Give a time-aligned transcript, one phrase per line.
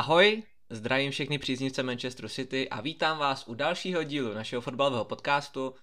[0.00, 5.74] Ahoj, zdravím všechny příznivce Manchesteru City a vítám vás u dalšího dílu našeho fotbalového podcastu.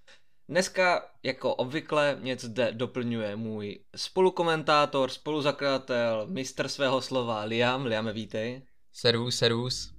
[0.50, 7.86] Dneska, jako obvykle, mě zde doplňuje můj spolukomentátor, spoluzakladatel, mistr svého slova Liam.
[7.86, 8.62] Liame, vítej.
[8.94, 9.94] Servus, servus.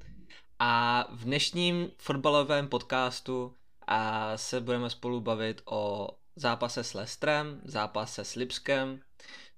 [0.59, 3.55] A v dnešním fotbalovém podcastu
[3.87, 9.01] a se budeme spolu bavit o zápase s Lestrem, zápase s Lipskem,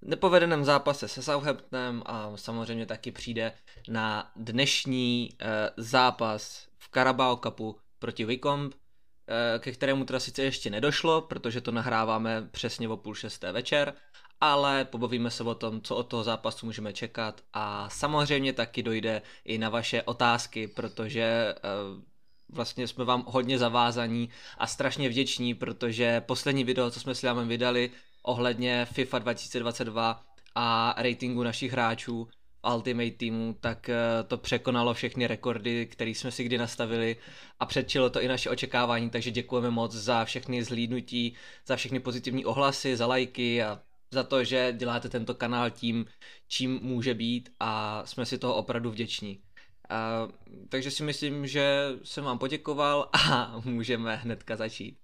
[0.02, 3.52] nepovedeném zápase se Southamptonem a samozřejmě taky přijde
[3.88, 10.70] na dnešní uh, zápas v Carabao Cupu proti Wycombe, uh, ke kterému teda sice ještě
[10.70, 13.94] nedošlo, protože to nahráváme přesně o půl šesté večer,
[14.40, 19.22] ale pobavíme se o tom, co od toho zápasu můžeme čekat a samozřejmě taky dojde
[19.44, 21.54] i na vaše otázky, protože
[21.94, 22.02] uh,
[22.48, 27.48] vlastně jsme vám hodně zavázaní a strašně vděční, protože poslední video, co jsme s Liamem
[27.48, 27.90] vydali
[28.22, 30.22] ohledně FIFA 2022
[30.54, 32.28] a ratingu našich hráčů
[32.74, 37.16] Ultimate Teamu, tak eh, to překonalo všechny rekordy, které jsme si kdy nastavili
[37.60, 41.34] a předčilo to i naše očekávání, takže děkujeme moc za všechny zhlídnutí,
[41.66, 43.80] za všechny pozitivní ohlasy, za lajky a
[44.12, 46.06] za to, že děláte tento kanál tím,
[46.48, 49.40] čím může být a jsme si toho opravdu vděční.
[49.88, 50.28] A,
[50.68, 54.96] takže si myslím, že jsem vám poděkoval a můžeme hnedka začít.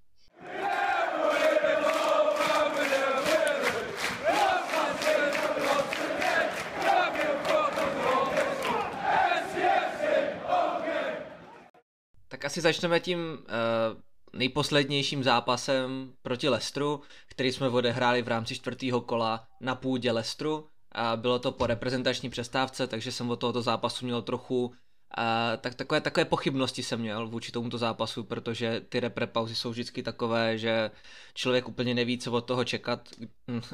[12.29, 19.01] Tak asi začneme tím uh, nejposlednějším zápasem proti Lestru, který jsme odehráli v rámci čtvrtého
[19.01, 24.05] kola na půdě Lestru a bylo to po reprezentační přestávce, takže jsem od tohoto zápasu
[24.05, 24.75] měl trochu
[25.19, 29.71] a tak takové, takové pochybnosti jsem měl vůči tomuto zápasu, protože ty repre pauzy jsou
[29.71, 30.91] vždycky takové, že
[31.35, 33.09] člověk úplně neví, co od toho čekat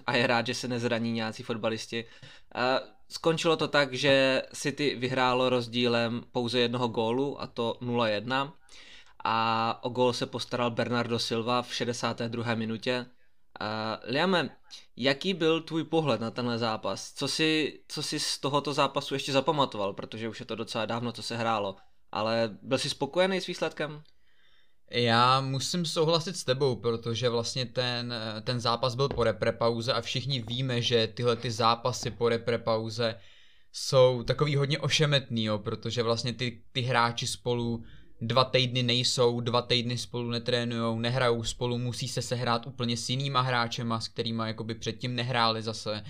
[0.06, 2.05] a je rád, že se nezraní nějací fotbalisti.
[2.55, 2.81] A
[3.12, 8.52] skončilo to tak, že City vyhrálo rozdílem pouze jednoho gólu a to 0-1
[9.24, 12.54] a o gól se postaral Bernardo Silva v 62.
[12.54, 13.06] minutě
[13.60, 14.56] Uh, Liame,
[14.97, 17.12] jaký byl tvůj pohled na tenhle zápas?
[17.12, 21.12] Co si, co si z tohoto zápasu ještě zapamatoval, protože už je to docela dávno,
[21.12, 21.76] co se hrálo,
[22.12, 24.03] ale byl jsi spokojený s výsledkem?
[24.94, 28.14] Já musím souhlasit s tebou, protože vlastně ten,
[28.44, 33.14] ten zápas byl po reprepauze a všichni víme, že tyhle ty zápasy po reprepauze
[33.72, 37.84] jsou takový hodně ošemetný, jo, protože vlastně ty, ty hráči spolu
[38.20, 43.41] dva týdny nejsou, dva týdny spolu netrénujou, nehrajou spolu, musí se sehrát úplně s jinýma
[43.41, 46.04] hráčema, s kterými jakoby předtím nehráli zase.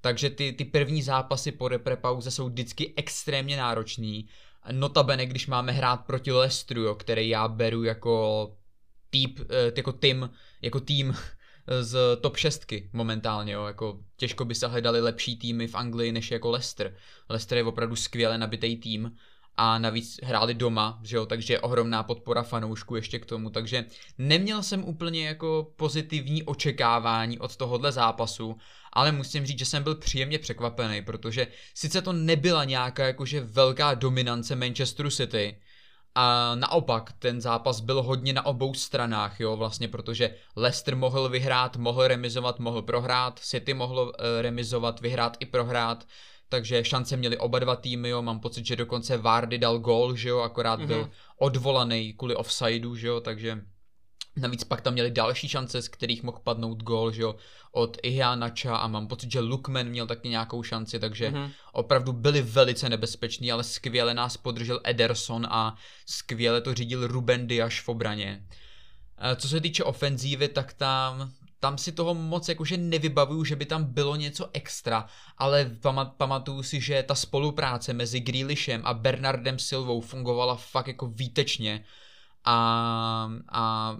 [0.00, 4.28] Takže ty, ty první zápasy po repre pauze jsou vždycky extrémně náročný.
[4.72, 8.56] Notabene, když máme hrát proti Lestru, jo, který já beru jako
[9.10, 10.30] týp, eh, jako tým,
[10.62, 11.14] jako tým
[11.80, 16.30] z top 6 momentálně, jo, jako těžko by se hledali lepší týmy v Anglii než
[16.30, 16.96] jako Leicester.
[17.28, 19.16] Leicester je opravdu skvěle nabitý tým
[19.62, 23.84] a navíc hráli doma, že jo, takže ohromná podpora fanoušků ještě k tomu, takže
[24.18, 28.56] neměl jsem úplně jako pozitivní očekávání od tohohle zápasu,
[28.92, 33.94] ale musím říct, že jsem byl příjemně překvapený, protože sice to nebyla nějaká jakože velká
[33.94, 35.56] dominance Manchesteru City,
[36.14, 41.76] a naopak, ten zápas byl hodně na obou stranách, jo, vlastně, protože Leicester mohl vyhrát,
[41.76, 46.06] mohl remizovat, mohl prohrát, City mohlo uh, remizovat, vyhrát i prohrát,
[46.50, 50.28] takže šance měli oba dva týmy, jo, mám pocit, že dokonce Vardy dal gol, že
[50.28, 50.86] jo, akorát mm-hmm.
[50.86, 53.60] byl odvolaný kvůli offsideu, že jo, takže
[54.36, 57.36] Navíc pak tam měli další šance, z kterých mohl padnout gol, že jo,
[57.72, 61.50] od Ihianacha a mám pocit, že Lukman měl taky nějakou šanci, takže mm-hmm.
[61.72, 67.74] opravdu byli velice nebezpeční, ale skvěle nás podržel Ederson a skvěle to řídil Ruben Dias
[67.74, 68.46] v obraně.
[69.36, 73.84] Co se týče ofenzívy, tak tam tam si toho moc jakože nevybavuju, že by tam
[73.84, 75.06] bylo něco extra,
[75.38, 81.06] ale pamat, pamatuju si, že ta spolupráce mezi Grealishem a Bernardem Silvou fungovala fakt jako
[81.06, 81.84] výtečně
[82.44, 83.96] a, a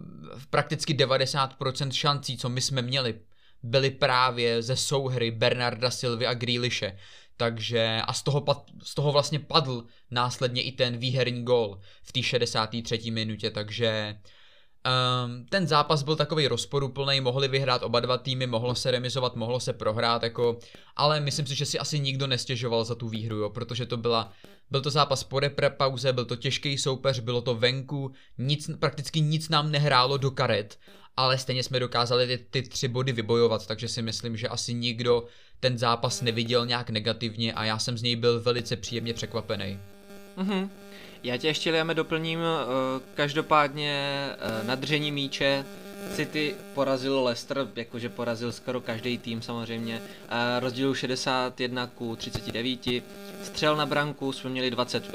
[0.51, 3.21] prakticky 90% šancí, co my jsme měli,
[3.63, 6.99] byly právě ze souhry Bernarda Silvy a Grealishe.
[7.37, 12.13] Takže a z toho, pad, z toho vlastně padl následně i ten výherní gol v
[12.13, 13.11] té 63.
[13.11, 14.19] minutě, takže
[14.87, 19.61] Um, ten zápas byl takový rozporuplný, mohli vyhrát oba dva týmy, mohlo se remizovat, mohlo
[19.61, 20.59] se prohrát, jako,
[20.97, 24.33] ale myslím si, že si asi nikdo nestěžoval za tu výhru, jo, protože to byla,
[24.71, 25.41] byl to zápas po
[25.77, 30.79] pauze, byl to těžký soupeř, bylo to venku, nic, prakticky nic nám nehrálo do karet,
[31.17, 35.25] ale stejně jsme dokázali ty, ty tři body vybojovat, takže si myslím, že asi nikdo
[35.61, 39.79] ten zápas neviděl nějak negativně a já jsem z něj byl velice příjemně překvapený.
[40.37, 40.71] Mhm.
[41.23, 45.65] Já tě ještě Liame doplním, eh, každopádně eh, na držení míče
[46.15, 53.03] City porazil Leicester, jakože porazil skoro každý tým samozřejmě, uh, rozdílu 61 ku 39,
[53.43, 55.13] střel na branku jsme měli 20, uh,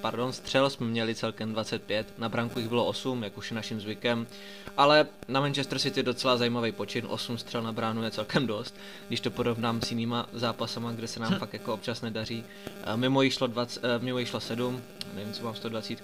[0.00, 3.80] pardon, střel jsme měli celkem 25, na branku jich bylo 8, jak už je naším
[3.80, 4.26] zvykem,
[4.76, 8.74] ale na Manchester City docela zajímavý počin, 8 střel na bránu je celkem dost,
[9.08, 11.38] když to porovnám s jinýma zápasama, kde se nám hm.
[11.38, 12.44] fakt jako občas nedaří.
[12.88, 14.82] Uh, mimo jich šlo, 20, uh, mimo jich šlo 7,
[15.14, 16.02] nevím, co mám s 120.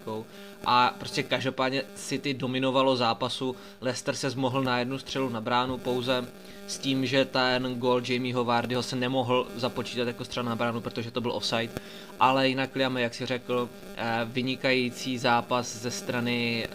[0.66, 6.26] A prostě každopádně City dominovalo zápasu, Leicester se zmohl na jednu střelu na bránu pouze
[6.66, 11.10] s tím, že ten gol Jamieho Vardyho se nemohl započítat jako střela na bránu, protože
[11.10, 11.72] to byl offside.
[12.20, 16.68] Ale jinak Liam, jak si řekl, eh, vynikající zápas ze strany eh,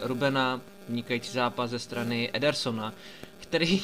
[0.00, 0.60] Rubena,
[0.90, 2.92] vynikající zápas ze strany Edersona,
[3.40, 3.82] který,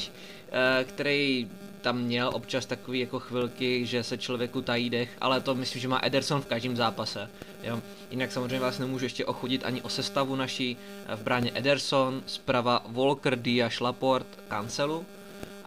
[0.51, 1.49] eh, který
[1.81, 5.87] tam měl občas takový jako chvilky, že se člověku tají dech, ale to myslím, že
[5.87, 7.29] má Ederson v každém zápase.
[7.63, 7.81] Jo.
[8.11, 10.77] Jinak samozřejmě vás nemůžu ještě ochudit ani o sestavu naší.
[11.15, 15.05] V bráně Ederson, zprava Walker, Diaz, Laporte, Cancelu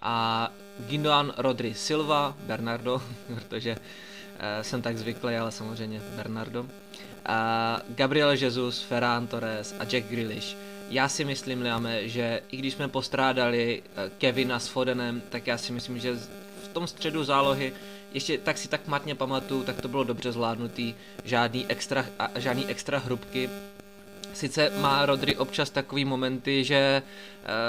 [0.03, 0.49] a
[0.89, 3.03] Gindoan, Rodri, Silva, Bernardo,
[3.35, 6.67] protože uh, jsem tak zvyklý, ale samozřejmě Bernardo.
[7.27, 10.57] A Gabriel Jesus, Ferran Torres a Jack Grealish
[10.91, 15.59] já si myslím, Liame, že i když jsme postrádali eh, Kevina s Fodenem, tak já
[15.59, 16.15] si myslím, že
[16.65, 17.73] v tom středu zálohy
[18.13, 20.95] ještě tak si tak matně pamatuju, tak to bylo dobře zvládnutý,
[21.25, 22.07] žádný extra,
[22.37, 23.51] žádný extra hrubky.
[24.35, 27.03] Sice má Rodri občas takový momenty, že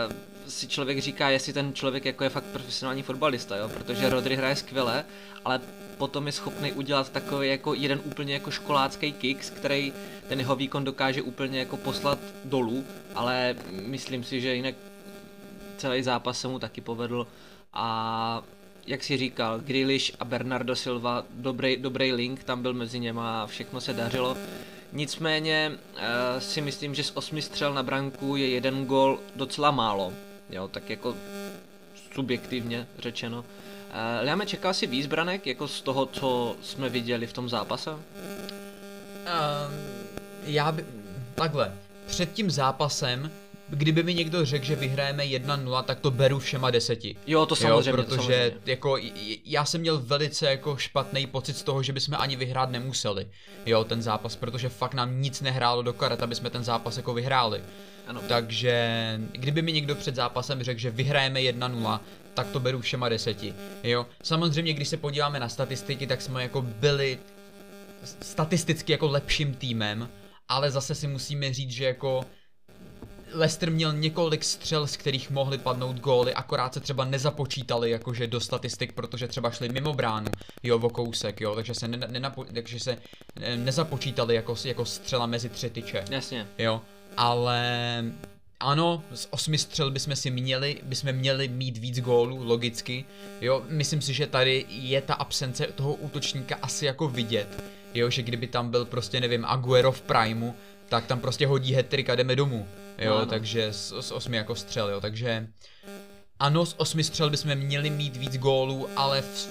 [0.08, 0.14] uh,
[0.48, 3.70] si člověk říká, jestli ten člověk jako je fakt profesionální fotbalista, jo?
[3.70, 5.06] protože Rodri hraje skvěle,
[5.46, 5.62] ale
[5.98, 9.94] potom je schopný udělat takový jako jeden úplně jako školácký kicks, který
[10.28, 12.86] ten jeho výkon dokáže úplně jako poslat dolů,
[13.16, 14.76] ale myslím si, že jinak
[15.78, 17.28] celý zápas se mu taky povedl
[17.74, 18.44] a
[18.88, 23.48] jak si říkal, Grealish a Bernardo Silva, dobrý, dobrý link tam byl mezi něma a
[23.48, 24.38] všechno se dařilo.
[24.94, 26.00] Nicméně uh,
[26.40, 30.14] si myslím, že z osmi střel na branku je jeden gol docela málo,
[30.50, 31.16] jo, tak jako
[32.14, 33.40] subjektivně řečeno.
[33.40, 33.46] Uh,
[34.22, 37.92] Liame, čekal si víc branek, jako z toho, co jsme viděli v tom zápase?
[37.92, 38.02] Um,
[40.44, 40.86] já by...
[41.36, 41.74] Takhle.
[42.06, 43.32] Před tím zápasem
[43.72, 47.16] kdyby mi někdo řekl, že vyhrajeme 1-0, tak to beru všema deseti.
[47.28, 47.90] Jo, to samozřejmě.
[47.90, 48.60] Jo, protože to samozřejmě.
[48.66, 48.98] jako
[49.46, 53.28] já jsem měl velice jako špatný pocit z toho, že bychom ani vyhrát nemuseli.
[53.66, 57.14] Jo, ten zápas, protože fakt nám nic nehrálo do karet, aby jsme ten zápas jako
[57.14, 57.62] vyhráli.
[58.08, 58.22] Ano.
[58.28, 62.00] Takže kdyby mi někdo před zápasem řekl, že vyhrajeme 1-0,
[62.34, 63.54] tak to beru všema deseti.
[63.84, 67.20] Jo, samozřejmě, když se podíváme na statistiky, tak jsme jako byli
[68.22, 70.10] statisticky jako lepším týmem,
[70.48, 72.26] ale zase si musíme říct, že jako
[73.34, 78.40] Leicester měl několik střel, z kterých mohly padnout góly, akorát se třeba nezapočítali jakože do
[78.40, 80.28] statistik, protože třeba šli mimo bránu,
[80.64, 82.98] jo, o kousek, jo, takže se, ne, nenapo, takže se
[83.56, 86.06] nezapočítali jako, jako střela mezi tři tyče.
[86.10, 86.48] Jasně.
[86.58, 86.82] Jo,
[87.18, 88.04] ale
[88.60, 93.06] ano, z osmi střel bychom si měli, bychom měli mít víc gólů, logicky.
[93.42, 97.64] Jo, myslím si, že tady je ta absence toho útočníka asi jako vidět.
[97.94, 100.56] Jo, že kdyby tam byl prostě, nevím, Aguero v primu,
[100.92, 102.68] tak tam prostě hodí hetrik a jdeme domů.
[102.98, 105.48] Jo, no, takže z, z osmi jako střel, jo, takže
[106.40, 109.50] ano, z osmi střel bychom měli mít víc gólů, ale v,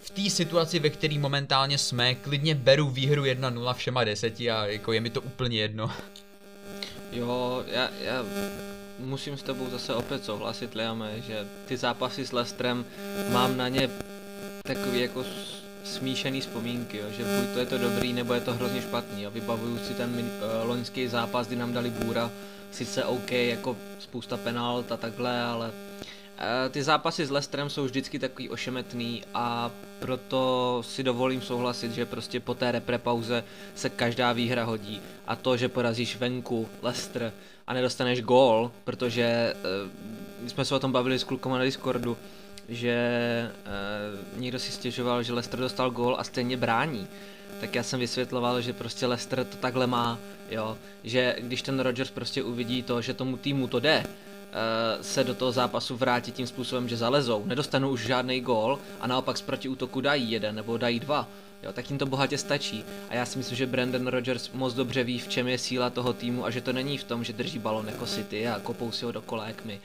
[0.00, 4.92] v té situaci, ve které momentálně jsme, klidně beru výhru 1-0 všema deseti a jako
[4.92, 5.90] je mi to úplně jedno.
[7.12, 8.24] Jo, já, já
[8.98, 12.84] musím s tebou zase opět souhlasit, Liame, že ty zápasy s Lestrem
[13.32, 13.90] mám na ně
[14.62, 15.24] takový jako
[15.84, 19.22] smíšený vzpomínky, jo, že buď to je to dobrý, nebo je to hrozně špatný.
[19.22, 19.30] Jo.
[19.30, 22.30] Vybavuju si ten uh, loňský zápas, kdy nám dali bůra,
[22.70, 25.72] sice OK, jako spousta penalt a takhle, ale uh,
[26.70, 32.40] ty zápasy s Lestrem jsou vždycky takový ošemetný a proto si dovolím souhlasit, že prostě
[32.40, 37.32] po té reprepauze se každá výhra hodí a to, že porazíš venku Lester
[37.66, 39.54] a nedostaneš gól, protože
[40.44, 42.16] uh, jsme se o tom bavili s klukama na Discordu,
[42.72, 43.50] že
[44.34, 47.08] uh, někdo si stěžoval, že Leicester dostal gól a stejně brání.
[47.60, 50.18] Tak já jsem vysvětloval, že prostě Leicester to takhle má,
[50.50, 55.24] jo, že když ten Rodgers prostě uvidí to, že tomu týmu to jde, uh, se
[55.24, 59.42] do toho zápasu vrátí tím způsobem, že zalezou, nedostanou už žádný gól a naopak z
[59.42, 61.28] protiútoku dají jeden nebo dají dva,
[61.62, 62.84] jo, tak jim to bohatě stačí.
[63.08, 66.12] A já si myslím, že Brandon Rodgers moc dobře ví, v čem je síla toho
[66.12, 69.04] týmu a že to není v tom, že drží balon jako City a kopou si
[69.04, 69.80] ho do jak my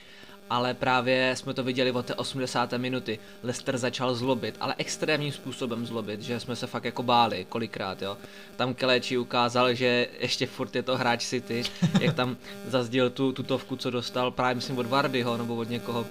[0.50, 2.72] ale právě jsme to viděli od té 80.
[2.72, 3.18] minuty.
[3.42, 8.16] Leicester začal zlobit, ale extrémním způsobem zlobit, že jsme se fakt jako báli kolikrát, jo.
[8.56, 11.62] Tam Keleči ukázal, že ještě furt je to hráč City,
[12.00, 12.36] jak tam
[12.66, 16.06] zazděl tu tutovku, co dostal právě myslím od Vardyho nebo od někoho.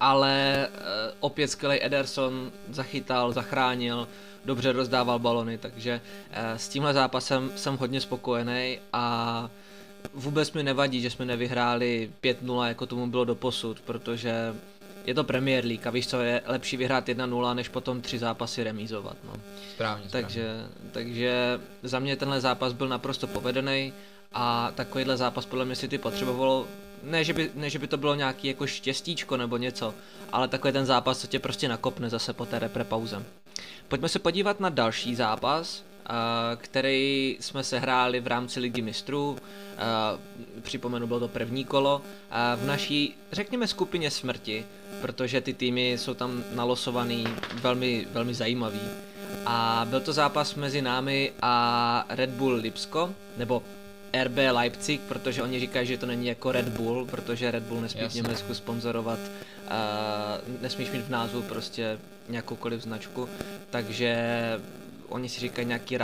[0.00, 0.78] Ale uh,
[1.20, 4.08] opět skvělý Ederson zachytal, zachránil,
[4.44, 9.50] dobře rozdával balony, takže uh, s tímhle zápasem jsem hodně spokojený a
[10.14, 14.54] vůbec mi nevadí, že jsme nevyhráli 5-0, jako tomu bylo doposud, protože
[15.06, 18.64] je to Premier League a víš co, je lepší vyhrát 1-0, než potom tři zápasy
[18.64, 19.16] remízovat.
[19.24, 19.32] No.
[19.74, 20.90] Správně, takže, správně.
[20.92, 23.92] takže za mě tenhle zápas byl naprosto povedený
[24.32, 26.66] a takovýhle zápas podle mě si ty potřebovalo
[27.02, 29.94] ne že, by, ne, že by to bylo nějaký jako štěstíčko nebo něco,
[30.32, 33.22] ale takový ten zápas, co tě prostě nakopne zase po té repre pauze.
[33.88, 35.84] Pojďme se podívat na další zápas,
[36.56, 39.36] který jsme se hráli v rámci Ligy mistrů.
[40.62, 42.02] Připomenu, bylo to první kolo.
[42.56, 44.66] V naší, řekněme, skupině smrti,
[45.00, 48.80] protože ty týmy jsou tam nalosovaný velmi, velmi zajímavý.
[49.46, 53.62] A byl to zápas mezi námi a Red Bull Lipsko, nebo
[54.24, 58.08] RB Leipzig, protože oni říkají, že to není jako Red Bull, protože Red Bull nesmí
[58.08, 61.98] v Německu sponzorovat, uh, nesmíš mít v názvu prostě
[62.28, 63.28] nějakoukoliv značku,
[63.70, 64.16] takže
[65.08, 65.98] oni si říkají nějaký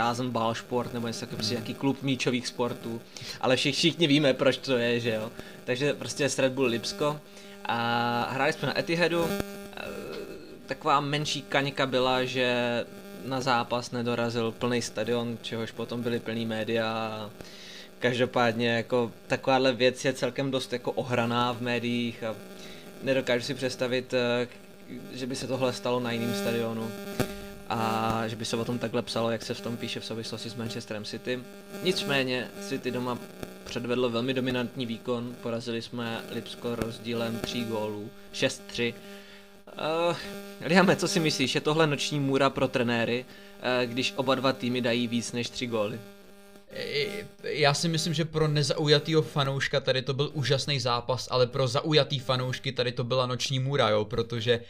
[0.53, 3.01] sport nebo něco takový, prostě nějaký klub míčových sportů,
[3.41, 5.31] ale všichni, všichni víme, proč to je, že jo.
[5.65, 7.19] Takže prostě Red Bull Lipsko.
[7.65, 9.25] A hráli jsme na Etihadu,
[10.65, 12.85] taková menší kaňka byla, že
[13.25, 17.29] na zápas nedorazil plný stadion, čehož potom byly plný média.
[17.99, 22.35] Každopádně jako takováhle věc je celkem dost jako ohraná v médiích a
[23.03, 24.47] nedokážu si představit, eh,
[25.13, 26.91] že by se tohle stalo na jiném stadionu
[27.69, 30.49] a že by se o tom takhle psalo, jak se v tom píše v souvislosti
[30.49, 31.39] s Manchesterem City.
[31.83, 33.17] Nicméně City doma
[33.65, 38.93] předvedlo velmi dominantní výkon, porazili jsme Lipsko rozdílem 3 gólů, 6-3.
[40.09, 40.15] Uh,
[40.61, 44.81] Liame, co si myslíš, je tohle noční můra pro trenéry, uh, když oba dva týmy
[44.81, 45.99] dají víc než 3 góly?
[47.43, 52.19] já si myslím, že pro nezaujatýho fanouška tady to byl úžasný zápas, ale pro zaujatý
[52.19, 54.65] fanoušky tady to byla noční můra, jo, protože uh,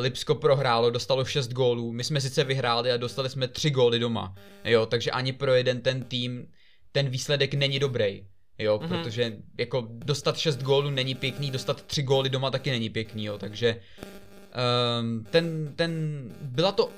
[0.00, 4.34] Lipsko prohrálo, dostalo 6 gólů, my jsme sice vyhráli a dostali jsme 3 góly doma,
[4.64, 6.46] jo, takže ani pro jeden ten tým
[6.92, 8.26] ten výsledek není dobrý.
[8.58, 8.88] Jo, mm-hmm.
[8.88, 13.38] protože jako dostat 6 gólů není pěkný, dostat 3 góly doma taky není pěkný, jo,
[13.38, 13.80] takže
[15.00, 16.90] um, ten, ten, byla to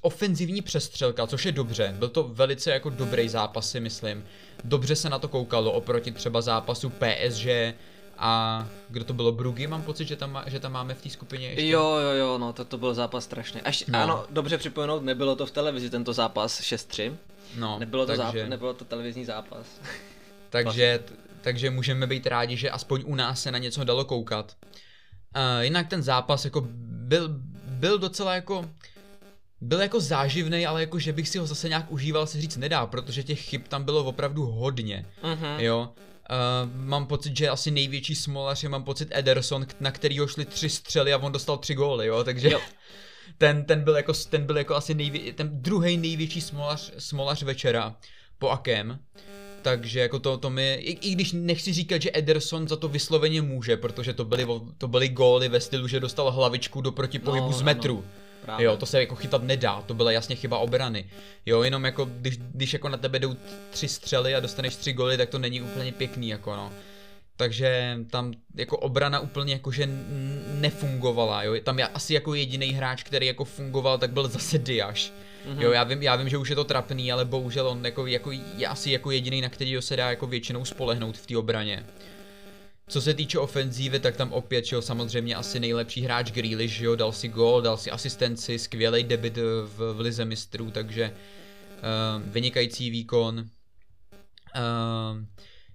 [0.00, 1.94] ofenzivní přestřelka, což je dobře.
[1.98, 4.24] Byl to velice jako dobrý zápas, si myslím.
[4.64, 7.46] Dobře se na to koukalo oproti třeba zápasu PSG
[8.18, 11.48] a kdo to bylo, Brugy, mám pocit, že tam, že tam máme v té skupině
[11.48, 11.68] ještě.
[11.68, 13.60] Jo, jo, jo, no to, to byl zápas strašný.
[13.60, 13.98] Až, no.
[13.98, 17.14] Ano, dobře připomenout, nebylo to v televizi tento zápas 6-3.
[17.56, 18.44] No, nebylo to, takže...
[18.44, 19.66] záp- nebylo to televizní zápas.
[20.50, 21.00] takže,
[21.40, 24.56] takže můžeme být rádi, že aspoň u nás se na něco dalo koukat.
[25.36, 27.28] Uh, jinak ten zápas jako byl,
[27.66, 28.64] byl docela jako
[29.60, 32.86] byl jako záživný, ale jako že bych si ho zase nějak užíval se říct nedá,
[32.86, 35.58] protože těch chyb tam bylo opravdu hodně, uh-huh.
[35.58, 35.92] jo.
[36.30, 40.70] Uh, mám pocit, že asi největší smolař je, mám pocit Ederson, na kterýho šli tři
[40.70, 42.60] střely a on dostal tři góly, jo, takže jo.
[43.38, 47.96] ten, ten, byl jako, ten byl jako asi nejvě, ten druhý největší smolař, smolař večera
[48.38, 48.98] po Akem.
[49.62, 53.42] Takže jako to, to mi, i, i když nechci říkat, že Ederson za to vysloveně
[53.42, 54.46] může, protože to byly,
[54.78, 57.94] to byly góly ve stylu, že dostal hlavičku do protipohybu no, z metru.
[57.94, 58.66] No, no Právě.
[58.66, 61.04] Jo, to se jako chytat nedá, to byla jasně chyba obrany.
[61.46, 63.36] Jo, jenom jako když, když jako na tebe jdou
[63.70, 66.72] tři střely a dostaneš tři goly, tak to není úplně pěkný, jako no.
[67.36, 69.88] Takže tam jako obrana úplně jakože
[70.46, 71.54] nefungovala, jo.
[71.62, 75.12] Tam já asi jako jediný hráč, který jako fungoval, tak byl zase Diaš.
[75.46, 75.60] Mm-hmm.
[75.60, 78.30] Jo, já vím, já vím, že už je to trapný, ale bohužel on jako, jako
[78.56, 81.86] je asi jako jediný, na kterýho se dá jako většinou spolehnout v té obraně.
[82.88, 87.12] Co se týče ofenzívy, tak tam opět, jo, samozřejmě asi nejlepší hráč Grealish, jo, dal
[87.12, 93.38] si gol, dal si asistenci, skvělý debit v, v lize mistrů, takže uh, vynikající výkon.
[93.38, 95.24] Uh,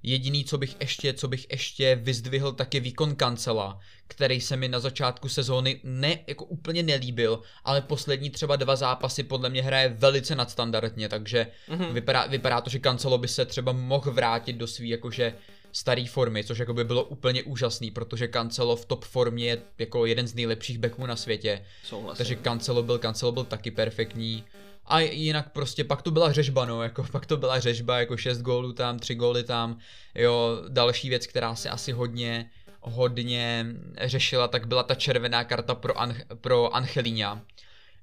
[0.03, 4.67] jediný, co bych ještě, co bych ještě vyzdvihl, tak je výkon kancela, který se mi
[4.67, 9.89] na začátku sezóny ne, jako úplně nelíbil, ale poslední třeba dva zápasy podle mě hraje
[9.89, 11.93] velice nadstandardně, takže mm-hmm.
[11.93, 15.33] vypadá, vypadá to, že kancelo by se třeba mohl vrátit do svý jakože
[15.71, 20.05] staré formy, což jako by bylo úplně úžasný, protože Cancelo v top formě je jako
[20.05, 21.65] jeden z nejlepších backů na světě.
[21.83, 22.17] Souhlasím.
[22.17, 24.43] Takže Cancelo byl, Cancelo byl taky perfektní.
[24.85, 28.41] A jinak prostě pak to byla řežba, no, jako pak to byla řežba, jako 6
[28.41, 29.77] gólů tam, 3 góly tam,
[30.15, 32.49] jo, další věc, která se asi hodně,
[32.81, 33.65] hodně
[34.01, 37.41] řešila, tak byla ta červená karta pro, An- pro Angelina,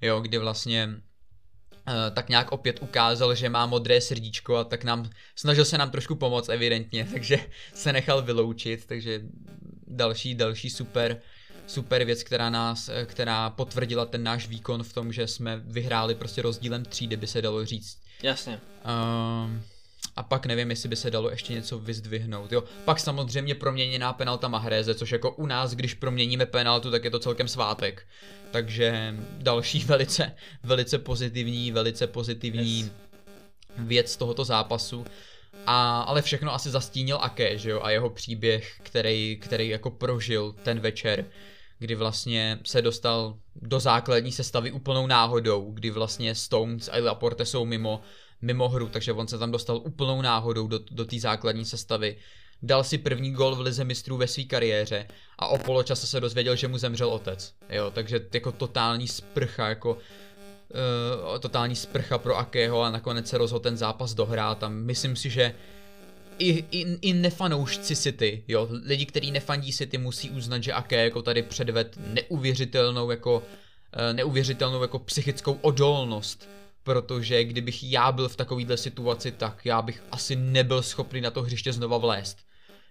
[0.00, 0.88] jo, kdy vlastně
[2.14, 6.14] tak nějak opět ukázal, že má modré srdíčko a tak nám, snažil se nám trošku
[6.14, 7.38] pomoct evidentně, takže
[7.74, 9.20] se nechal vyloučit, takže
[9.86, 11.20] další, další super,
[11.66, 16.14] super věc, která nás, eh, která potvrdila ten náš výkon v tom, že jsme vyhráli
[16.14, 17.98] prostě rozdílem třídy, by se dalo říct.
[18.22, 18.60] Jasně.
[18.84, 19.60] Uh,
[20.16, 22.52] a pak nevím, jestli by se dalo ještě něco vyzdvihnout.
[22.52, 27.10] Jo, pak samozřejmě proměněná penalta Mahreze, což jako u nás, když proměníme penaltu, tak je
[27.10, 28.06] to celkem svátek.
[28.50, 30.32] Takže další velice,
[30.62, 32.90] velice pozitivní, velice pozitivní yes.
[33.78, 35.04] věc tohoto zápasu.
[35.66, 40.54] A, ale všechno asi zastínil Ake, že jo, a jeho příběh, který, který jako prožil
[40.62, 41.24] ten večer,
[41.78, 47.64] kdy vlastně se dostal do základní sestavy úplnou náhodou, kdy vlastně Stones a Laporte jsou
[47.64, 48.00] mimo,
[48.42, 52.16] mimo hru, takže on se tam dostal úplnou náhodou do, do té základní sestavy.
[52.62, 56.56] Dal si první gol v lize mistrů ve své kariéře a o poločase se dozvěděl,
[56.56, 57.54] že mu zemřel otec.
[57.70, 63.62] Jo, takže jako totální sprcha, jako uh, totální sprcha pro Akého a nakonec se rozhodl
[63.62, 65.54] ten zápas dohrát a myslím si, že
[66.38, 71.22] i, i, i nefanoušci City, jo, lidi, kteří nefandí City, musí uznat, že Ake jako
[71.22, 73.42] tady předved neuvěřitelnou jako, uh,
[74.12, 76.48] neuvěřitelnou jako psychickou odolnost
[76.86, 81.42] protože kdybych já byl v takovéhle situaci, tak já bych asi nebyl schopný na to
[81.42, 82.38] hřiště znova vlézt.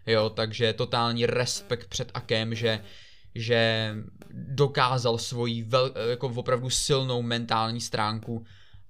[0.07, 2.83] Jo, takže totální respekt před Akem, že,
[3.35, 3.91] že
[4.31, 8.45] dokázal svoji vel, jako opravdu silnou mentální stránku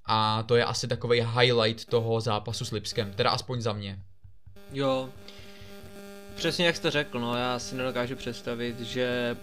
[0.06, 4.00] a to je asi takový highlight toho zápasu s Lipskem, teda aspoň za mě.
[4.74, 5.10] Jo,
[6.36, 9.38] přesně jak jste řekl, no já si nedokážu představit, že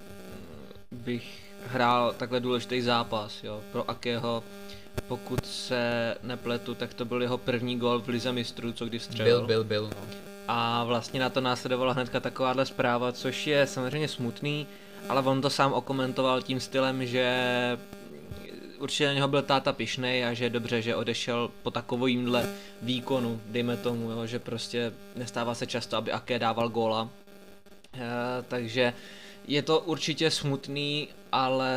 [0.90, 4.42] bych hrál takhle důležitý zápas, jo, pro Akého
[5.08, 9.38] pokud se nepletu, tak to byl jeho první gol v Lize mistrů, co kdy vstřelil.
[9.38, 9.90] Byl, byl, byl.
[10.00, 10.06] No.
[10.49, 14.66] A vlastně na to následovala hnedka takováhle zpráva, což je samozřejmě smutný,
[15.08, 17.78] ale on to sám okomentoval tím stylem, že
[18.78, 22.49] určitě na něho byl táta pišnej a že je dobře, že odešel po takovýmhle
[22.82, 27.08] výkonu, dejme tomu, jo, že prostě nestává se často, aby Ake dával góla.
[27.94, 27.99] E,
[28.49, 28.92] takže
[29.46, 31.75] je to určitě smutný, ale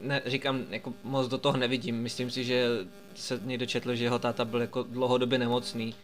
[0.00, 2.02] ne, říkám, jako moc do toho nevidím.
[2.02, 2.66] Myslím si, že
[3.14, 5.94] se někdo četl, že jeho táta byl jako dlouhodobě nemocný.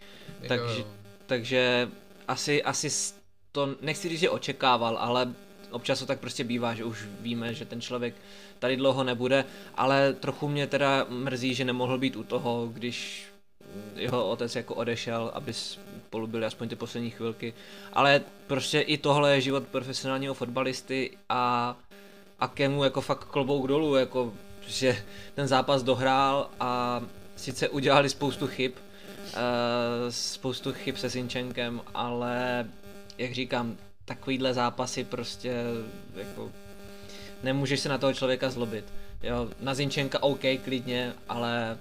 [0.49, 0.85] Takže,
[1.27, 1.91] takže
[2.29, 3.15] asi, asi
[3.53, 5.35] to, nechci říct, že očekával, ale
[5.71, 8.15] občas to tak prostě bývá, že už víme, že ten člověk
[8.59, 13.27] tady dlouho nebude, ale trochu mě teda mrzí, že nemohl být u toho, když
[13.97, 17.55] jeho otec jako odešel, aby spolu byli aspoň ty poslední chvilky.
[17.93, 21.77] Ale prostě i tohle je život profesionálního fotbalisty a
[22.45, 24.33] a Kemu jako fakt klobouk dolů, jako,
[24.67, 27.03] že ten zápas dohrál a
[27.37, 29.41] sice udělali spoustu chyb, uh,
[30.09, 32.67] spoustu chyb se Sinčenkem, ale
[33.19, 35.65] jak říkám, takovýhle zápasy prostě
[36.15, 36.51] jako
[37.43, 38.85] nemůžeš se na toho člověka zlobit.
[39.23, 41.79] Jo, na Zinčenka OK, klidně, ale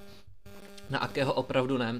[0.90, 1.92] na Akého opravdu ne.
[1.94, 2.00] Uh,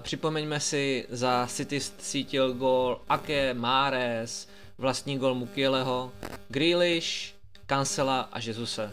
[0.00, 6.12] připomeňme si, za City sítil gol Ake, Mares, vlastní gol Mukieleho,
[6.48, 7.33] Grealish,
[7.74, 8.92] Kancela a Jezuse.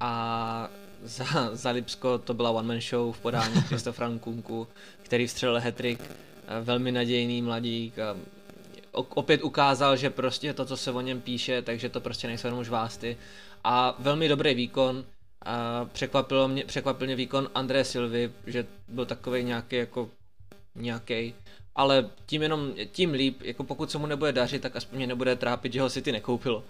[0.00, 0.70] A
[1.02, 4.68] za, za Lipsko to byla one man show v podání Kristofra Nkunku,
[5.02, 6.00] který vstřelil hetrik,
[6.62, 8.16] velmi nadějný mladík a
[8.92, 12.64] opět ukázal, že prostě to, co se o něm píše, takže to prostě nejsou jenom
[12.64, 13.16] žvásty.
[13.64, 15.04] A velmi dobrý výkon,
[15.42, 20.10] a překvapilo mě, překvapil mě výkon André Silvy, že byl takový nějaký jako
[20.74, 21.34] nějaký,
[21.74, 25.36] ale tím jenom, tím líp, jako pokud se mu nebude dařit, tak aspoň mě nebude
[25.36, 26.64] trápit, že ho City nekoupilo.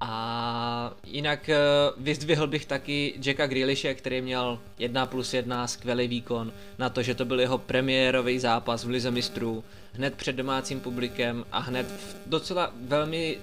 [0.00, 6.52] A jinak uh, vyzdvihl bych taky Jacka Grealishe, který měl 1 plus 1 skvělý výkon
[6.78, 11.44] na to, že to byl jeho premiérový zápas v Lize mistrů, hned před domácím publikem
[11.52, 13.38] a hned v docela velmi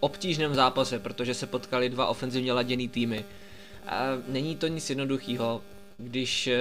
[0.00, 3.24] obtížném zápase, protože se potkali dva ofenzivně laděný týmy.
[3.86, 5.62] A není to nic jednoduchého,
[5.98, 6.52] když uh,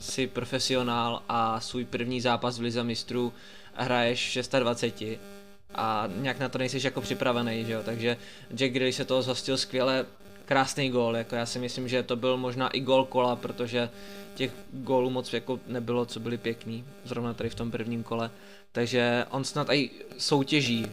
[0.00, 3.32] si profesionál a svůj první zápas v Lize mistrů
[3.74, 5.02] hraješ v 26
[5.74, 8.16] a nějak na to nejsi jako připravený, že jo, takže
[8.54, 10.06] Jack Grealish se toho zhostil skvěle,
[10.44, 13.90] krásný gól, jako já si myslím, že to byl možná i gól kola, protože
[14.34, 18.30] těch gólů moc jako nebylo, co byly pěkný, zrovna tady v tom prvním kole,
[18.72, 20.90] takže on snad i soutěží uh,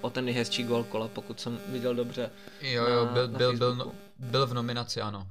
[0.00, 2.30] o ten nejhezčí gól kola, pokud jsem viděl dobře.
[2.62, 5.26] Jo, jo, na, byl, na byl, byl, no, byl v nominaci, ano.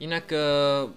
[0.00, 0.32] Jinak,
[0.84, 0.90] uh,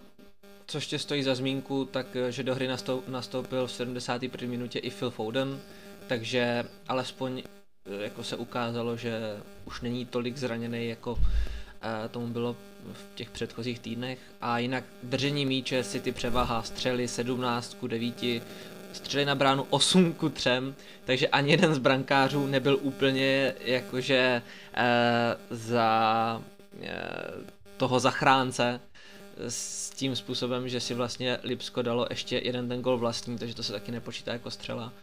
[0.65, 2.69] co ještě stojí za zmínku, tak že do hry
[3.07, 4.47] nastoupil v 71.
[4.47, 5.59] minutě i Phil Foden,
[6.07, 11.19] takže alespoň eh, jako se ukázalo, že už není tolik zraněný, jako
[11.81, 12.55] eh, tomu bylo
[12.93, 14.19] v těch předchozích týdnech.
[14.41, 18.23] A jinak držení míče si ty převaha střely 17 ku 9,
[18.93, 20.49] střely na bránu 8 ku 3,
[21.05, 24.41] takže ani jeden z brankářů nebyl úplně jakože
[24.73, 26.41] eh, za
[26.81, 26.93] eh,
[27.77, 28.79] toho zachránce
[29.47, 33.63] s tím způsobem, že si vlastně Lipsko dalo ještě jeden ten gol vlastní, takže to
[33.63, 34.93] se taky nepočítá jako střela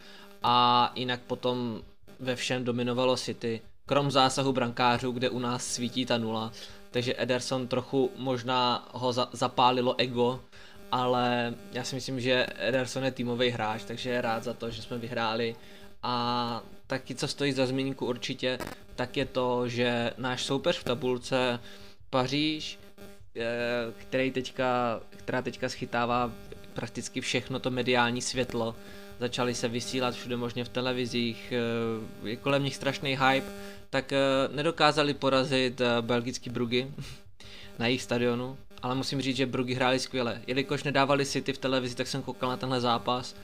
[0.41, 1.81] a jinak potom
[2.19, 6.51] ve všem dominovalo City, krom zásahu brankářů, kde u nás svítí ta nula,
[6.91, 10.39] takže Ederson trochu možná ho za- zapálilo ego,
[10.91, 14.81] ale já si myslím, že Ederson je týmový hráč, takže je rád za to, že
[14.81, 15.55] jsme vyhráli
[16.03, 18.59] a taky co stojí za zmínku určitě,
[18.95, 21.59] tak je to, že náš soupeř v tabulce
[22.09, 22.79] Paříž,
[23.35, 23.43] eh,
[23.97, 26.31] který teďka, která teďka schytává
[26.73, 28.75] prakticky všechno to mediální světlo.
[29.21, 31.53] Začali se vysílat všude možně v televizích,
[32.25, 33.47] eh, je kolem nich strašný hype,
[33.89, 34.17] tak eh,
[34.51, 36.87] nedokázali porazit eh, belgický Brugy
[37.79, 40.41] na jejich stadionu, ale musím říct, že Brugy hráli skvěle.
[40.47, 43.35] Jelikož nedávali City v televizi, tak jsem koukal na tenhle zápas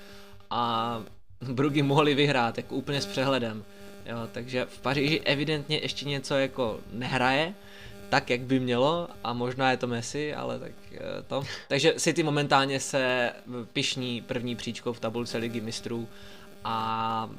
[0.50, 1.04] a
[1.42, 3.64] Brugy mohli vyhrát, jako úplně s přehledem.
[4.06, 7.54] Jo, takže v Paříži evidentně ještě něco jako nehraje,
[8.10, 11.44] tak, jak by mělo a možná je to Messi, ale tak eh, to.
[11.68, 13.32] Takže City momentálně se
[13.74, 16.08] pišní první příčkou v tabulce ligy mistrů
[16.64, 17.30] a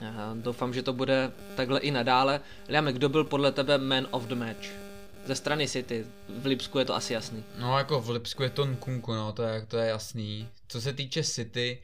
[0.00, 2.40] eh, doufám, že to bude takhle i nadále.
[2.68, 4.66] Liame, kdo byl podle tebe man of the match?
[5.26, 7.44] Ze strany City, v Lipsku je to asi jasný.
[7.58, 10.48] No jako v Lipsku je to Nkunku, no to je, to je jasný.
[10.68, 11.78] Co se týče City,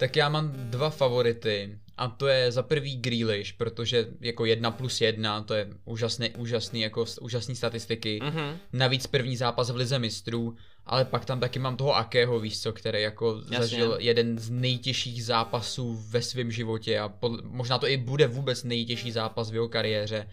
[0.00, 5.00] tak já mám dva favority a to je za prvý Grealish, protože jako jedna plus
[5.00, 8.20] jedna, to je úžasný, úžasný, jako úžasný statistiky.
[8.22, 8.56] Mm-hmm.
[8.72, 12.72] Navíc první zápas v Lize mistrů, ale pak tam taky mám toho Akého, víš co,
[12.72, 13.58] který jako Jasně.
[13.58, 18.64] zažil jeden z nejtěžších zápasů ve svém životě a pod, možná to i bude vůbec
[18.64, 20.28] nejtěžší zápas v jeho kariéře.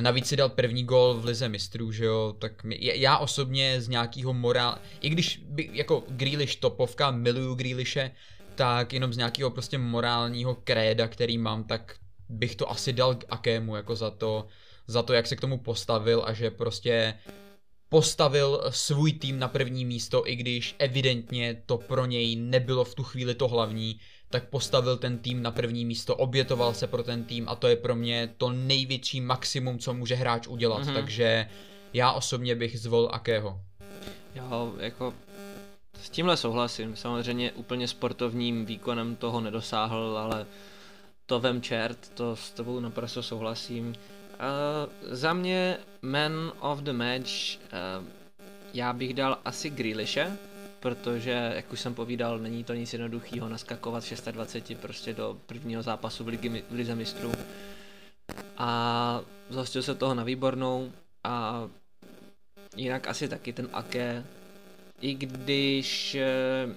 [0.00, 3.88] Navíc si dal první gol v Lize mistrů, že jo, tak mi, já osobně z
[3.88, 8.10] nějakého morál, i když by, jako Grealish topovka, miluju Grealishe,
[8.60, 11.96] tak jenom z nějakého prostě morálního kréda, který mám, tak
[12.28, 14.46] bych to asi dal k Akému, jako za to,
[14.86, 17.14] za to, jak se k tomu postavil a že prostě
[17.88, 23.02] postavil svůj tým na první místo, i když evidentně to pro něj nebylo v tu
[23.02, 27.48] chvíli to hlavní, tak postavil ten tým na první místo, obětoval se pro ten tým
[27.48, 30.94] a to je pro mě to největší maximum, co může hráč udělat, mm-hmm.
[30.94, 31.48] takže
[31.92, 33.60] já osobně bych zvolil Akého.
[34.34, 35.14] Jo, jako
[36.02, 36.96] s tímhle souhlasím.
[36.96, 40.46] Samozřejmě úplně sportovním výkonem toho nedosáhl, ale
[41.26, 43.88] to vem čert, to s tebou naprosto souhlasím.
[43.88, 43.94] Uh,
[45.02, 48.06] za mě man of the match uh,
[48.74, 50.36] já bych dal asi Grealishe,
[50.80, 56.24] protože, jak už jsem povídal, není to nic jednoduchého naskakovat 26 prostě do prvního zápasu
[56.24, 57.32] v, ligy, v Lize mistrů.
[58.56, 60.92] A zhostil se toho na výbornou
[61.24, 61.68] a
[62.76, 64.24] jinak asi taky ten Ake
[65.00, 66.68] i když eh,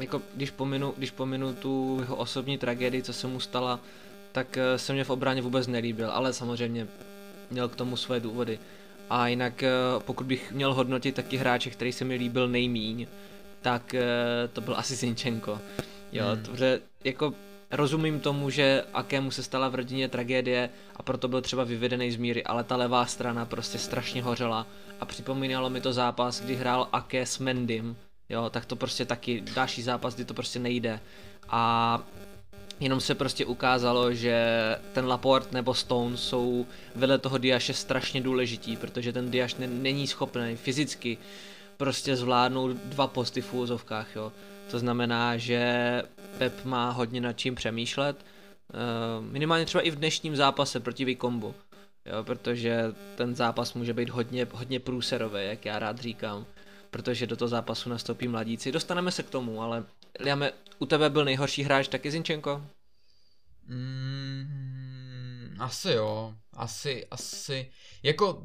[0.00, 3.80] jako když pominu, když pominu tu jeho osobní tragédii, co se mu stala,
[4.32, 6.86] tak eh, se mě v obraně vůbec nelíbil, ale samozřejmě
[7.50, 8.58] měl k tomu své důvody.
[9.10, 13.06] A jinak eh, pokud bych měl hodnotit taky hráče, který se mi líbil nejmíň,
[13.62, 13.94] tak
[14.52, 15.60] to byl asi Zinchenko.
[16.12, 16.42] Jo, hmm.
[16.42, 17.34] protože jako
[17.70, 22.16] rozumím tomu, že Akému se stala v rodině tragédie a proto byl třeba vyvedený z
[22.16, 24.66] míry, ale ta levá strana prostě strašně hořela
[25.00, 27.96] a připomínalo mi to zápas, kdy hrál Ake s Mendym,
[28.28, 31.00] jo, tak to prostě taky další zápas, kdy to prostě nejde
[31.48, 32.02] a
[32.80, 34.46] jenom se prostě ukázalo, že
[34.92, 40.56] ten Laport nebo Stone jsou vedle toho Diaše strašně důležití, protože ten Diaš není schopný
[40.56, 41.18] fyzicky
[41.76, 44.32] prostě zvládnout dva posty v úzovkách, jo.
[44.70, 46.02] To znamená, že
[46.38, 48.26] Pep má hodně nad čím přemýšlet,
[48.74, 51.54] uh, minimálně třeba i v dnešním zápase proti Vikombu,
[52.06, 52.84] jo, protože
[53.16, 56.46] ten zápas může být hodně, hodně průserový, jak já rád říkám,
[56.90, 58.72] protože do toho zápasu nastoupí mladíci.
[58.72, 59.84] Dostaneme se k tomu, ale
[60.20, 62.62] Liame, u tebe byl nejhorší hráč taky Zinčenko?
[63.66, 67.70] Mm, asi jo, asi, asi,
[68.02, 68.42] jako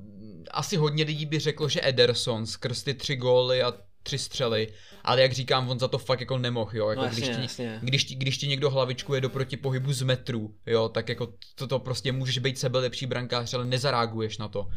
[0.52, 4.68] asi hodně lidí by řeklo, že Ederson skrz ty tři góly a tři střely,
[5.04, 7.42] ale jak říkám, on za to fakt jako nemohl, jo, jako no, jasně, když, ti,
[7.42, 7.80] jasně.
[7.82, 11.80] Když, ti, když ti někdo hlavičkuje do protipohybu z metru, jo, tak jako to, to
[11.80, 14.68] prostě můžeš být sebe lepší brankář, ale nezareaguješ na to.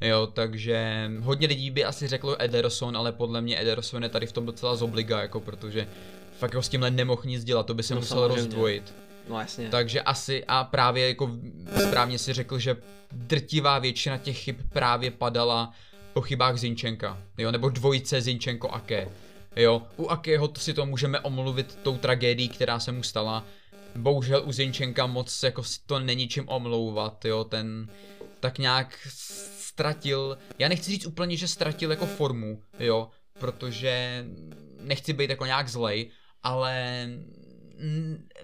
[0.00, 4.32] Jo, takže hodně lidí by asi řeklo Ederson, ale podle mě Ederson je tady v
[4.32, 5.88] tom docela zobliga, jako protože
[6.38, 8.94] fakt jako s tímhle nemohl nic dělat, to by se no, musel rozdvojit.
[9.28, 9.68] No jasně.
[9.68, 11.30] Takže asi a právě jako
[11.88, 12.76] správně si řekl, že
[13.12, 15.72] drtivá většina těch chyb právě padala
[16.12, 19.08] po chybách Zinčenka, jo, nebo dvojice Zinčenko Ake.
[19.56, 23.44] Jo, u Akého to si to můžeme omluvit tou tragédií, která se mu stala.
[23.96, 27.88] Bohužel u Zinčenka moc jako to není čím omlouvat, jo, ten
[28.40, 33.08] tak nějak ztratil, já nechci říct úplně, že ztratil jako formu, jo,
[33.40, 34.24] protože
[34.80, 36.10] nechci být jako nějak zlej,
[36.42, 37.06] ale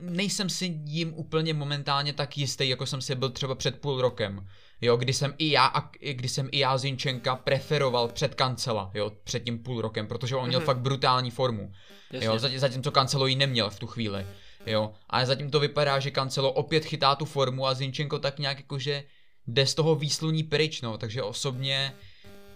[0.00, 4.48] nejsem si jim úplně momentálně tak jistý, jako jsem si byl třeba před půl rokem.
[4.80, 5.72] Jo, kdy jsem i já,
[6.12, 10.48] kdy jsem i já Zinčenka preferoval před Kancela, jo, před tím půl rokem, protože on
[10.48, 10.64] měl mm-hmm.
[10.64, 11.72] fakt brutální formu.
[12.12, 12.26] Jasně.
[12.26, 14.26] Jo, zatím, co Kancelo ji neměl v tu chvíli.
[14.66, 18.58] Jo, ale zatím to vypadá, že Kancelo opět chytá tu formu a Zinčenko tak nějak
[18.58, 19.04] jakože
[19.46, 21.92] jde z toho výsluní pryč, no, takže osobně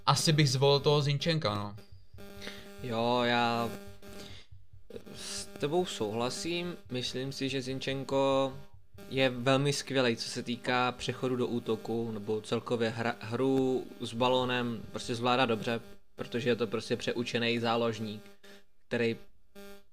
[0.06, 1.76] asi bych zvolil toho Zinčenka, no.
[2.82, 3.68] Jo, já
[5.14, 8.52] s tebou souhlasím, myslím si, že Zinčenko
[9.10, 14.82] je velmi skvělý, co se týká přechodu do útoku, nebo celkově hra, hru s balónem
[14.90, 15.80] prostě zvládá dobře,
[16.16, 18.22] protože je to prostě přeučený záložník,
[18.88, 19.16] který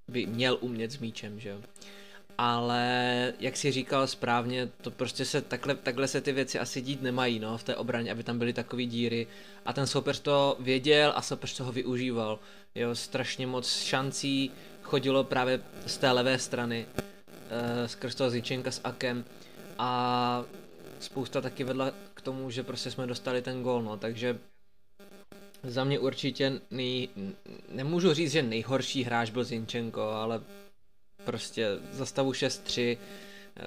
[0.08, 1.62] by měl umět s míčem, že jo.
[2.38, 7.02] Ale jak si říkal správně, to prostě se takhle, takhle se ty věci asi dít
[7.02, 9.28] nemají, no, v té obraně, aby tam byly takové díry.
[9.66, 12.40] A ten soupeř to věděl a soupeř toho využíval.
[12.76, 14.52] Jo, strašně moc šancí
[14.90, 19.26] chodilo právě z té levé strany, uh, skrz toho Zičenka s Akem
[19.78, 20.44] a
[21.00, 24.40] spousta taky vedla k tomu, že prostě jsme dostali ten gol, no, takže
[25.64, 27.10] za mě určitě nej,
[27.70, 30.42] nemůžu říct, že nejhorší hráč byl Zinčenko, ale
[31.26, 33.64] prostě za stavu 6-3 eh,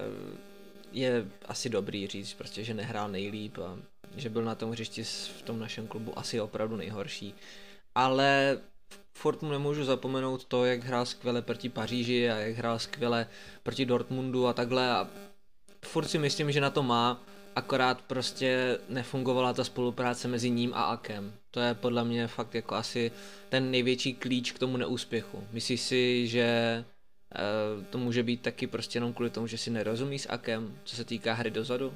[0.92, 3.78] je asi dobrý říct, prostě, že nehrál nejlíp a
[4.16, 5.04] že byl na tom hřišti
[5.38, 7.34] v tom našem klubu asi opravdu nejhorší.
[7.94, 8.58] Ale
[9.12, 13.26] furt mu nemůžu zapomenout to, jak hrál skvěle proti Paříži a jak hrál skvěle
[13.62, 15.08] proti Dortmundu a takhle a
[15.84, 17.22] furt si myslím, že na to má,
[17.56, 21.32] akorát prostě nefungovala ta spolupráce mezi ním a Akem.
[21.50, 23.12] To je podle mě fakt jako asi
[23.48, 25.44] ten největší klíč k tomu neúspěchu.
[25.52, 26.84] Myslíš si, že
[27.78, 30.96] uh, to může být taky prostě jenom kvůli tomu, že si nerozumí s Akem, co
[30.96, 31.94] se týká hry dozadu?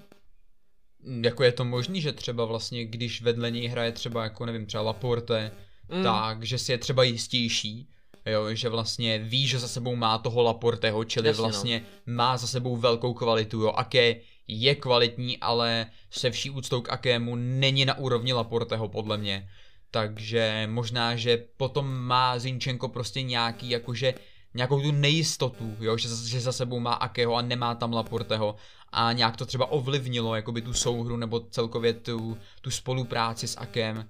[1.23, 4.83] Jako je to možný, že třeba vlastně, když vedle něj hraje třeba jako nevím, třeba
[4.83, 5.53] Laporte,
[5.89, 6.03] mm.
[6.03, 7.89] tak, že si je třeba jistější,
[8.27, 11.49] jo, že vlastně ví, že za sebou má toho Laporteho, čili Jasně, no.
[11.49, 12.15] vlastně no.
[12.15, 17.37] má za sebou velkou kvalitu, jo, Ake je kvalitní, ale se vší úctou k Akému
[17.37, 19.49] není na úrovni Laporteho podle mě.
[19.91, 24.15] Takže možná, že potom má Zinčenko prostě nějaký jakože
[24.55, 28.57] nějakou tu nejistotu, jo, že, že za sebou má Akého a nemá tam Laporteho
[28.93, 34.09] a nějak to třeba ovlivnilo jakoby tu souhru nebo celkově tu, tu spolupráci s Akem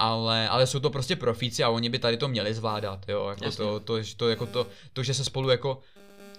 [0.00, 3.50] ale, ale jsou to prostě profíci a oni by tady to měli zvládat, jo, jako
[3.50, 5.80] to, to, to, jako to, to, že se spolu jako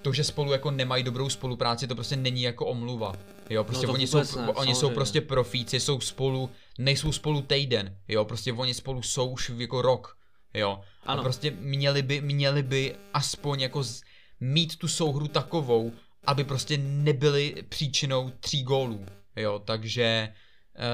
[0.02, 3.14] to, že spolu jako nemají dobrou spolupráci, to prostě není jako omluva.
[3.50, 7.98] Jo, prostě no oni, jsou, ne, oni jsou prostě profíci, jsou spolu, nejsou spolu týden,
[8.08, 10.18] jo, prostě oni spolu jsou už jako rok,
[10.54, 10.82] jo.
[11.06, 11.20] Ano.
[11.20, 14.02] A prostě měli by, měli by aspoň jako z,
[14.40, 15.92] mít tu souhru takovou,
[16.26, 20.34] aby prostě nebyli příčinou tří gólů, jo, takže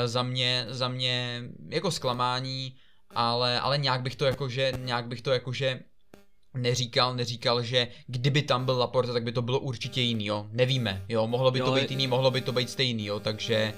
[0.05, 2.75] za mě, za mě jako zklamání,
[3.15, 5.79] ale, ale nějak bych to jakože, nějak bych to jakože
[6.53, 10.47] neříkal, neříkal, že kdyby tam byl Laporte, tak by to bylo určitě jiný, jo.
[10.51, 13.73] Nevíme, jo, mohlo by jo, to být jiný, mohlo by to být stejný, jo, takže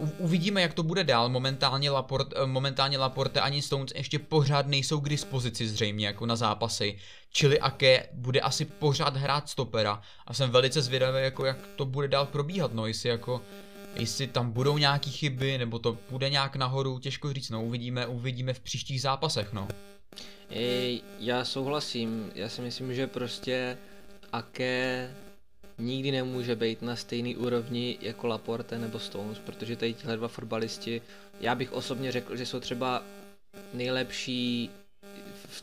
[0.00, 1.28] uh, uvidíme, jak to bude dál.
[1.28, 6.36] Momentálně Laporte, uh, momentálně Laporte ani Stones ještě pořád nejsou k dispozici zřejmě, jako na
[6.36, 6.98] zápasy.
[7.32, 12.08] Čili Ake bude asi pořád hrát stopera a jsem velice zvědavý, jako jak to bude
[12.08, 13.40] dál probíhat, no, jestli jako
[13.94, 18.54] Jestli tam budou nějaké chyby, nebo to bude nějak nahoru, těžko říct, no uvidíme, uvidíme
[18.54, 19.68] v příštích zápasech, no.
[20.50, 23.78] Ej, já souhlasím, já si myslím, že prostě
[24.32, 25.14] Ake
[25.78, 31.02] nikdy nemůže být na stejný úrovni jako Laporte nebo Stones, protože tady tihle dva fotbalisti,
[31.40, 33.02] já bych osobně řekl, že jsou třeba
[33.74, 34.70] nejlepší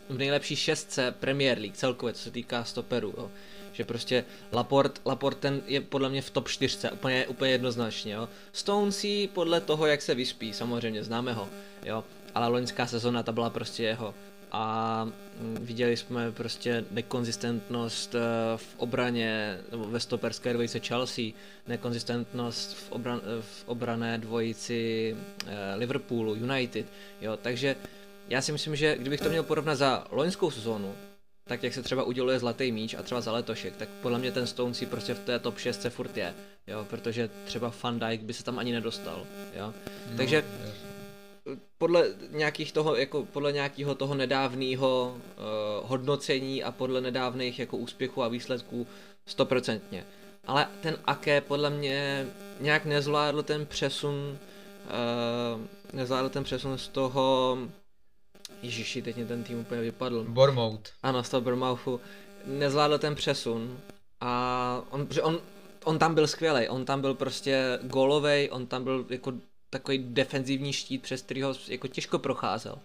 [0.10, 3.14] v nejlepší šestce Premier League celkově, co se týká stoperů.
[3.18, 3.32] Jo
[3.80, 8.30] že prostě Laport, Laport ten je podle mě v top 4, úplně, úplně jednoznačně, jo.
[8.52, 11.50] Stonesy podle toho, jak se vyspí, samozřejmě, známe ho,
[11.86, 12.04] jo,
[12.36, 14.14] ale loňská sezona ta byla prostě jeho.
[14.52, 18.20] A mm, viděli jsme prostě nekonzistentnost eh,
[18.58, 21.26] v obraně, nebo ve stoperské dvojici Chelsea,
[21.68, 25.16] nekonzistentnost v, obran, v obrané dvojici
[25.48, 26.86] eh, Liverpoolu, United,
[27.22, 27.76] jo, takže
[28.30, 30.96] já si myslím, že kdybych to měl porovnat za loňskou sezónu,
[31.50, 34.48] tak jak se třeba uděluje zlatý míč a třeba za letošek, tak podle mě ten
[34.48, 36.34] Stone si prostě v té top 6 furt je,
[36.68, 39.74] jo, protože třeba Van Dijk by se tam ani nedostal, jo.
[40.12, 40.44] No, Takže
[41.78, 48.24] podle nějakých toho, jako podle nějakého toho nedávného uh, hodnocení a podle nedávných jako úspěchů
[48.24, 48.88] a výsledků
[49.26, 50.06] stoprocentně.
[50.46, 52.28] Ale ten Ake podle mě
[52.60, 54.38] nějak nezvládl ten přesun,
[54.86, 55.62] uh,
[55.94, 57.58] nezvládl ten přesun z toho
[58.62, 60.26] Ježiši, teď mě ten tým úplně vypadl.
[60.28, 60.90] Bormout.
[61.04, 62.02] Ano, z toho Bormouthu.
[62.46, 63.80] Nezvládl ten přesun
[64.22, 65.40] a on, že on,
[65.84, 69.34] on tam byl skvělý, on tam byl prostě golovej, on tam byl jako
[69.70, 72.80] takový defenzivní štít, přes který ho jako těžko procházel.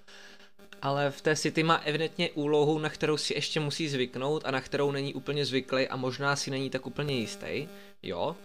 [0.83, 4.61] Ale v té City má evidentně úlohu, na kterou si ještě musí zvyknout a na
[4.61, 7.69] kterou není úplně zvyklý a možná si není tak úplně jistý,
[8.03, 8.37] jo.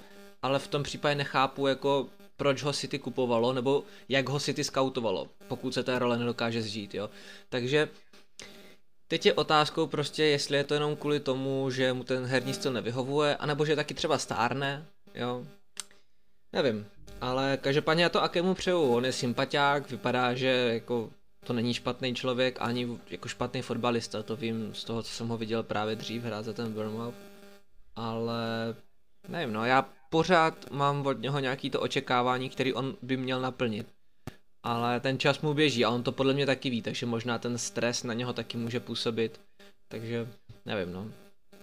[0.42, 2.08] Ale v tom případě nechápu, jako
[2.40, 6.96] proč ho City kupovalo, nebo jak ho City scoutovalo, pokud se té role nedokáže zžít,
[6.96, 7.10] jo.
[7.50, 7.90] Takže
[9.08, 12.74] teď je otázkou prostě, jestli je to jenom kvůli tomu, že mu ten herní styl
[12.74, 15.46] nevyhovuje, anebo že taky třeba stárne, jo.
[16.54, 16.88] Nevím,
[17.22, 21.10] ale každopádně já to Akemu přeju, on je sympatiák, vypadá, že jako
[21.46, 25.38] to není špatný člověk, ani jako špatný fotbalista, to vím z toho, co jsem ho
[25.38, 27.16] viděl právě dřív hrát za ten Bournemouth,
[27.96, 28.76] ale
[29.28, 33.88] nevím, no já pořád mám od něho nějaký to očekávání, který on by měl naplnit.
[34.64, 37.58] Ale ten čas mu běží a on to podle mě taky ví, takže možná ten
[37.58, 39.42] stres na něho taky může působit.
[39.88, 40.28] Takže
[40.66, 41.08] nevím no.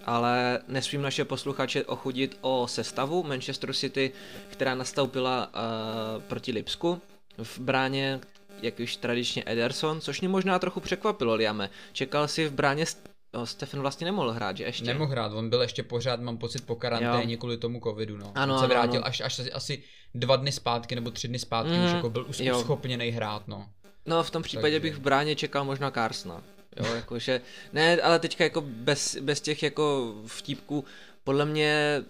[0.05, 4.13] Ale nesmím naše posluchače ochudit o sestavu Manchester City,
[4.49, 7.01] která nastoupila uh, proti Lipsku
[7.43, 8.21] v bráně,
[8.63, 11.71] jak už tradičně Ederson, což mě možná trochu překvapilo, Liame.
[11.93, 12.87] Čekal si v bráně
[13.45, 14.85] Stefan vlastně nemohl hrát, že ještě?
[14.85, 17.39] Nemohl hrát, on byl ještě pořád, mám pocit, po karanténě jo.
[17.39, 18.33] kvůli tomu covidu, no.
[18.35, 19.07] Ano, on se vrátil ano.
[19.07, 19.83] Až, až asi
[20.15, 23.67] dva dny zpátky, nebo tři dny zpátky, mm, už jako byl uschopněný hrát, no.
[24.07, 24.81] No, v tom případě Takže...
[24.81, 26.43] bych v bráně čekal možná Karsna.
[26.77, 27.41] Jo, jakože,
[27.73, 30.85] ne, ale teďka jako bez, bez těch jako vtípků,
[31.25, 32.03] podle mě,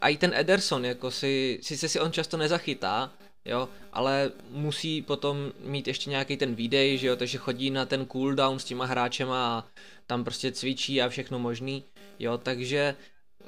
[0.00, 3.10] a i ten Ederson, jako si, sice si on často nezachytá,
[3.44, 8.06] jo, ale musí potom mít ještě nějaký ten výdej, že jo, takže chodí na ten
[8.06, 9.64] cooldown s těma hráčema a
[10.06, 11.84] tam prostě cvičí a všechno možný,
[12.18, 12.94] jo, takže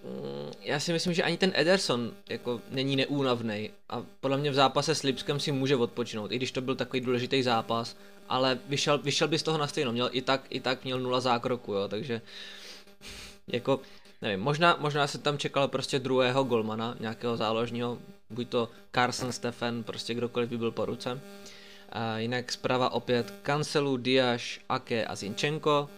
[0.04, 4.54] mm, já si myslím, že ani ten Ederson jako není neúnavný a podle mě v
[4.54, 7.96] zápase s Lipskem si může odpočinout, i když to byl takový důležitý zápas,
[8.28, 11.20] ale vyšel, vyšel by z toho na stejno, měl i tak, i tak měl nula
[11.20, 12.20] zákroku, jo, takže
[13.46, 13.80] jako
[14.22, 17.98] nevím, možná, možná se tam čekalo prostě druhého golmana, nějakého záložního,
[18.30, 21.20] buď to Carson, Stefan, prostě kdokoliv by byl po ruce.
[21.92, 25.88] A jinak zprava opět Cancelu, Diaz, Ake a Zinchenko,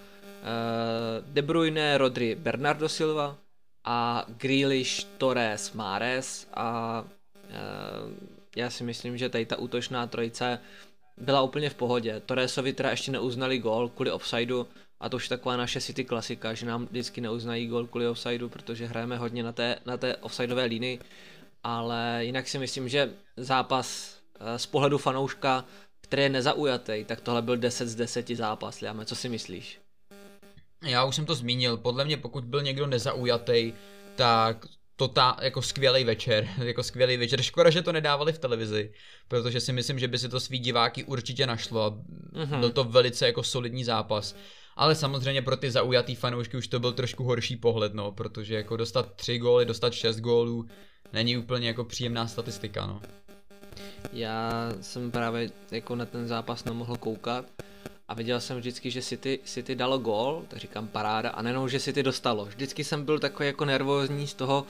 [1.20, 3.36] De Bruyne, Rodri, Bernardo Silva
[3.84, 7.04] a Grealish, Torres, Mares a
[8.56, 10.58] já si myslím, že tady ta útočná trojice
[11.16, 12.22] byla úplně v pohodě.
[12.26, 14.66] Torresovi teda ještě neuznali gol kvůli offsideu,
[15.00, 18.86] a to už taková naše City klasika, že nám vždycky neuznají gol kvůli offsideu, protože
[18.86, 20.98] hrajeme hodně na té, na té offsideové linii,
[21.64, 25.64] ale jinak si myslím, že zápas eh, z pohledu fanouška,
[26.00, 29.80] který je nezaujatý, tak tohle byl 10 z 10 zápas, Liame, co si myslíš?
[30.82, 33.72] Já už jsem to zmínil, podle mě pokud byl někdo nezaujatý,
[34.16, 37.42] tak to ta, jako skvělý večer, jako skvělý večer.
[37.42, 38.92] Škoda, že to nedávali v televizi,
[39.28, 42.60] protože si myslím, že by si to svý diváky určitě našlo a mm-hmm.
[42.60, 44.36] byl to velice jako solidní zápas.
[44.76, 48.76] Ale samozřejmě pro ty zaujatý fanoušky už to byl trošku horší pohled, no, protože jako
[48.76, 50.66] dostat tři góly, dostat šest gólů,
[51.12, 53.02] není úplně jako příjemná statistika, no.
[54.12, 57.44] Já jsem právě jako na ten zápas nemohl koukat
[58.08, 61.80] a viděl jsem vždycky, že City, City dalo gól, tak říkám paráda a nejenom, že
[61.80, 62.44] City dostalo.
[62.44, 64.66] Vždycky jsem byl takový jako nervózní z toho,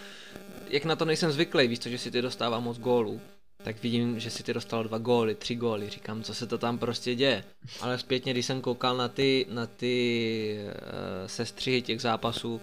[0.68, 3.20] jak na to nejsem zvyklý, víš to, že City dostává moc gólů
[3.62, 6.78] tak vidím, že si ty dostal dva góly, tři góly, říkám, co se to tam
[6.78, 7.44] prostě děje.
[7.80, 12.60] Ale zpětně, když jsem koukal na ty, na ty uh, sestřihy těch zápasů,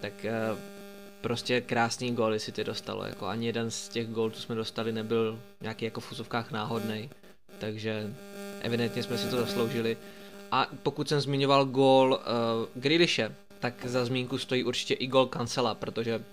[0.00, 0.12] tak
[0.52, 0.58] uh,
[1.20, 4.92] prostě krásný góly si ty dostalo, jako ani jeden z těch gólů, co jsme dostali,
[4.92, 7.10] nebyl nějaký jako v fuzovkách náhodný,
[7.58, 8.14] takže
[8.60, 9.96] evidentně jsme si to zasloužili.
[10.50, 15.74] A pokud jsem zmiňoval gól uh, Grealishe, tak za zmínku stojí určitě i gól Cancela,
[15.74, 16.24] protože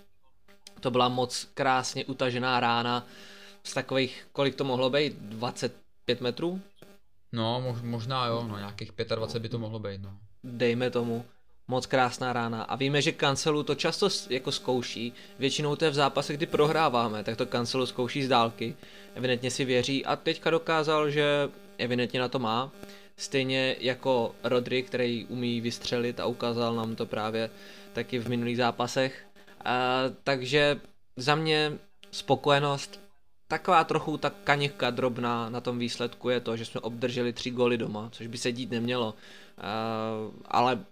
[0.79, 3.07] to byla moc krásně utažená rána,
[3.63, 6.61] z takových, kolik to mohlo být, 25 metrů?
[7.31, 10.17] No, možná jo, no nějakých 25 by to mohlo být, no.
[10.43, 11.25] Dejme tomu,
[11.67, 12.63] moc krásná rána.
[12.63, 17.23] A víme, že kancelu to často jako zkouší, většinou to je v zápase, kdy prohráváme,
[17.23, 18.76] tak to kancelu zkouší z dálky,
[19.15, 22.71] evidentně si věří a teďka dokázal, že evidentně na to má.
[23.17, 27.49] Stejně jako Rodri, který umí vystřelit a ukázal nám to právě
[27.93, 29.26] taky v minulých zápasech.
[29.65, 30.82] A, takže
[31.17, 31.78] za mě
[32.12, 32.99] spokojenost,
[33.47, 37.78] taková trochu ta kaněvka drobná na tom výsledku je to, že jsme obdrželi tři góly
[37.78, 39.13] doma, což by se dít nemělo.
[39.13, 40.86] Uh, ale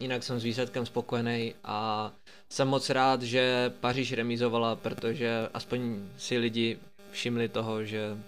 [0.00, 2.12] jinak jsem s výsledkem spokojený a
[2.48, 6.78] jsem moc rád, že Paříž remizovala, protože aspoň si lidi
[7.10, 8.18] všimli toho, že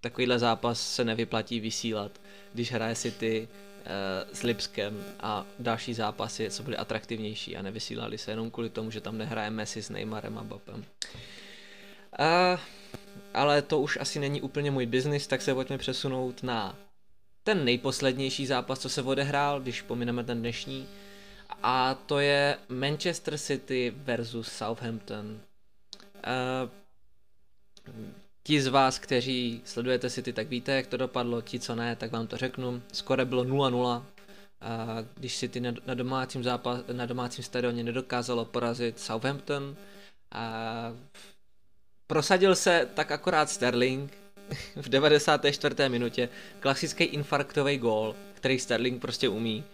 [0.00, 2.20] takovýhle zápas se nevyplatí vysílat,
[2.54, 3.86] když hraje City uh,
[4.32, 9.00] s Lipskem a další zápasy, co byly atraktivnější a nevysílali se jenom kvůli tomu, že
[9.00, 10.84] tam nehraje Messi s Neymarem a Bapem.
[12.18, 12.60] Uh,
[13.34, 16.76] ale to už asi není úplně můj biznis, tak se pojďme přesunout na
[17.44, 20.88] ten nejposlednější zápas, co se odehrál, když pomineme ten dnešní.
[21.62, 25.40] A to je Manchester City versus Southampton.
[26.14, 26.70] Uh,
[28.42, 32.12] ti z vás, kteří sledujete City, tak víte, jak to dopadlo, ti, co ne, tak
[32.12, 32.82] vám to řeknu.
[32.92, 34.04] Skore bylo 0-0,
[34.60, 39.76] a když City na, na, domácím zápas, na domácím stadioně nedokázalo porazit Southampton.
[40.32, 40.92] A
[42.12, 44.12] Prosadil se tak akorát Sterling
[44.76, 45.88] v 94.
[45.88, 46.28] minutě,
[46.60, 49.64] klasický infarktový gól, který Sterling prostě umí,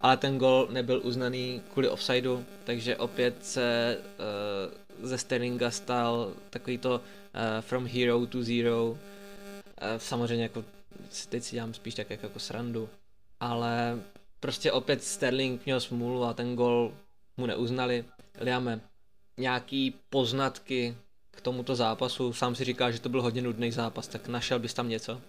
[0.00, 3.98] ale ten gól nebyl uznaný kvůli offsideu, takže opět se
[5.00, 7.00] uh, ze Sterlinga stal takový to uh,
[7.60, 8.96] from hero to zero, uh,
[9.98, 10.64] samozřejmě jako
[11.28, 12.88] teď si dělám spíš tak jako srandu,
[13.40, 13.98] ale
[14.40, 16.92] prostě opět Sterling měl smůlu a ten gol
[17.36, 18.04] mu neuznali.
[18.40, 18.80] Liame,
[19.38, 20.96] nějaký poznatky
[21.34, 22.32] k tomuto zápasu.
[22.32, 25.20] Sám si říká, že to byl hodně nudný zápas, tak našel bys tam něco?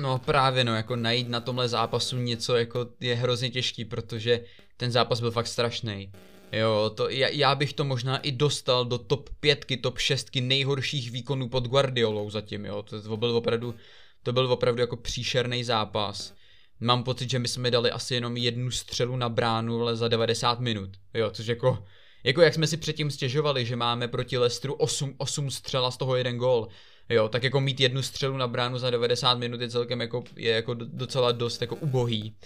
[0.00, 4.44] No právě no, jako najít na tomhle zápasu něco jako je hrozně těžký, protože
[4.76, 6.12] ten zápas byl fakt strašný.
[6.52, 11.10] Jo, to, já, já bych to možná i dostal do top pětky, top šestky nejhorších
[11.10, 13.74] výkonů pod Guardiolou zatím, jo, to, to byl opravdu,
[14.22, 16.34] to byl opravdu jako příšerný zápas.
[16.80, 20.60] Mám pocit, že my jsme dali asi jenom jednu střelu na bránu, ale za 90
[20.60, 21.84] minut, jo, což jako,
[22.24, 26.16] jako jak jsme si předtím stěžovali, že máme proti Lestru 8, 8 střela z toho
[26.16, 26.68] jeden gól,
[27.08, 30.52] jo, tak jako mít jednu střelu na bránu za 90 minut je celkem jako, je
[30.52, 32.36] jako docela dost jako ubohý.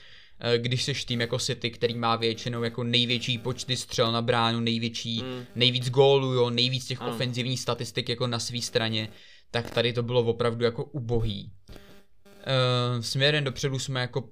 [0.40, 4.60] Eh, když seš tým jako City, který má většinou jako největší počty střel na bránu,
[4.60, 5.44] největší, mm.
[5.54, 7.06] nejvíc gólů, jo, nejvíc těch mm.
[7.06, 9.08] ofenzivních statistik jako na své straně,
[9.50, 11.52] tak tady to bylo opravdu jako ubohý.
[11.68, 14.28] Uh, směrem dopředu jsme jako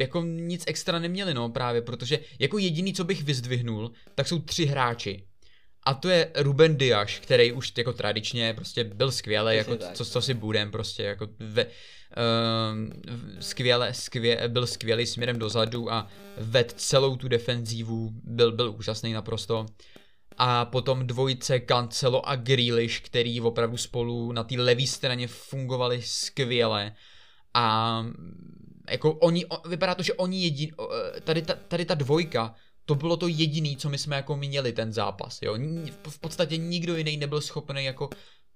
[0.00, 4.64] jako nic extra neměli, no právě, protože jako jediný, co bych vyzdvihnul, tak jsou tři
[4.64, 5.24] hráči.
[5.86, 10.22] A to je Ruben Dias, který už jako tradičně prostě byl skvělý, jako co, co
[10.22, 11.70] si budem prostě, jako ve, uh,
[13.40, 19.66] skvěle, skvě, byl skvělý směrem dozadu a ved celou tu defenzívu, byl, byl úžasný naprosto.
[20.36, 26.92] A potom dvojice Cancelo a Grealish, který opravdu spolu na té levé straně fungovali skvěle.
[27.54, 28.04] A
[28.90, 30.72] jako oni, vypadá to, že oni jediný,
[31.24, 34.92] tady ta, tady ta dvojka to bylo to jediné, co my jsme jako měli ten
[34.92, 35.58] zápas, jo.
[36.08, 38.10] V podstatě nikdo jiný nebyl schopný jako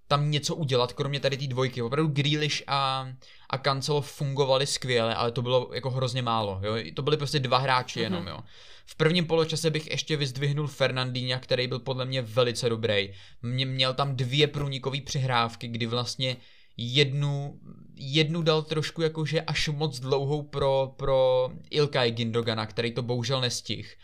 [0.09, 1.82] tam něco udělat, kromě tady té dvojky.
[1.82, 3.09] Opravdu Grealish a,
[3.51, 6.74] a Cancelo fungovali skvěle, ale to bylo jako hrozně málo, jo.
[6.95, 8.03] To byly prostě dva hráči mm-hmm.
[8.03, 8.39] jenom, jo.
[8.87, 13.12] V prvním poločase bych ještě vyzdvihnul Fernandína, který byl podle mě velice dobrý.
[13.43, 16.37] Mě měl tam dvě průnikové přihrávky, kdy vlastně
[16.76, 17.61] jednu,
[17.97, 23.97] jednu dal trošku jakože až moc dlouhou pro, pro Ilkay Gindogana, který to bohužel nestih.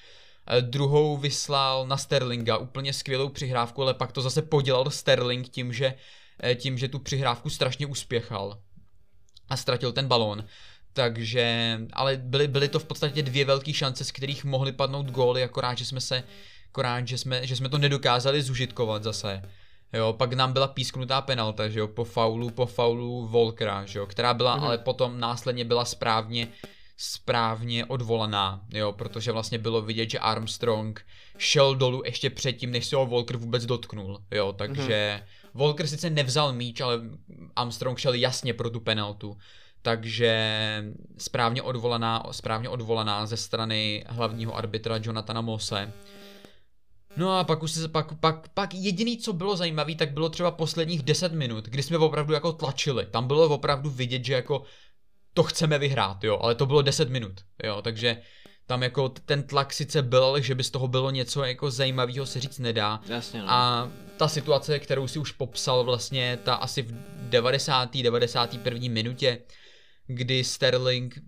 [0.46, 5.72] Eh, druhou vyslal na Sterlinga, úplně skvělou přihrávku, ale pak to zase podělal Sterling tím,
[5.72, 5.94] že,
[6.42, 8.58] eh, tím, že tu přihrávku strašně uspěchal
[9.48, 10.44] a ztratil ten balón.
[10.92, 15.42] Takže, ale byly, byly to v podstatě dvě velké šance, z kterých mohly padnout góly,
[15.42, 16.24] akorát, že jsme se,
[16.68, 19.42] akorát, že jsme, že jsme to nedokázali zužitkovat zase.
[19.92, 24.06] Jo, pak nám byla písknutá penalta, že jo, po faulu, po faulu Volkera, že jo,
[24.06, 24.64] která byla, mm-hmm.
[24.64, 26.48] ale potom následně byla správně
[27.02, 31.06] správně odvolaná, jo, protože vlastně bylo vidět, že Armstrong
[31.38, 35.50] šel dolů ještě předtím, než se ho Volker vůbec dotknul, jo, takže mm-hmm.
[35.54, 37.00] Volker sice nevzal míč, ale
[37.56, 39.36] Armstrong šel jasně pro tu penaltu,
[39.82, 40.34] takže
[41.18, 45.92] správně odvolaná, správně odvolaná ze strany hlavního arbitra Jonathana Mose.
[47.16, 50.50] No a pak už se, pak, pak, pak jediný, co bylo zajímavé, tak bylo třeba
[50.50, 53.06] posledních 10 minut, kdy jsme opravdu jako tlačili.
[53.06, 54.62] Tam bylo opravdu vidět, že jako
[55.34, 58.16] to chceme vyhrát, jo, ale to bylo 10 minut, jo, takže
[58.66, 62.26] tam jako ten tlak sice byl, ale že by z toho bylo něco jako zajímavého
[62.26, 63.00] se říct nedá.
[63.06, 63.50] Jasně, no.
[63.50, 66.92] A ta situace, kterou si už popsal vlastně, ta asi v
[67.28, 67.96] 90.
[67.96, 68.78] 91.
[68.88, 69.38] minutě,
[70.06, 71.18] kdy Sterling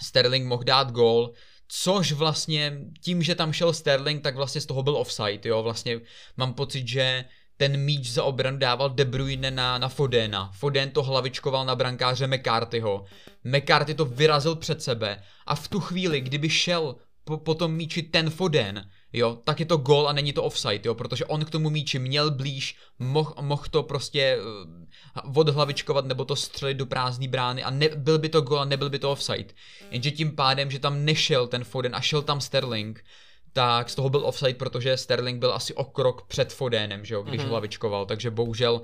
[0.00, 1.32] Sterling mohl dát gól,
[1.72, 6.00] což vlastně tím, že tam šel Sterling, tak vlastně z toho byl offside, jo, vlastně
[6.36, 7.24] mám pocit, že
[7.56, 10.50] ten míč za obranu dával De Bruyne na, na Fodena.
[10.54, 13.04] Foden to hlavičkoval na brankáře McCarthyho.
[13.44, 18.02] McCarthy to vyrazil před sebe a v tu chvíli, kdyby šel po, po tom míči
[18.02, 21.50] ten Foden, jo, tak je to gol a není to offside, jo, protože on k
[21.50, 24.38] tomu míči měl blíž, mohl moh to prostě
[25.26, 28.64] uh, odhlavičkovat nebo to střelit do prázdné brány a ne, byl by to gol a
[28.64, 29.54] nebyl by to offside.
[29.90, 33.04] Jenže tím pádem, že tam nešel ten Foden a šel tam Sterling,
[33.52, 37.22] tak z toho byl offside, protože Sterling byl asi o krok před Fodenem, že jo,
[37.22, 37.48] když mm-hmm.
[37.48, 38.82] hlavičkoval, takže bohužel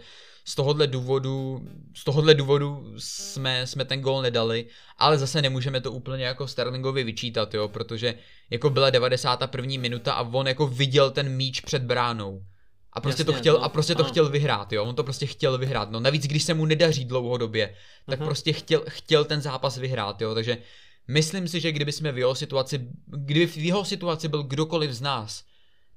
[0.49, 4.66] z tohohle důvodu, z tohohle důvodu jsme, jsme ten gol nedali,
[4.99, 8.14] ale zase nemůžeme to úplně jako Sterlingovi vyčítat, jo, protože
[8.51, 9.74] jako byla 91.
[9.78, 12.42] minuta a on jako viděl ten míč před bránou.
[12.92, 14.11] A prostě Jasně, to chtěl, no, a prostě to ano.
[14.11, 17.74] chtěl vyhrát, jo, on to prostě chtěl vyhrát, no navíc když se mu nedaří dlouhodobě,
[18.07, 18.24] tak uh-huh.
[18.24, 20.59] prostě chtěl, chtěl ten zápas vyhrát, jo, takže
[21.09, 25.01] Myslím si, že kdyby jsme v jeho situaci, kdyby v jeho situaci byl kdokoliv z
[25.01, 25.44] nás,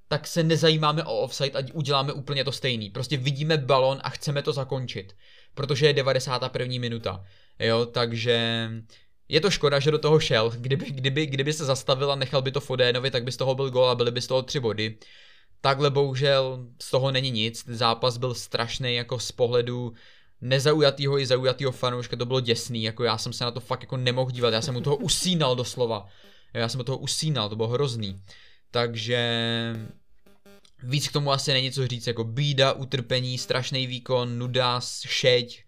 [0.10, 2.89] tak se nezajímáme o offside a uděláme úplně to stejný.
[2.89, 5.16] Prostě vidíme balon a chceme to zakončit,
[5.53, 6.76] protože je 91.
[6.80, 7.26] minuta.
[7.60, 8.70] Jo, takže
[9.28, 10.51] je to škoda, že do toho šel.
[10.57, 13.70] Kdyby, kdyby, kdyby se zastavil a nechal by to Fodénovi, tak by z toho byl
[13.70, 14.97] gol a byly by z toho tři body.
[15.62, 17.64] Takhle bohužel z toho není nic.
[17.68, 19.93] Zápas byl strašný jako z pohledu
[20.41, 23.97] nezaujatýho i zaujatýho fanouška, to bylo děsný, jako já jsem se na to fakt jako
[23.97, 26.07] nemohl dívat, já jsem u toho usínal doslova.
[26.53, 28.22] Já jsem u toho usínal, to bylo hrozný.
[28.72, 29.20] Takže
[30.84, 35.63] víc k tomu asi není co říct, jako bída, utrpení, strašný výkon, nuda, šeť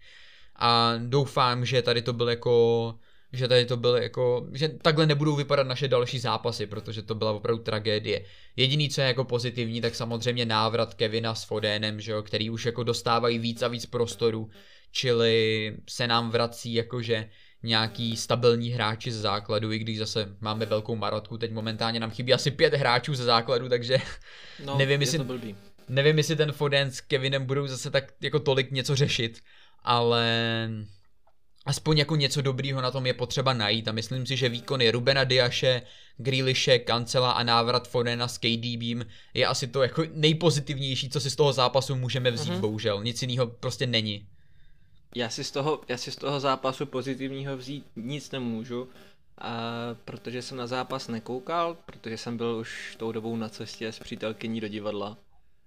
[0.56, 2.94] a doufám, že tady to byl jako
[3.32, 7.32] že tady to bylo jako, že takhle nebudou vypadat naše další zápasy, protože to byla
[7.32, 8.24] opravdu tragédie.
[8.56, 12.66] Jediný, co je jako pozitivní, tak samozřejmě návrat Kevina s Fodenem, že jo, který už
[12.66, 14.50] jako dostávají víc a víc prostoru.
[14.94, 17.28] čili se nám vrací jakože
[17.62, 22.34] nějaký stabilní hráči ze základu, i když zase máme velkou marotku, teď momentálně nám chybí
[22.34, 23.98] asi pět hráčů ze základu, takže
[24.64, 25.56] No, nevím, je jestli, to blbý.
[25.88, 29.40] nevím, jestli ten Foden s Kevinem budou zase tak jako tolik něco řešit,
[29.84, 30.68] ale
[31.66, 35.24] aspoň jako něco dobrýho na tom je potřeba najít a myslím si, že výkony Rubena
[35.24, 35.82] Diaše,
[36.16, 41.36] Grealishe, Kancela a návrat Fodena s KDBím je asi to jako nejpozitivnější, co si z
[41.36, 42.56] toho zápasu můžeme vzít, Mhm.
[42.58, 42.60] mm-hmm.
[42.60, 43.02] bohužel.
[43.04, 44.26] Nic jiného prostě není.
[45.14, 48.88] Já si, z toho, já si z toho zápasu pozitivního vzít nic nemůžu,
[49.38, 49.70] a
[50.04, 54.60] protože jsem na zápas nekoukal, protože jsem byl už tou dobou na cestě s přítelkyní
[54.60, 55.16] do divadla.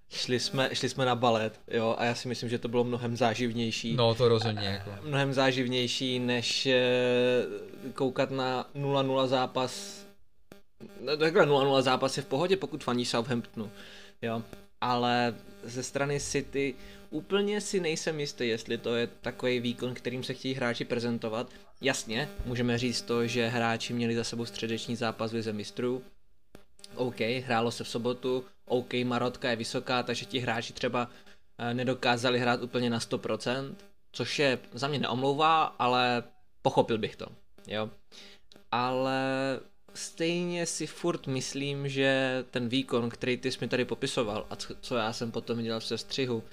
[0.10, 3.18] Šli jsme, šli jsme na balet, jo, a já si myslím, že to bylo mnohem
[3.18, 3.96] záživnější.
[3.96, 4.92] No to rozhodně jako.
[5.04, 7.46] Mnohem záživnější, než eh,
[7.94, 10.04] koukat na 0-0 zápas.
[11.02, 13.72] No, takhle 0-0 zápas je v pohodě, pokud faní Southamptonu,
[14.22, 14.42] jo.
[14.82, 16.76] Ale ze strany City
[17.16, 21.50] úplně si nejsem jistý, jestli to je takový výkon, kterým se chtějí hráči prezentovat.
[21.82, 26.04] Jasně, můžeme říct to, že hráči měli za sebou středeční zápas v mistrů.
[26.96, 31.10] OK, hrálo se v sobotu, OK, Marotka je vysoká, takže ti hráči třeba
[31.58, 33.76] eh, nedokázali hrát úplně na 100%,
[34.12, 36.24] což je za mě neomlouvá, ale
[36.62, 37.26] pochopil bych to,
[37.68, 37.90] jo.
[38.72, 39.20] Ale
[39.94, 44.76] stejně si furt myslím, že ten výkon, který ty jsi mi tady popisoval a co-
[44.82, 46.44] co já jsem potom dělal v sestřihu,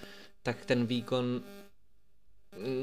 [0.42, 1.42] tak ten výkon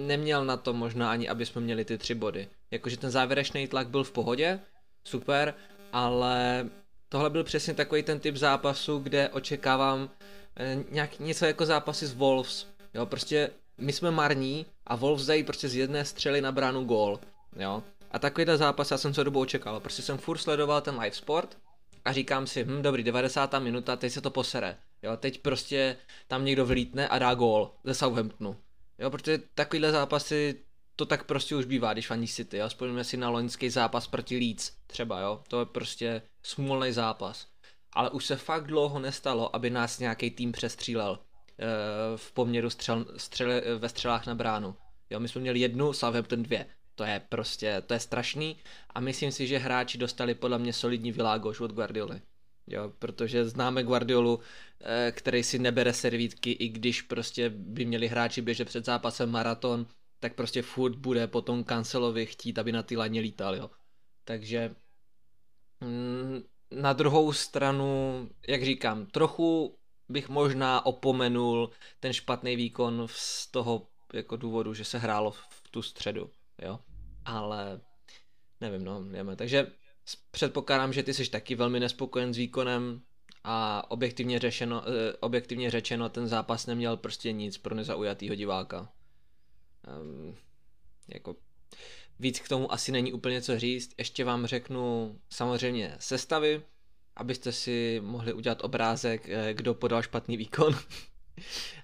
[0.08, 2.48] neměl na to možná ani, aby jsme měli ty tři body.
[2.72, 4.60] Jakože ten závěrečný tlak byl v pohodě,
[5.04, 5.54] super,
[5.94, 6.70] ale
[7.10, 10.10] tohle byl přesně takový ten typ zápasu, kde očekávám
[10.58, 12.68] eh, nějak něco jako zápasy s Wolves.
[12.94, 17.20] Jo, prostě my jsme marní a Wolves dají prostě z jedné střely na bránu gól.
[17.56, 17.84] Jo.
[18.12, 19.80] A takovýhle zápas já jsem co dobu očekával.
[19.80, 21.58] Prostě jsem furt sledoval ten live sport
[22.06, 23.60] a říkám si, hm, dobrý, 90.
[23.60, 24.78] minuta, teď se to posere.
[25.04, 25.98] Jo, teď prostě
[26.28, 28.56] tam někdo vlítne a dá gól ze Southamptonu.
[29.00, 32.68] Jo, protože takovýhle zápasy to tak prostě už bývá, když faní City, jo.
[32.68, 35.44] Vzpomeňme si na loňský zápas proti Leeds, třeba, jo.
[35.48, 37.48] To je prostě smůlný zápas.
[37.94, 41.66] Ale už se fakt dlouho nestalo, aby nás nějaký tým přestřílel eh,
[42.16, 44.76] v poměru střel, střele, ve střelách na bránu.
[45.10, 46.66] Jo, my jsme měli jednu, Southampton dvě.
[46.96, 48.58] To je prostě, to je strašný
[48.90, 52.22] a myslím si, že hráči dostali podle mě solidní világoš od Guardioli.
[52.70, 54.40] Jo, protože známe Guardiolu,
[54.82, 59.88] eh, který si nebere servítky, i když prostě by měli hráči běžet před zápasem maraton,
[60.20, 63.70] tak prostě furt bude potom Kancelovi chtít, aby na ty laně lítal, jo.
[64.24, 64.76] Takže
[65.82, 69.78] mm, na druhou stranu, jak říkám, trochu
[70.10, 75.82] bych možná opomenul ten špatný výkon z toho jako důvodu, že se hrálo v tu
[75.82, 76.30] středu,
[76.62, 76.80] jo.
[77.26, 77.82] Ale
[78.62, 79.36] nevím, no, jdeme.
[79.36, 79.68] Takže
[80.32, 83.02] předpokládám, že ty jsi taky velmi nespokojen s výkonem
[83.44, 88.90] a objektivně, řešeno, eh, objektivně řečeno ten zápas neměl prostě nic pro nezaujatýho diváka.
[90.02, 90.36] Um,
[91.08, 91.36] jako
[92.20, 93.92] víc k tomu asi není úplně co říct.
[93.98, 96.62] Ještě vám řeknu samozřejmě sestavy,
[97.16, 100.76] abyste si mohli udělat obrázek, eh, kdo podal špatný výkon.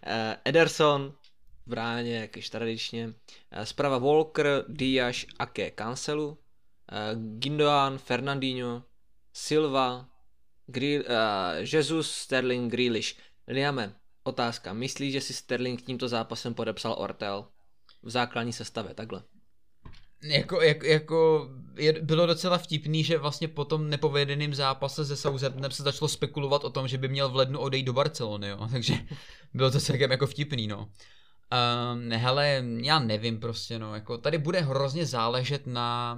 [0.08, 1.14] Eh, Ederson
[1.66, 3.14] v bráně, jak již tradičně.
[3.64, 6.38] Zprava Walker, Diaz, Ake, Cancelu.
[6.92, 8.84] Eh, Gindoan, Fernandinho,
[9.34, 10.10] Silva,
[10.68, 13.16] Grill, uh, Jesus, Sterling, Grealish.
[13.48, 14.74] Liame, otázka.
[14.74, 17.48] Myslíš, že si Sterling tímto zápasem podepsal Ortel?
[18.04, 19.24] V základní sestavě, takhle.
[20.24, 25.72] Jako, jako, jako je, bylo docela vtipný, že vlastně po tom nepovedeném zápase se Southamptonem
[25.72, 28.68] se začalo spekulovat o tom, že by měl v lednu odejít do Barcelony, jo.
[28.72, 28.94] Takže
[29.54, 30.90] bylo to celkem jako vtipný, no.
[31.94, 36.18] Um, hele, já nevím prostě, no, jako tady bude hrozně záležet na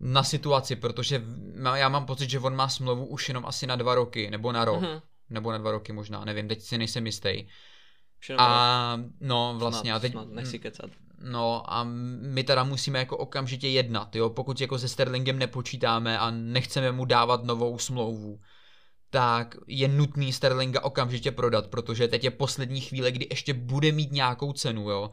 [0.00, 1.22] na situaci, protože
[1.74, 4.64] já mám pocit, že on má smlouvu už jenom asi na dva roky, nebo na
[4.64, 5.00] rok, Mhm.
[5.30, 7.46] nebo na dva roky možná, nevím, teď si nejsem jistý.
[8.38, 10.90] A no vlastně, snad, a teď, Snad, nechci kecat.
[11.22, 11.84] No a
[12.20, 17.04] my teda musíme jako okamžitě jednat, jo, pokud jako se Sterlingem nepočítáme a nechceme mu
[17.04, 18.40] dávat novou smlouvu,
[19.10, 24.12] tak je nutný Sterlinga okamžitě prodat, protože teď je poslední chvíle, kdy ještě bude mít
[24.12, 25.10] nějakou cenu, jo.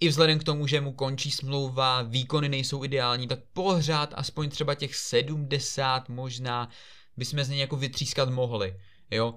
[0.00, 4.74] I vzhledem k tomu, že mu končí smlouva, výkony nejsou ideální, tak pořád aspoň třeba
[4.74, 6.68] těch 70 možná
[7.16, 8.76] bychom z něj jako vytřískat mohli,
[9.10, 9.34] jo.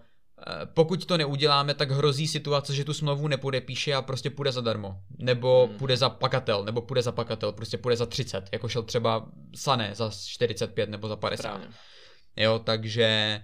[0.48, 4.98] Eh, Pokud to neuděláme, tak hrozí situace, že tu smlouvu nepodepíše a prostě půjde zadarmo.
[5.18, 5.78] Nebo Hmm.
[5.78, 9.92] půjde za pakatel, nebo půjde za pakatel, prostě půjde za 30, jako šel třeba Sané
[9.96, 11.42] za 45 nebo za 50.
[11.44, 11.68] Správně.
[12.38, 13.42] Jo, takže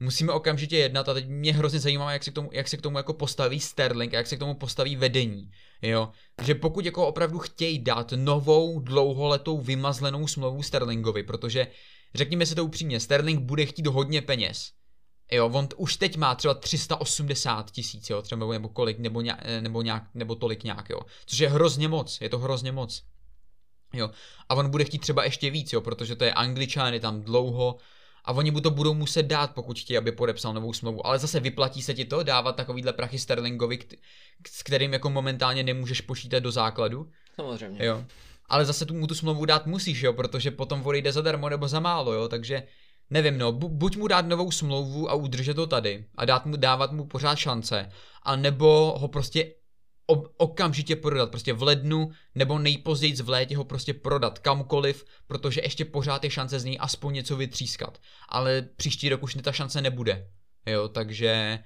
[0.00, 2.82] musíme okamžitě jednat a teď mě hrozně zajímá, jak se k tomu, jak se k
[2.82, 5.50] tomu jako postaví Sterling a jak se k tomu postaví vedení.
[5.82, 6.08] Jo,
[6.42, 11.66] že pokud jako opravdu chtějí dát novou dlouholetou vymazlenou smlouvu Sterlingovi, protože
[12.14, 14.72] řekněme si to upřímně, Sterling bude chtít hodně peněz.
[15.32, 19.82] Jo, on už teď má třeba 380 tisíc, jo, třeba nebo kolik, nebo, nějak, nebo,
[19.82, 21.00] nějak, nebo tolik nějak, jo.
[21.26, 23.02] Což je hrozně moc, je to hrozně moc.
[23.94, 24.10] Jo.
[24.48, 27.76] A on bude chtít třeba ještě víc, jo, protože to je angličan, je tam dlouho
[28.24, 31.06] a oni mu to budou muset dát, pokud chtějí, aby podepsal novou smlouvu.
[31.06, 33.78] Ale zase vyplatí se ti to dávat takovýhle prachy Sterlingovi,
[34.50, 37.10] s kterým jako momentálně nemůžeš počítat do základu.
[37.36, 37.84] Samozřejmě.
[37.84, 38.04] Jo.
[38.48, 41.80] Ale zase tu, mu tu smlouvu dát musíš, jo, protože potom odejde zadarmo nebo za
[41.80, 42.62] málo, jo, takže
[43.10, 46.56] nevím, no, bu, buď mu dát novou smlouvu a udržet to tady a dát mu,
[46.56, 47.90] dávat mu pořád šance,
[48.22, 49.52] a nebo ho prostě
[50.10, 55.60] ob, okamžitě prodat, prostě v lednu nebo nejpozději v létě ho prostě prodat kamkoliv, protože
[55.64, 58.00] ještě pořád je šance z něj aspoň něco vytřískat.
[58.28, 60.28] Ale příští rok už ta šance nebude,
[60.66, 61.58] jo, takže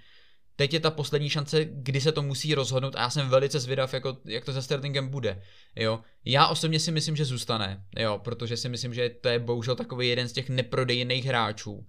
[0.57, 3.95] teď je ta poslední šance, kdy se to musí rozhodnout a já jsem velice zvědav,
[3.95, 5.43] jako, jak to se Sterlingem bude.
[5.77, 6.01] Jo.
[6.25, 10.09] Já osobně si myslím, že zůstane, jo, protože si myslím, že to je bohužel takový
[10.09, 11.87] jeden z těch neprodejných hráčů.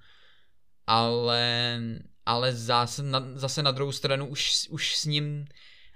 [0.87, 1.79] Ale,
[2.25, 5.45] ale zase, na, zase na druhou stranu už, už s ním,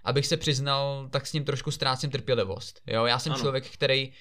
[0.04, 2.82] abych se přiznal, tak s ním trošku ztrácím trpělivost.
[2.88, 3.42] Jo, já jsem ano.
[3.42, 4.14] člověk, který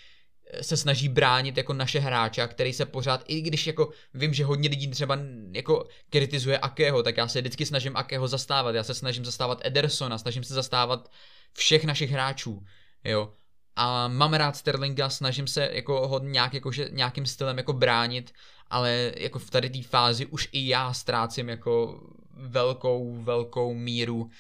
[0.61, 4.69] se snaží bránit jako naše hráče, který se pořád, i když jako vím, že hodně
[4.69, 5.19] lidí třeba
[5.53, 10.19] jako kritizuje Akého, tak já se vždycky snažím Akého zastávat, já se snažím zastávat Edersona,
[10.19, 11.11] snažím se zastávat
[11.53, 12.65] všech našich hráčů,
[13.05, 13.33] jo.
[13.77, 18.33] A mám rád Sterlinga, snažím se jako ho nějak, jako, že, nějakým stylem jako bránit,
[18.71, 22.01] ale jako v tady té fázi už i já ztrácím jako
[22.31, 24.31] velkou, velkou míru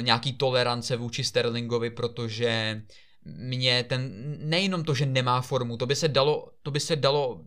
[0.00, 2.82] nějaký tolerance vůči Sterlingovi, protože
[3.24, 4.12] mě ten,
[4.48, 7.44] nejenom to, že nemá formu, to by se dalo, to by se dalo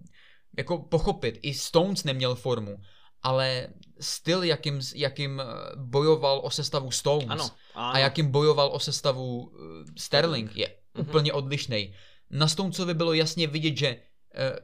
[0.58, 2.78] jako pochopit, i Stones neměl formu,
[3.24, 3.68] ale
[4.00, 7.94] styl, jakým, jakým eh, bojoval o sestavu Stones ano, ano.
[7.94, 11.02] a jakým bojoval o sestavu eh, Sterling je mm-hmm.
[11.02, 11.94] úplně odlišný.
[12.30, 14.60] Na Stonesovi bylo jasně vidět, že eh,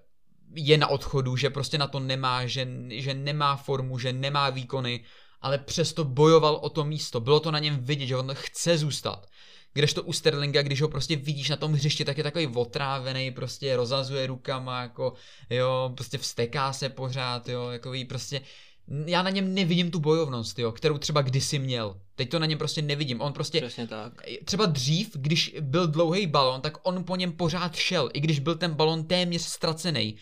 [0.56, 5.04] je na odchodu, že prostě na to nemá, že, že nemá formu, že nemá výkony,
[5.42, 7.20] ale přesto bojoval o to místo.
[7.20, 9.26] Bylo to na něm vidět, že on chce zůstat.
[9.74, 13.76] Kdežto u Sterlinga, když ho prostě vidíš na tom hřišti, tak je takový otrávený, prostě
[13.76, 15.14] rozazuje rukama, jako,
[15.50, 18.42] jo, prostě vsteká se pořád, jo, ví, prostě,
[19.06, 22.02] já na něm nevidím tu bojovnost, jo, kterou třeba kdysi měl.
[22.16, 23.22] Teď to na něm prostě nevidím.
[23.22, 23.62] On prostě.
[23.62, 24.14] Přesně tak.
[24.46, 28.56] Třeba dřív, když byl dlouhý balon, tak on po něm pořád šel, i když byl
[28.56, 30.18] ten balon téměř ztracený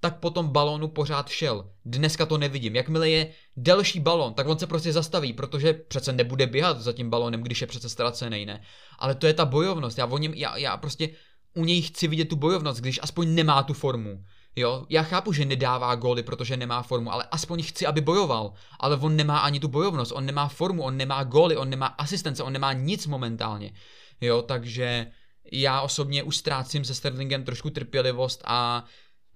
[0.00, 1.70] tak po tom balónu pořád šel.
[1.84, 2.76] Dneska to nevidím.
[2.76, 7.10] Jakmile je delší balon, tak on se prostě zastaví, protože přece nebude běhat za tím
[7.10, 8.62] balónem, když je přece ztracený, ne?
[8.98, 9.98] Ale to je ta bojovnost.
[9.98, 11.08] Já, o něm, já, já prostě
[11.54, 14.24] u něj chci vidět tu bojovnost, když aspoň nemá tu formu.
[14.56, 18.52] Jo, já chápu, že nedává góly, protože nemá formu, ale aspoň chci, aby bojoval.
[18.80, 22.42] Ale on nemá ani tu bojovnost, on nemá formu, on nemá góly, on nemá asistence,
[22.42, 23.72] on nemá nic momentálně.
[24.20, 25.06] Jo, takže
[25.52, 28.84] já osobně už ztrácím se Sterlingem trošku trpělivost a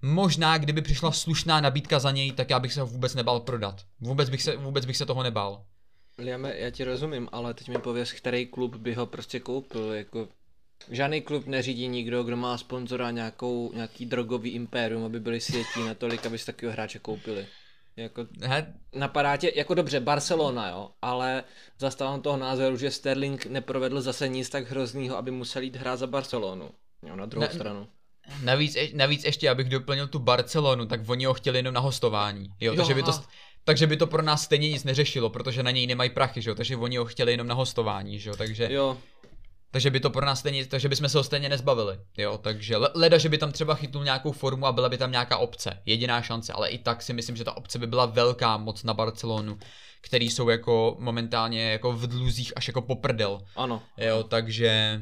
[0.05, 3.81] Možná, kdyby přišla slušná nabídka za něj, tak já bych se ho vůbec nebál prodat.
[3.99, 5.65] Vůbec bych se, vůbec bych se toho nebál.
[6.17, 10.27] Liame, já ti rozumím, ale teď mi pověz, který klub by ho prostě koupil, jako
[10.89, 16.25] Žádný klub neřídí nikdo, kdo má sponzora nějakou, nějaký drogový impérium, aby byli světí natolik,
[16.25, 17.47] aby si takového hráče koupili.
[17.95, 18.73] Jako, He?
[18.95, 21.43] napadá tě, jako dobře, Barcelona, jo, ale
[21.79, 26.07] zastávám toho názoru, že Sterling neprovedl zase nic tak hroznýho, aby musel jít hrát za
[26.07, 26.69] Barcelonu.
[27.07, 27.87] Jo, na druhou ne, stranu.
[28.43, 32.49] Navíc, navíc ještě, abych doplnil tu Barcelonu, tak oni ho chtěli jenom na hostování.
[32.61, 33.11] Jo, jo takže, by to,
[33.63, 36.55] takže by to pro nás stejně nic neřešilo, protože na něj nemají prachy, že jo,
[36.55, 38.67] takže oni ho chtěli jenom na hostování, že jo, takže...
[38.71, 38.97] Jo.
[39.71, 43.17] Takže by to pro nás stejně, takže bychom se ho stejně nezbavili, jo, takže leda,
[43.17, 46.53] že by tam třeba chytnul nějakou formu a byla by tam nějaká obce, jediná šance,
[46.53, 49.57] ale i tak si myslím, že ta obce by byla velká moc na Barcelonu,
[50.01, 53.41] který jsou jako momentálně jako v dluzích až jako poprdel.
[53.55, 53.83] Ano.
[53.97, 55.01] Jo, takže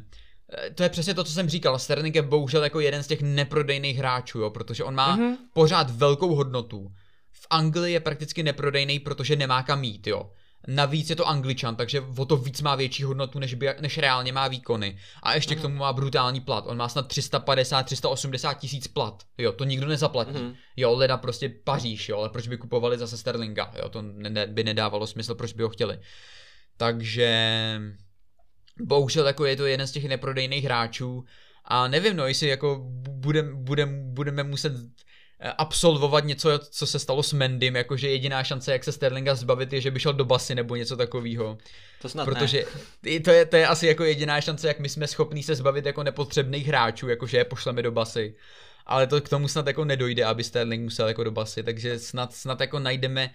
[0.75, 1.79] to je přesně to, co jsem říkal.
[1.79, 5.35] Sterling je bohužel jako jeden z těch neprodejných hráčů, jo, protože on má mm-hmm.
[5.53, 6.91] pořád velkou hodnotu.
[7.31, 10.31] V Anglii je prakticky neprodejný, protože nemá kam mít, jo.
[10.67, 14.33] Navíc je to angličan, takže o to víc má větší hodnotu, než, by, než reálně
[14.33, 14.97] má výkony.
[15.23, 15.59] A ještě mm.
[15.59, 16.63] k tomu má brutální plat.
[16.67, 19.23] On má snad 350-380 tisíc plat.
[19.37, 20.39] Jo, to nikdo nezaplatí.
[20.39, 20.53] Mm.
[20.77, 23.73] Jo, leda prostě Paříž, jo, ale proč by kupovali zase Sterlinga?
[23.77, 25.99] Jo, to ne, by nedávalo smysl, proč by ho chtěli.
[26.77, 27.79] Takže
[28.85, 31.25] bohužel jako je to jeden z těch neprodejných hráčů
[31.65, 34.73] a nevím, no, jestli jako budem, budem, budeme muset
[35.39, 39.73] eh, absolvovat něco, co se stalo s Mendym, jakože jediná šance, jak se Sterlinga zbavit,
[39.73, 41.57] je, že by šel do basy nebo něco takového.
[42.01, 42.65] To snad Protože
[43.03, 43.19] ne.
[43.19, 46.03] to je, to je asi jako jediná šance, jak my jsme schopní se zbavit jako
[46.03, 48.35] nepotřebných hráčů, jakože je pošleme do basy.
[48.85, 52.33] Ale to k tomu snad jako nedojde, aby Sterling musel jako do basy, takže snad,
[52.33, 53.33] snad jako najdeme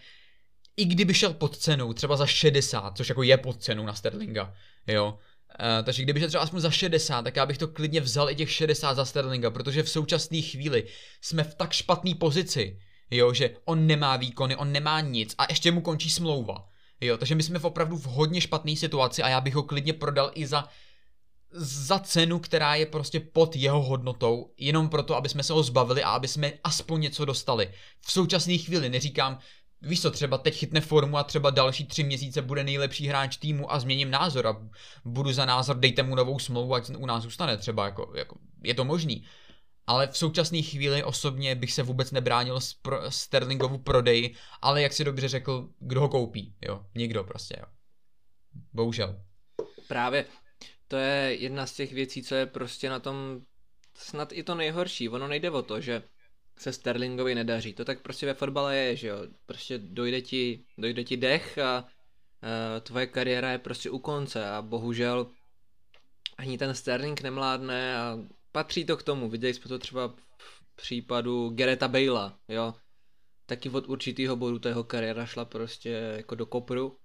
[0.77, 4.55] i kdyby šel pod cenou, třeba za 60, což jako je pod cenou na Sterlinga,
[4.87, 5.19] jo,
[5.61, 8.35] Uh, takže kdyby šel třeba aspoň za 60, tak já bych to klidně vzal i
[8.35, 10.87] těch 60 za Sterlinga, protože v současné chvíli
[11.21, 12.79] jsme v tak špatné pozici,
[13.11, 16.69] jo, že on nemá výkony, on nemá nic a ještě mu končí smlouva.
[17.01, 19.93] Jo, takže my jsme v opravdu v hodně špatné situaci a já bych ho klidně
[19.93, 20.69] prodal i za
[21.59, 26.03] za cenu, která je prostě pod jeho hodnotou, jenom proto, aby jsme se ho zbavili
[26.03, 27.73] a aby jsme aspoň něco dostali.
[28.01, 29.39] V současné chvíli neříkám,
[29.83, 33.73] víš co, třeba teď chytne formu a třeba další tři měsíce bude nejlepší hráč týmu
[33.73, 34.69] a změním názor a
[35.05, 38.75] budu za názor, dejte mu novou smlouvu, ať u nás zůstane třeba, jako, jako je
[38.75, 39.25] to možný.
[39.87, 45.05] Ale v současné chvíli osobně bych se vůbec nebránil pro, Sterlingovu prodej, ale jak si
[45.05, 47.67] dobře řekl, kdo ho koupí, jo, nikdo prostě, jo.
[48.73, 49.23] Bohužel.
[49.89, 50.25] Právě,
[50.89, 53.41] to je jedna z těch věcí, co je prostě na tom
[53.95, 55.09] snad i to nejhorší.
[55.09, 56.03] Ono nejde o to, že
[56.59, 57.73] se Sterlingovi nedaří.
[57.73, 59.19] To tak prostě ve fotbale je, že jo.
[59.47, 64.63] Prostě dojde ti, dojde ti dech a uh, tvoje kariéra je prostě u konce a
[64.63, 65.31] bohužel
[66.39, 68.19] ani ten Sterling nemládne a
[68.53, 69.31] patří to k tomu.
[69.31, 72.75] Viděli jsme to třeba v případu Gereta Bale'a, jo.
[73.47, 76.97] Taky od určitého bodu ta jeho kariéra šla prostě jako do kopru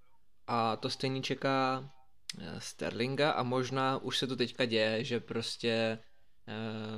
[0.47, 1.91] a to stejně čeká
[2.39, 5.99] Eh, Sterlinga a možná už se to teďka děje, že prostě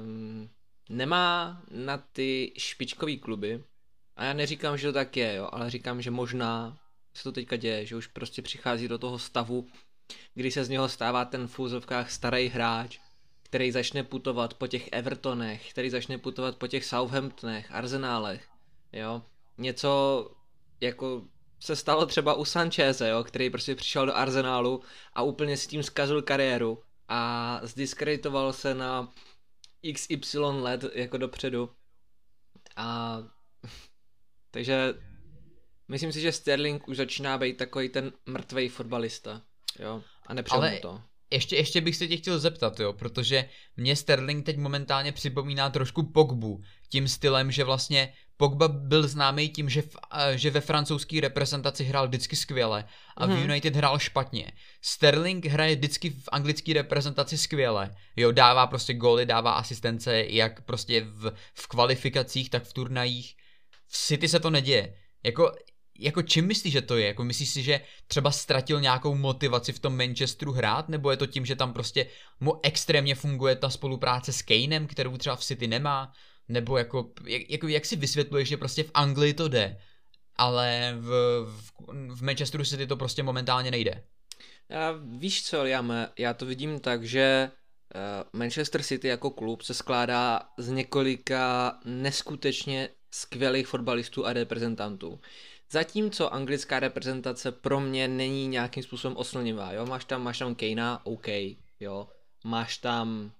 [0.02, 0.50] um,
[0.90, 3.64] nemá na ty špičkové kluby
[4.16, 6.78] a já neříkám, že to tak je, jo, ale říkám, že možná
[7.14, 9.68] se to teďka děje, že už prostě přichází do toho stavu,
[10.34, 13.00] kdy se z něho stává ten v fúzovkách starý hráč,
[13.44, 18.50] který začne putovat po těch Evertonech, který začne putovat po těch Southamptonech, Arsenálech,
[18.94, 19.22] jo.
[19.58, 20.32] Něco
[20.82, 21.24] jako
[21.60, 24.82] se stalo třeba u Sancheze, jo, který prostě přišel do Arsenálu
[25.14, 29.12] a úplně s tím zkazil kariéru a zdiskreditoval se na
[29.92, 31.70] XY let jako dopředu.
[32.76, 33.18] A
[34.52, 34.94] takže
[35.88, 39.42] myslím si, že Sterling už začíná být takový ten mrtvý fotbalista,
[39.80, 40.80] jo, a nepřeju Ale...
[40.80, 41.02] to.
[41.32, 46.04] Ještě, ještě bych se tě chtěl zeptat, jo, protože mě Sterling teď momentálně připomíná trošku
[46.04, 48.14] Pogbu, tím stylem, že vlastně
[48.44, 49.96] Pogba byl známý tím, že, v,
[50.36, 52.86] že ve francouzské reprezentaci hrál vždycky skvěle
[53.18, 53.36] a hmm.
[53.36, 53.50] v mhm.
[53.50, 54.52] United hrál špatně.
[54.82, 57.96] Sterling hraje vždycky v anglické reprezentaci skvěle.
[58.16, 63.36] Jo, dává prostě góly, dává asistence, jak prostě v, v kvalifikacích, tak v turnajích.
[63.88, 64.94] V City se to neděje.
[65.24, 65.52] Jako,
[66.00, 67.08] jako čím myslíš, že to je?
[67.08, 71.26] Jako myslíš si, že třeba ztratil nějakou motivaci v tom Manchesteru hrát, nebo je to
[71.26, 72.08] tím, že tam prostě
[72.40, 76.14] mu extrémně funguje ta spolupráce s Kanem, kterou třeba v City nemá?
[76.54, 79.78] Nebo jako, jak, jako, jak si vysvětluješ, že prostě v Anglii to jde,
[80.36, 81.10] ale v,
[81.46, 81.72] v,
[82.16, 84.04] v Manchesteru City to prostě momentálně nejde?
[84.70, 85.86] Já, víš co, já,
[86.20, 87.52] já to vidím tak, že
[87.96, 95.20] uh, Manchester City jako klub se skládá z několika neskutečně skvělých fotbalistů a reprezentantů.
[95.72, 101.06] Zatímco anglická reprezentace pro mě není nějakým způsobem oslnivá, jo, máš tam, máš tam Kejna,
[101.06, 101.28] OK,
[101.80, 102.08] jo,
[102.44, 103.32] máš tam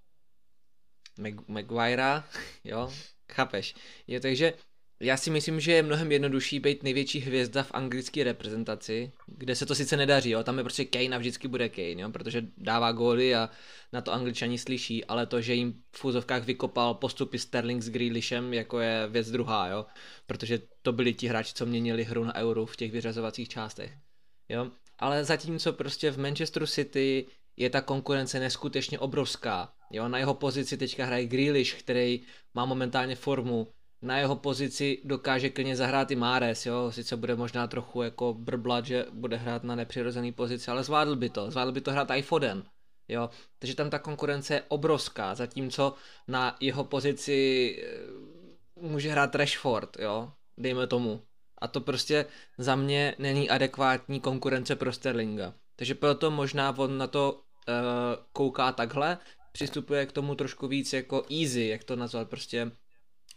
[1.20, 2.24] Mag-
[2.64, 2.94] jo,
[3.32, 3.76] chápeš.
[4.08, 4.54] Je, takže
[5.00, 9.66] já si myslím, že je mnohem jednodušší být největší hvězda v anglické reprezentaci, kde se
[9.66, 12.92] to sice nedaří, jo, tam je prostě Kane a vždycky bude Kane, jo, protože dává
[12.92, 13.50] góly a
[13.94, 18.54] na to angličani slyší, ale to, že jim v fúzovkách vykopal postupy Sterling s Grealishem,
[18.54, 19.86] jako je věc druhá, jo,
[20.28, 23.94] protože to byli ti hráči, co měnili hru na euro v těch vyřazovacích částech,
[24.50, 27.26] jo, ale zatímco prostě v Manchesteru City
[27.58, 29.74] je ta konkurence neskutečně obrovská.
[29.92, 32.22] Jo, na jeho pozici teďka hraje Grealish, který
[32.54, 33.68] má momentálně formu.
[34.02, 38.86] Na jeho pozici dokáže klidně zahrát i Mares, jo, sice bude možná trochu jako brblat,
[38.86, 42.22] že bude hrát na nepřirozený pozici, ale zvládl by to, zvládl by to hrát i
[42.22, 42.64] Foden,
[43.08, 43.30] jo,
[43.60, 45.96] takže tam ta konkurence je obrovská, zatímco
[46.28, 51.22] na jeho pozici eh, může hrát Rashford, jo, dejme tomu.
[51.62, 52.26] A to prostě
[52.58, 55.54] za mě není adekvátní konkurence pro Sterlinga.
[55.76, 57.74] Takže proto možná on na to uh,
[58.34, 59.18] kouká takhle,
[59.52, 62.72] přistupuje k tomu trošku víc jako easy, jak to nazvat, prostě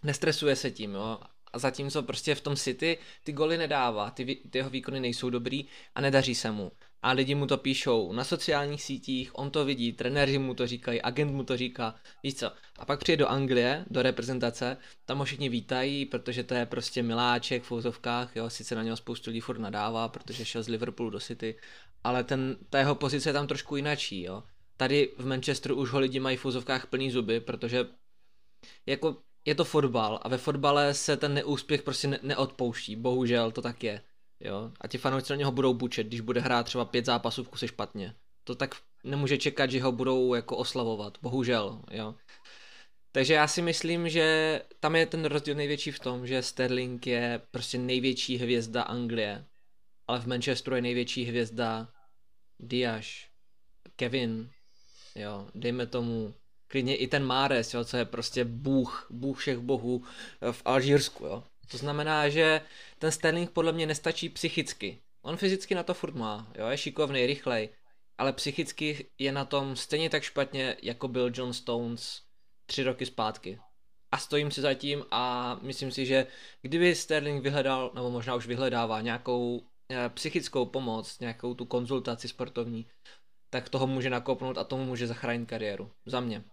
[0.03, 1.19] nestresuje se tím, jo.
[1.53, 5.67] A zatímco prostě v tom City ty goly nedává, ty, ty jeho výkony nejsou dobrý
[5.95, 6.73] a nedaří se mu.
[7.07, 11.03] A lidi mu to píšou na sociálních sítích, on to vidí, trenéři mu to říkají,
[11.03, 12.53] agent mu to říká, víš co.
[12.79, 17.03] A pak přijde do Anglie, do reprezentace, tam ho všichni vítají, protože to je prostě
[17.03, 21.11] miláček v fouzovkách, jo, sice na něho spoustu lidí furt nadává, protože šel z Liverpoolu
[21.11, 21.59] do City,
[22.05, 24.43] ale ten, ta jeho pozice je tam trošku jinačí, jo.
[24.77, 27.87] Tady v Manchesteru už ho lidi mají v fúzovkách plný zuby, protože
[28.87, 33.63] jako je to fotbal a ve fotbale se ten neúspěch prostě ne- neodpouští, bohužel to
[33.63, 34.03] tak je.
[34.41, 34.73] Jo?
[34.81, 37.69] A ti fanoušci na něho budou bučet, když bude hrát třeba pět zápasů v kuse
[37.69, 38.15] špatně.
[38.45, 38.75] To tak
[39.05, 41.83] nemůže čekat, že ho budou jako oslavovat, bohužel.
[41.91, 42.15] Jo?
[43.13, 47.41] Takže já si myslím, že tam je ten rozdíl největší v tom, že Sterling je
[47.51, 49.45] prostě největší hvězda Anglie,
[50.07, 51.89] ale v Manchesteru je největší hvězda
[52.59, 53.07] Diaz,
[53.97, 54.51] Kevin,
[55.15, 56.35] jo, dejme tomu,
[56.67, 60.05] klidně i ten Mares, jo, co je prostě bůh, bůh všech bohů
[60.51, 61.45] v Alžírsku, jo.
[61.71, 62.61] To znamená, že
[62.99, 64.99] ten Sterling podle mě nestačí psychicky.
[65.23, 67.69] On fyzicky na to furt má, jo, je šikovný, rychlej,
[68.19, 72.23] ale psychicky je na tom stejně tak špatně, jako byl John Stones
[72.67, 73.59] tři roky zpátky.
[74.13, 76.27] A stojím si za tím a myslím si, že
[76.63, 82.87] kdyby Sterling vyhledal, nebo možná už vyhledává nějakou eh, psychickou pomoc, nějakou tu konzultaci sportovní,
[83.51, 85.91] tak toho může nakopnout a tomu může zachránit kariéru.
[86.07, 86.45] Za mě.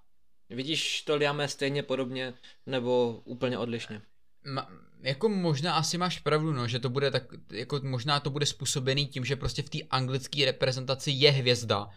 [0.50, 2.34] Vidíš to Liame stejně podobně
[2.66, 4.02] nebo úplně odlišně?
[4.46, 4.68] Ma,
[5.02, 9.08] jako možná asi máš pravdu, no, že to bude tak, jako možná to bude způsobený
[9.08, 11.90] tím, že prostě v té anglické reprezentaci je hvězda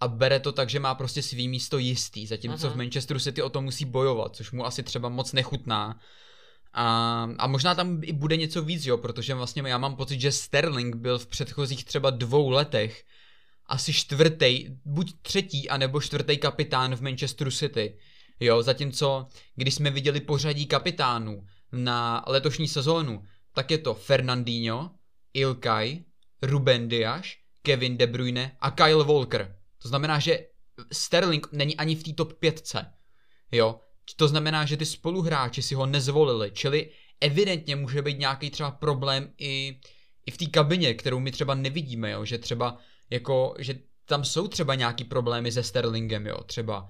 [0.00, 2.72] a bere to tak, že má prostě svý místo jistý, zatímco uh-huh.
[2.72, 6.00] v Manchesteru City o to musí bojovat, což mu asi třeba moc nechutná.
[6.72, 10.32] A, a možná tam i bude něco víc, jo, protože vlastně já mám pocit, že
[10.32, 13.04] Sterling byl v předchozích třeba dvou letech
[13.66, 17.98] asi čtvrtý, buď třetí, anebo čtvrtý kapitán v Manchesteru City.
[18.40, 24.90] Jo, zatímco, když jsme viděli pořadí kapitánů na letošní sezónu, tak je to Fernandinho,
[25.34, 26.04] Ilkay,
[26.42, 27.26] Ruben Dias,
[27.62, 29.56] Kevin De Bruyne a Kyle Walker.
[29.82, 30.46] To znamená, že
[30.92, 32.76] Sterling není ani v té top 5.
[33.52, 33.80] Jo,
[34.16, 36.90] to znamená, že ty spoluhráči si ho nezvolili, čili
[37.20, 39.80] evidentně může být nějaký třeba problém i,
[40.26, 42.78] i v té kabině, kterou my třeba nevidíme, jo, že třeba
[43.10, 46.88] jako, že tam jsou třeba nějaký problémy se Sterlingem, jo, třeba.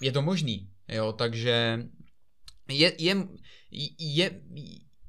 [0.00, 1.86] Je to možný, jo, takže
[2.68, 3.26] je, je,
[3.98, 4.40] je,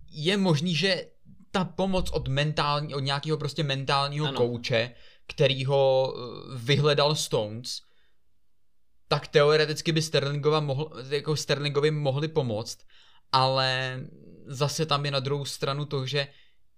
[0.10, 1.06] je možný, že
[1.52, 4.38] ta pomoc od mentální, od nějakého prostě mentálního ano.
[4.38, 4.92] kouče,
[5.28, 7.80] který ho eh, vyhledal Stones,
[9.08, 12.78] tak teoreticky by Sterlingova mohl, jako Sterlingovi mohli pomoct,
[13.32, 14.00] ale
[14.46, 16.28] zase tam je na druhou stranu to, že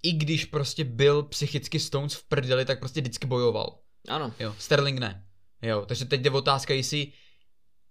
[0.04, 3.80] i když prostě byl psychicky Stones v prdeli, tak prostě vždycky bojoval.
[4.08, 4.34] Ano.
[4.40, 5.26] Jo, Sterling ne.
[5.62, 7.14] Jo, takže teď jde otázka, jestli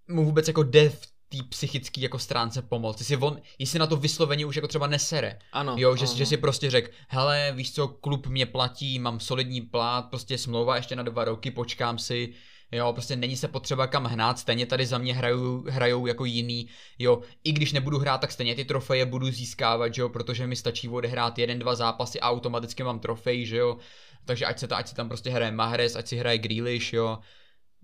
[0.08, 3.00] mu vůbec jako jde v té psychické jako stránce pomoct.
[3.00, 5.38] Jestli, on, jestli na to vysloveně už jako třeba nesere.
[5.52, 5.74] Ano.
[5.78, 6.14] Jo, že, ano.
[6.14, 10.76] že si prostě řek, hele, víš co, klub mě platí, mám solidní plát, prostě smlouva
[10.76, 12.34] ještě na dva roky, počkám si,
[12.72, 16.68] Jo, prostě není se potřeba kam hnát, stejně tady za mě hrajou, hrajou jako jiný,
[16.98, 20.88] jo, i když nebudu hrát, tak stejně ty trofeje budu získávat, jo, protože mi stačí
[20.88, 23.78] odehrát jeden, dva zápasy a automaticky mám trofej, že jo,
[24.24, 27.18] takže ať se, to, ať si tam prostě hraje Mahrez, ať si hraje Grealish, jo,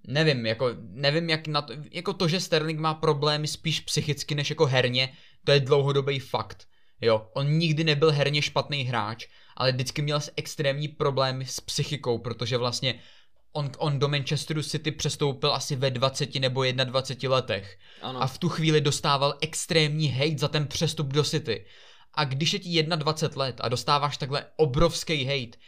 [0.07, 4.51] nevím, jako, nevím jak na to, jako to, že Sterling má problémy spíš psychicky než
[4.51, 5.13] jako herně,
[5.45, 6.69] to je dlouhodobý fakt,
[7.01, 9.27] jo, on nikdy nebyl herně špatný hráč,
[9.57, 13.01] ale vždycky měl extrémní problémy s psychikou, protože vlastně
[13.53, 17.79] on, on do Manchesteru City přestoupil asi ve 20 nebo 21 letech.
[18.03, 18.23] Ano.
[18.23, 21.67] A v tu chvíli dostával extrémní hate za ten přestup do City.
[22.15, 25.59] A když je ti 21 let a dostáváš takhle obrovský hate,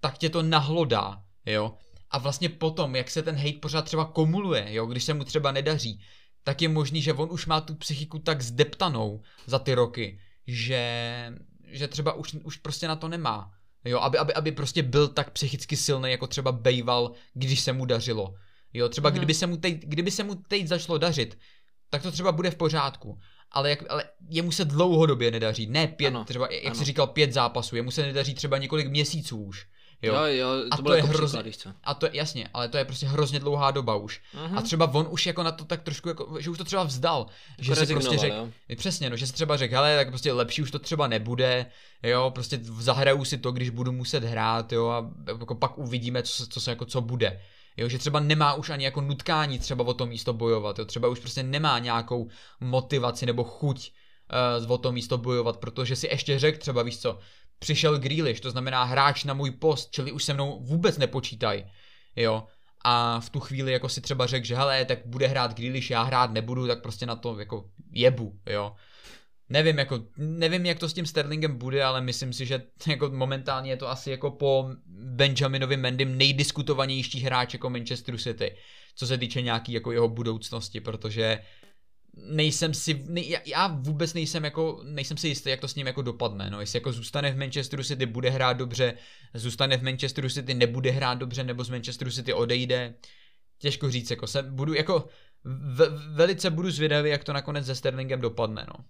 [0.00, 1.78] tak tě to nahlodá, jo.
[2.10, 5.52] A vlastně potom, jak se ten hate pořád třeba kumuluje, jo, když se mu třeba
[5.52, 6.00] nedaří,
[6.44, 11.32] tak je možný, že on už má tu psychiku tak zdeptanou za ty roky, že,
[11.66, 13.52] že třeba už, už prostě na to nemá.
[13.84, 17.84] Jo, aby, aby, aby prostě byl tak psychicky silný, jako třeba bejval, když se mu
[17.84, 18.34] dařilo.
[18.72, 19.14] Jo, třeba mm-hmm.
[19.14, 21.38] kdyby, se mu teď, kdyby se mu teď začalo dařit,
[21.90, 23.18] tak to třeba bude v pořádku.
[23.50, 26.74] Ale, jak, ale jemu se dlouhodobě nedaří, ne pět, ano, třeba, jak ano.
[26.74, 29.66] jsi říkal, pět zápasů, jemu se nedaří třeba několik měsíců už.
[30.06, 32.68] Jo, jo, jo to, a to je jako hrozně, příklad, A to je jasně, ale
[32.68, 34.20] to je prostě hrozně dlouhá doba už.
[34.34, 34.58] Uh-huh.
[34.58, 37.26] A třeba on už jako na to tak trošku, jako, že už to třeba vzdal.
[37.58, 40.62] Jako že si prostě řekl, přesně, no, že si třeba řekl, hele, tak prostě lepší
[40.62, 41.66] už to třeba nebude,
[42.02, 46.46] jo, prostě zahraju si to, když budu muset hrát, jo, a jako pak uvidíme, co,
[46.46, 47.40] co se jako co bude.
[47.76, 51.08] Jo, že třeba nemá už ani jako nutkání třeba o to místo bojovat, jo, třeba
[51.08, 52.28] už prostě nemá nějakou
[52.60, 53.92] motivaci nebo chuť
[54.64, 57.18] uh, o to místo bojovat, protože si ještě řekl třeba, víš co,
[57.58, 61.64] přišel Grealish, to znamená hráč na můj post, čili už se mnou vůbec nepočítaj,
[62.16, 62.46] jo.
[62.84, 66.02] A v tu chvíli jako si třeba řekl, že hele, tak bude hrát Grealish, já
[66.02, 68.74] hrát nebudu, tak prostě na to jako jebu, jo.
[69.48, 73.70] Nevím, jako, nevím, jak to s tím Sterlingem bude, ale myslím si, že jako momentálně
[73.70, 78.56] je to asi jako po Benjaminovi Mendym nejdiskutovanější hráč jako Manchester City,
[78.94, 81.38] co se týče nějaký jako jeho budoucnosti, protože
[82.16, 86.02] nejsem si, ne, já vůbec nejsem jako, nejsem si jistý, jak to s ním jako
[86.02, 88.98] dopadne, no, jestli jako zůstane v Manchesteru City, bude hrát dobře,
[89.34, 92.94] zůstane v Manchesteru City, nebude hrát dobře, nebo z Manchesteru City odejde,
[93.58, 95.08] těžko říct, jako se, budu jako,
[95.44, 98.84] v, velice budu zvědavý, jak to nakonec se Sterlingem dopadne, no.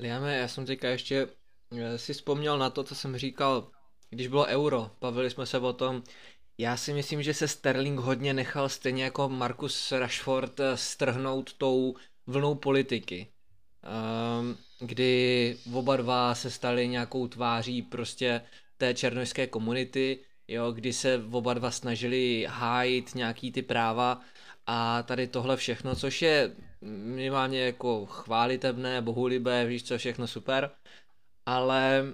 [0.00, 1.28] Liame, já jsem teďka ještě
[1.76, 3.70] eh, si vzpomněl na to, co jsem říkal,
[4.10, 6.02] když bylo euro, bavili jsme se o tom,
[6.58, 11.94] já si myslím, že se Sterling hodně nechal stejně jako Marcus Rashford eh, strhnout tou
[12.28, 13.28] vlnou politiky,
[14.40, 18.42] um, kdy oba dva se stali nějakou tváří prostě
[18.76, 20.18] té černožské komunity,
[20.48, 24.20] jo, kdy se oba dva snažili hájit nějaký ty práva
[24.66, 30.70] a tady tohle všechno, což je minimálně jako chválitebné, bohulibé, víš co, všechno super,
[31.46, 32.12] ale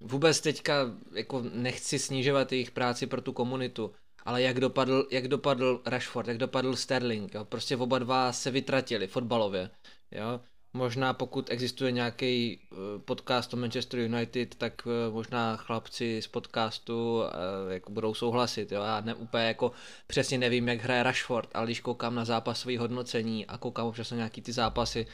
[0.00, 0.74] vůbec teďka
[1.14, 3.94] jako nechci snižovat jejich práci pro tu komunitu,
[4.26, 7.44] ale jak dopadl, jak dopadl Rashford, jak dopadl Sterling, jo?
[7.44, 9.70] prostě oba dva se vytratili fotbalově,
[10.10, 10.40] jo?
[10.76, 17.22] Možná pokud existuje nějaký eh, podcast o Manchester United, tak eh, možná chlapci z podcastu
[17.22, 18.72] eh, jako budou souhlasit.
[18.72, 18.82] Jo?
[18.82, 19.72] Já ne, úplně jako
[20.06, 24.16] přesně nevím, jak hraje Rashford, ale když koukám na zápasové hodnocení a koukám občas na
[24.16, 25.06] nějaký ty zápasy,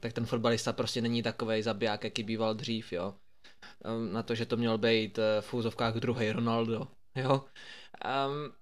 [0.00, 2.92] tak ten fotbalista prostě není takový zabiják, jaký býval dřív.
[2.92, 3.14] Jo?
[3.84, 6.88] Ehm, na to, že to měl být v úzovkách druhý Ronaldo.
[7.14, 7.32] Jo?
[7.32, 8.52] Um,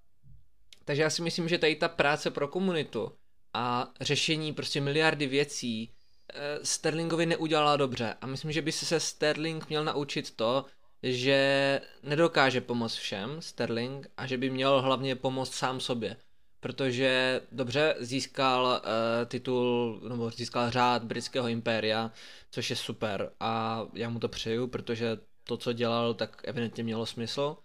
[0.85, 3.11] takže já si myslím, že tady ta práce pro komunitu
[3.53, 5.93] a řešení prostě miliardy věcí
[6.33, 10.65] Eh, Sterlingovi neudělala dobře a myslím, že by se Sterling měl naučit to,
[11.03, 16.17] že nedokáže pomoct všem, Sterling, a že by měl hlavně pomoct sám sobě.
[16.59, 18.81] Protože dobře získal uh,
[19.25, 22.11] titul, nebo získal řád britského impéria,
[22.51, 27.05] což je super a já mu to přeju, protože to, co dělal, tak evidentně mělo
[27.05, 27.57] smysl,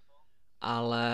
[0.64, 1.08] ale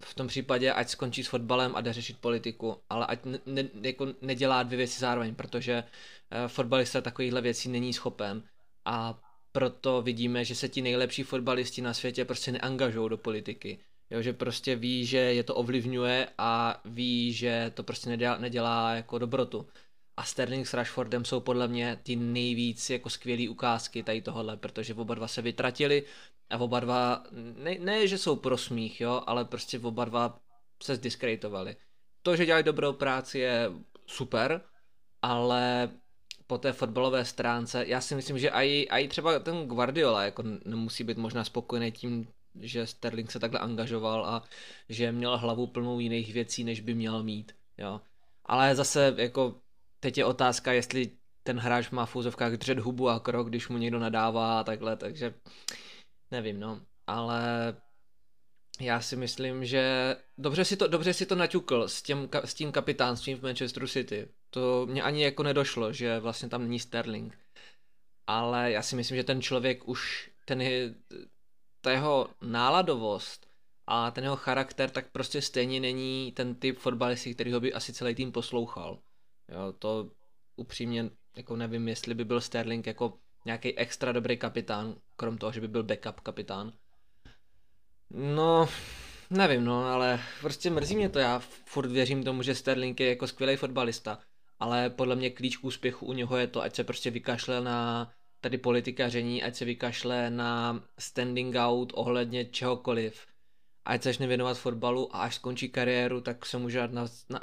[0.00, 3.64] v tom případě ať skončí s fotbalem a jde řešit politiku, ale ať ne, ne,
[3.82, 8.42] jako nedělá dvě věci zároveň, protože uh, fotbalista takovýchhle věcí není schopen
[8.84, 9.18] a
[9.52, 13.78] proto vidíme, že se ti nejlepší fotbalisti na světě prostě neangažují do politiky.
[14.10, 18.94] Jo, že prostě ví, že je to ovlivňuje a ví, že to prostě nedělá, nedělá
[18.94, 19.66] jako dobrotu.
[20.16, 24.94] A Sterling s Rashfordem jsou podle mě ty nejvíc jako skvělé ukázky tady tohohle, protože
[24.94, 26.04] oba dva se vytratili
[26.50, 27.24] a oba dva,
[27.56, 30.40] ne, ne že jsou pro smích, jo, ale prostě oba dva
[30.82, 31.76] se zdiskreditovali.
[32.22, 33.70] To, že dělají dobrou práci je
[34.06, 34.60] super,
[35.22, 35.90] ale
[36.46, 41.04] po té fotbalové stránce, já si myslím, že i, i třeba ten Guardiola jako nemusí
[41.04, 42.28] být možná spokojený tím,
[42.60, 44.42] že Sterling se takhle angažoval a
[44.88, 48.00] že měl hlavu plnou jiných věcí, než by měl mít, jo.
[48.44, 49.54] Ale zase jako
[50.00, 51.10] teď je otázka, jestli
[51.42, 54.96] ten hráč má v úzovkách držet hubu a krok, když mu někdo nadává a takhle,
[54.96, 55.34] takže
[56.30, 57.74] nevím, no, ale
[58.80, 62.72] já si myslím, že dobře si to, dobře si to naťukl s, těm, s tím
[62.72, 64.28] kapitánstvím v Manchesteru City.
[64.50, 67.38] To mě ani jako nedošlo, že vlastně tam není Sterling.
[68.26, 70.94] Ale já si myslím, že ten člověk už, ten je,
[71.80, 73.46] ta jeho náladovost
[73.86, 77.92] a ten jeho charakter tak prostě stejně není ten typ fotbalisty, který ho by asi
[77.92, 78.98] celý tým poslouchal.
[79.48, 80.10] Jo, to
[80.56, 85.60] upřímně jako nevím, jestli by byl Sterling jako nějaký extra dobrý kapitán, krom toho, že
[85.60, 86.72] by byl backup kapitán.
[88.10, 88.68] No,
[89.30, 93.26] nevím, no, ale prostě mrzí mě to, já furt věřím tomu, že Sterling je jako
[93.26, 94.18] skvělý fotbalista,
[94.58, 98.10] ale podle mě klíč k úspěchu u něho je to, ať se prostě vykašle na
[98.40, 103.26] tady politikaření, ať se vykašle na standing out ohledně čehokoliv,
[103.84, 107.40] ať se začne věnovat fotbalu a až skončí kariéru, tak se může dát na, na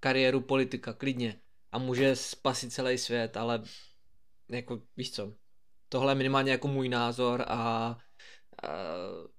[0.00, 1.40] kariéru politika, klidně.
[1.72, 3.62] A může spasit celý svět, ale
[4.48, 5.34] jako víš co,
[5.88, 7.98] tohle je minimálně jako můj názor a, a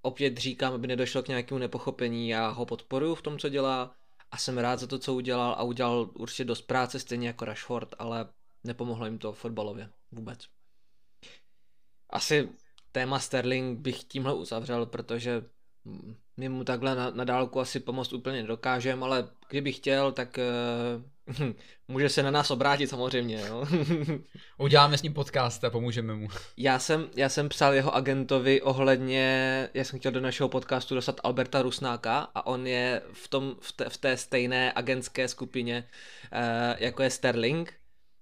[0.02, 3.96] opět říkám, aby nedošlo k nějakému nepochopení, já ho podporuji v tom, co dělá
[4.32, 7.96] a jsem rád za to, co udělal a udělal určitě dost práce, stejně jako Rashford,
[8.00, 8.30] ale
[8.64, 10.48] nepomohlo jim to fotbalově vůbec.
[12.10, 12.50] Asi
[12.92, 15.46] téma Sterling bych tímhle uzavřel, protože
[16.42, 20.40] my mu takhle na, na dálku asi pomoct úplně nedokážeme, ale kdyby chtěl, tak
[21.38, 21.54] uh,
[21.88, 23.44] může se na nás obrátit samozřejmě.
[23.48, 23.66] Jo?
[24.58, 26.28] Uděláme s ním podcast a pomůžeme mu.
[26.58, 31.22] Já jsem, já jsem psal jeho agentovi ohledně, já jsem chtěl do našeho podcastu dostat
[31.24, 35.88] Alberta Rusnáka a on je v, tom, v, té, v té stejné agentské skupině,
[36.34, 37.74] uh, jako je Sterling.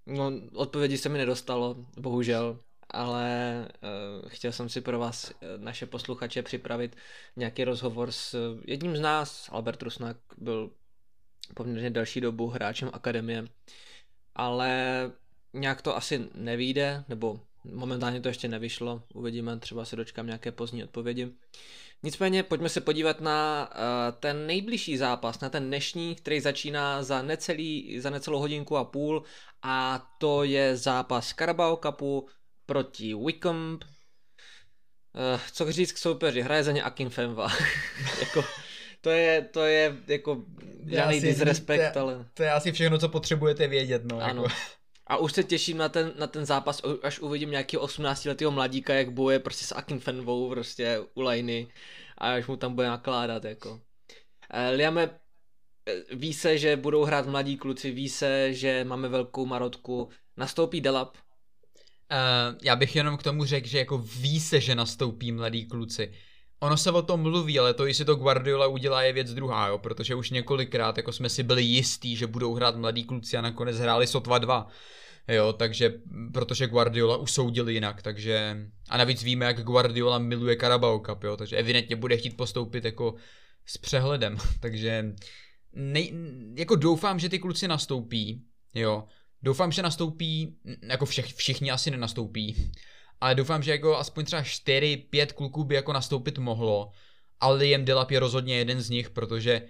[0.06, 2.60] No, odpovědi se mi nedostalo, bohužel
[2.90, 3.68] ale
[4.24, 6.96] uh, chtěl jsem si pro vás, uh, naše posluchače, připravit
[7.36, 9.50] nějaký rozhovor s uh, jedním z nás.
[9.52, 10.72] Albert Rusnak byl
[11.56, 13.46] poměrně delší dobu hráčem akademie,
[14.36, 15.12] ale
[15.54, 20.84] nějak to asi nevíde, nebo momentálně to ještě nevyšlo, uvidíme, třeba se dočkám nějaké pozdní
[20.84, 21.32] odpovědi.
[22.04, 27.22] Nicméně pojďme se podívat na uh, ten nejbližší zápas, na ten dnešní, který začíná za,
[27.22, 29.24] necelý, za necelou hodinku a půl
[29.62, 32.28] a to je zápas Carabao Cupu
[32.70, 33.80] proti Wickham.
[35.14, 37.48] Uh, co říct k soupeři, hraje za ně Akin Femva.
[38.20, 38.46] jako,
[39.02, 40.46] to je, to je jako
[40.86, 42.26] žádný disrespekt, to, ale...
[42.34, 44.22] To je asi všechno, co potřebujete vědět, no.
[44.22, 44.44] Ano.
[44.44, 44.56] Jako.
[45.08, 48.94] A už se těším na ten, na ten zápas, až uvidím nějakého 18 letého mladíka,
[48.94, 51.68] jak boje prostě s Akin Fenvou prostě u lajny
[52.18, 53.72] a až mu tam bude nakládat, jako.
[53.72, 53.80] Uh,
[54.76, 55.20] Liame,
[55.86, 60.82] eh, ví se, že budou hrát mladí kluci, ví se, že máme velkou marotku, nastoupí
[60.82, 61.18] Delap,
[62.12, 66.12] Uh, já bych jenom k tomu řekl, že jako ví se, že nastoupí mladí kluci.
[66.60, 69.78] Ono se o tom mluví, ale to, jestli to Guardiola udělá, je věc druhá, jo,
[69.78, 73.80] protože už několikrát jako jsme si byli jistí, že budou hrát mladí kluci a nakonec
[73.80, 74.68] hráli sotva dva.
[75.28, 75.94] Jo, takže,
[76.34, 78.58] protože Guardiola usoudil jinak, takže,
[78.90, 83.16] a navíc víme, jak Guardiola miluje Carabao Cup, jo, takže evidentně bude chtít postoupit jako
[83.66, 85.14] s přehledem, takže
[85.74, 86.14] nej,
[86.56, 88.44] jako doufám, že ty kluci nastoupí,
[88.76, 89.04] jo,
[89.44, 92.72] doufám, že nastoupí, jako všech, všichni asi nenastoupí,
[93.22, 96.92] ale doufám, že jako aspoň třeba 4-5 kluků by jako nastoupit mohlo,
[97.40, 99.62] ale Liam Delap je rozhodně jeden z nich, protože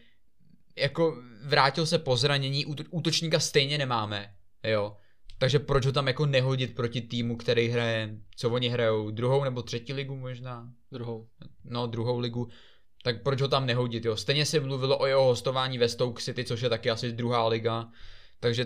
[0.78, 4.98] jako vrátil se po zranění, útočníka stejně nemáme, jo,
[5.40, 9.62] takže proč ho tam jako nehodit proti týmu, který hraje, co oni hrajou, druhou nebo
[9.62, 10.74] třetí ligu možná?
[10.92, 11.28] Druhou.
[11.64, 12.50] No, druhou ligu.
[13.04, 14.18] Tak proč ho tam nehodit, jo?
[14.18, 17.90] Stejně se mluvilo o jeho hostování ve Stoke City, což je taky asi druhá liga.
[18.40, 18.66] Takže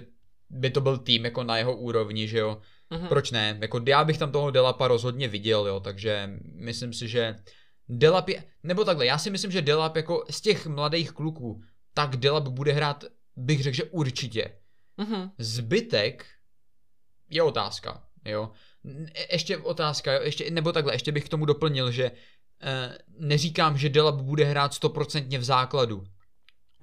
[0.54, 2.62] by to byl tým jako na jeho úrovni, že jo?
[2.92, 3.08] Mm-hmm.
[3.08, 3.58] Proč ne?
[3.62, 7.36] Jako já bych tam toho Delapa rozhodně viděl, jo, takže myslím si, že
[7.90, 11.62] Delap je, nebo takhle, já si myslím, že Delap jako z těch mladých kluků,
[11.94, 13.04] tak Delap bude hrát,
[13.36, 14.60] bych řekl, že určitě.
[15.00, 15.32] Mm-hmm.
[15.38, 16.26] Zbytek
[17.30, 18.52] je otázka, jo.
[19.14, 23.90] E, ještě otázka, ještě, nebo takhle, ještě bych k tomu doplnil, že e, neříkám, že
[23.90, 26.04] Delap bude hrát stoprocentně v základu,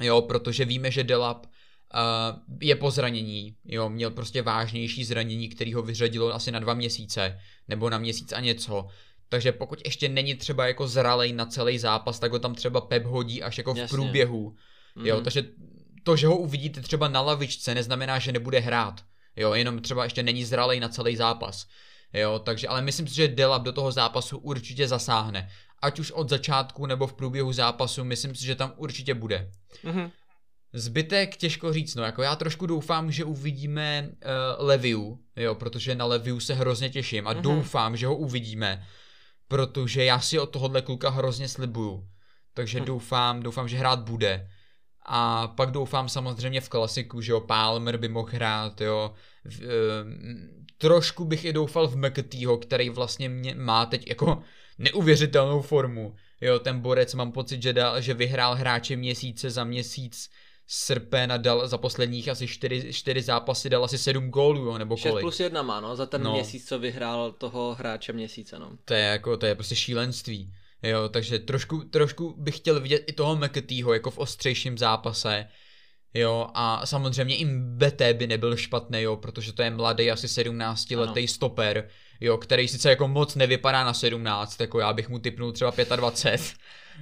[0.01, 1.47] jo, protože víme, že Delap
[1.95, 6.75] Uh, je po zranění, jo, měl prostě vážnější zranění, který ho vyřadilo asi na dva
[6.75, 7.39] měsíce,
[7.69, 8.87] nebo na měsíc a něco.
[9.29, 13.05] Takže pokud ještě není třeba jako zralej na celý zápas, tak ho tam třeba Pep
[13.05, 13.97] hodí až jako v Jasně.
[13.97, 14.51] průběhu.
[14.97, 15.07] Mm-hmm.
[15.07, 15.43] Jo, takže
[16.03, 19.01] to, že ho uvidíte třeba na lavičce, neznamená, že nebude hrát.
[19.37, 21.67] Jo, jenom třeba ještě není zralej na celý zápas.
[22.13, 25.49] Jo, takže, ale myslím si, že Delap do toho zápasu určitě zasáhne.
[25.83, 29.51] Ať už od začátku nebo v průběhu zápasu, myslím si, že tam určitě bude.
[29.85, 30.11] Mm-hmm.
[30.73, 36.05] Zbytek těžko říct, no jako já trošku doufám, že uvidíme uh, Leviu, jo, protože na
[36.05, 37.41] Leviu se hrozně těším a mm-hmm.
[37.41, 38.87] doufám, že ho uvidíme,
[39.49, 42.09] protože já si od tohohle kluka hrozně slibuju.
[42.55, 42.85] Takže mm.
[42.85, 44.51] doufám, doufám, že hrát bude.
[45.07, 49.15] A pak doufám samozřejmě v klasiku, že jo, Palmer by mohl hrát, jo.
[49.45, 49.69] V, e,
[50.79, 54.43] trošku bych i doufal v McAteeho, který vlastně mě má teď jako
[54.79, 56.15] neuvěřitelnou formu.
[56.41, 60.31] Jo, ten borec mám pocit, že, dal, že vyhrál hráče měsíce za měsíc
[60.73, 64.97] srpen a dal za posledních asi čtyři, čtyři zápasy dal asi sedm gólů, jo, nebo
[64.97, 65.15] kolik.
[65.15, 66.33] 6 plus 1 má, no, za ten no.
[66.33, 68.71] měsíc, co vyhrál toho hráče měsíce, no.
[68.85, 70.53] To je jako, to je prostě šílenství.
[70.83, 75.47] Jo, takže trošku, trošku bych chtěl vidět i toho McAteeho jako v ostřejším zápase.
[76.15, 80.91] Jo, a samozřejmě i BT by nebyl špatný, jo, protože to je mladý, asi 17
[80.91, 81.89] letý stoper,
[82.21, 86.55] jo, který sice jako moc nevypadá na 17, jako já bych mu typnul třeba 25,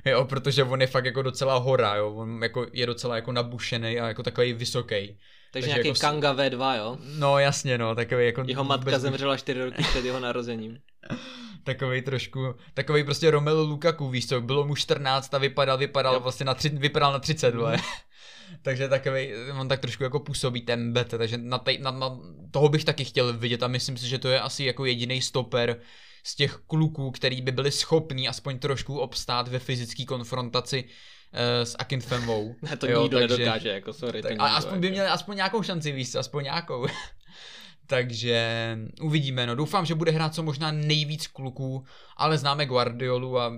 [0.04, 4.00] jo, protože on je fakt jako docela hora, jo, on jako je docela jako nabušený
[4.00, 4.88] a jako takový vysoký.
[4.88, 5.18] Takže,
[5.52, 6.00] Takže nějaký jako...
[6.00, 6.98] Kanga V2, jo?
[7.18, 8.44] No jasně, no, takový jako...
[8.46, 9.02] Jeho matka bez...
[9.02, 10.78] zemřela 4 roky před jeho narozením.
[11.64, 16.20] takový trošku, takový prostě Romelu Lukaku, víš co, bylo mu 14 a vypadal, vypadal jo.
[16.20, 17.62] vlastně na, tři, vypadal na 30, mm.
[18.62, 22.18] takže takový, on tak trošku jako působí ten bet, takže na, tej, na, na,
[22.50, 25.80] toho bych taky chtěl vidět a myslím si, že to je asi jako jediný stoper
[26.24, 31.76] z těch kluků, který by byli schopní aspoň trošku obstát ve fyzické konfrontaci uh, s
[31.78, 32.54] Akinfemou.
[32.62, 34.22] Ne, to jo, nikdo takže, nedokáže, jako sorry.
[34.22, 36.86] Tak, a aspoň by jako- měli aspoň nějakou šanci, víš aspoň nějakou.
[37.86, 41.84] Takže uvidíme, no doufám, že bude hrát co možná nejvíc kluků,
[42.16, 43.52] ale známe Guardiolu a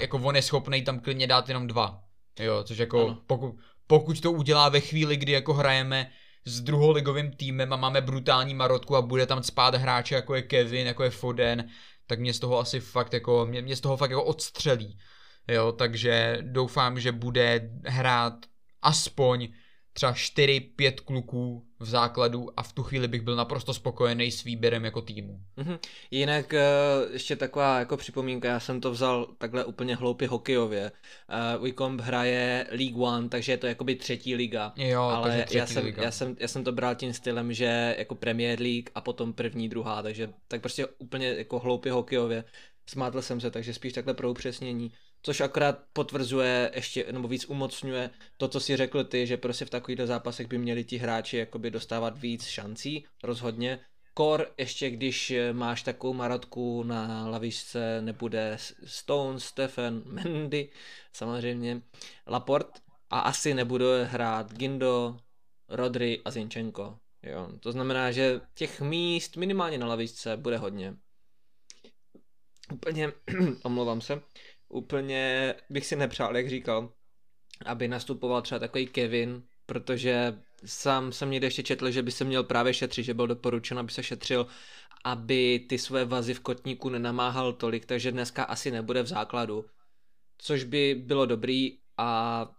[0.00, 2.00] jako on je schopný tam klidně dát jenom dva.
[2.38, 3.54] Jo, což jako pokud,
[3.86, 6.10] pokud to udělá ve chvíli, kdy jako hrajeme
[6.44, 10.86] s druholigovým týmem a máme brutální marotku a bude tam spát hráče jako je Kevin,
[10.86, 11.68] jako je Foden,
[12.06, 14.98] tak mě z toho asi fakt jako, mě, mě z toho fakt jako odstřelí.
[15.48, 18.34] Jo, takže doufám, že bude hrát
[18.82, 19.48] aspoň
[19.92, 24.84] třeba 4-5 kluků v základu a v tu chvíli bych byl naprosto spokojený s výběrem
[24.84, 25.40] jako týmu.
[25.58, 25.78] Mm-hmm.
[26.10, 26.62] Jinak eh,
[27.12, 30.92] ještě taková jako připomínka, já jsem to vzal takhle úplně hloupě hokejově.
[31.56, 34.72] Uh, Wycombe hraje League One, takže je to jakoby třetí liga.
[34.76, 36.02] Jo, ale třetí já, jsem, liga.
[36.02, 39.68] já, jsem, já jsem to bral tím stylem, že jako Premier League a potom první,
[39.68, 42.44] druhá, takže tak prostě úplně jako hloupě hokejově.
[42.86, 44.92] Smátl jsem se, takže spíš takhle pro upřesnění
[45.24, 49.70] což akorát potvrzuje ještě, nebo víc umocňuje to, co si řekl ty, že prostě v
[49.70, 53.80] takovýchto zápasech by měli ti hráči jakoby dostávat víc šancí, rozhodně.
[54.14, 60.70] Kor, ještě když máš takovou marotku na lavičce, nebude Stone, Stefan, Mendy,
[61.12, 61.82] samozřejmě
[62.26, 62.68] Laport
[63.10, 65.16] a asi nebude hrát Gindo,
[65.68, 66.98] Rodri a Zinchenko.
[67.22, 70.96] Jo, to znamená, že těch míst minimálně na lavičce bude hodně.
[72.72, 73.12] Úplně,
[73.62, 74.22] omlouvám se,
[74.74, 76.92] úplně bych si nepřál, jak říkal,
[77.66, 82.44] aby nastupoval třeba takový Kevin, protože sám jsem někde ještě četl, že by se měl
[82.44, 84.46] právě šetřit, že byl doporučen, aby se šetřil,
[85.04, 89.64] aby ty své vazy v kotníku nenamáhal tolik, takže dneska asi nebude v základu.
[90.38, 92.50] Což by bylo dobrý a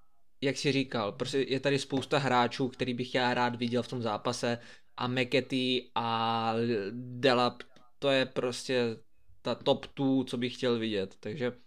[0.42, 4.02] jak si říkal, prostě je tady spousta hráčů, který bych já rád viděl v tom
[4.02, 4.60] zápase
[4.98, 6.54] a McAtee a
[6.92, 7.64] Delap,
[8.00, 8.98] to je prostě
[9.42, 11.65] ta top 2, co bych chtěl vidět, takže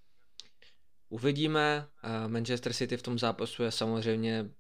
[1.09, 1.89] uvidíme.
[2.27, 4.51] Manchester City v tom zápasu je samozřejmě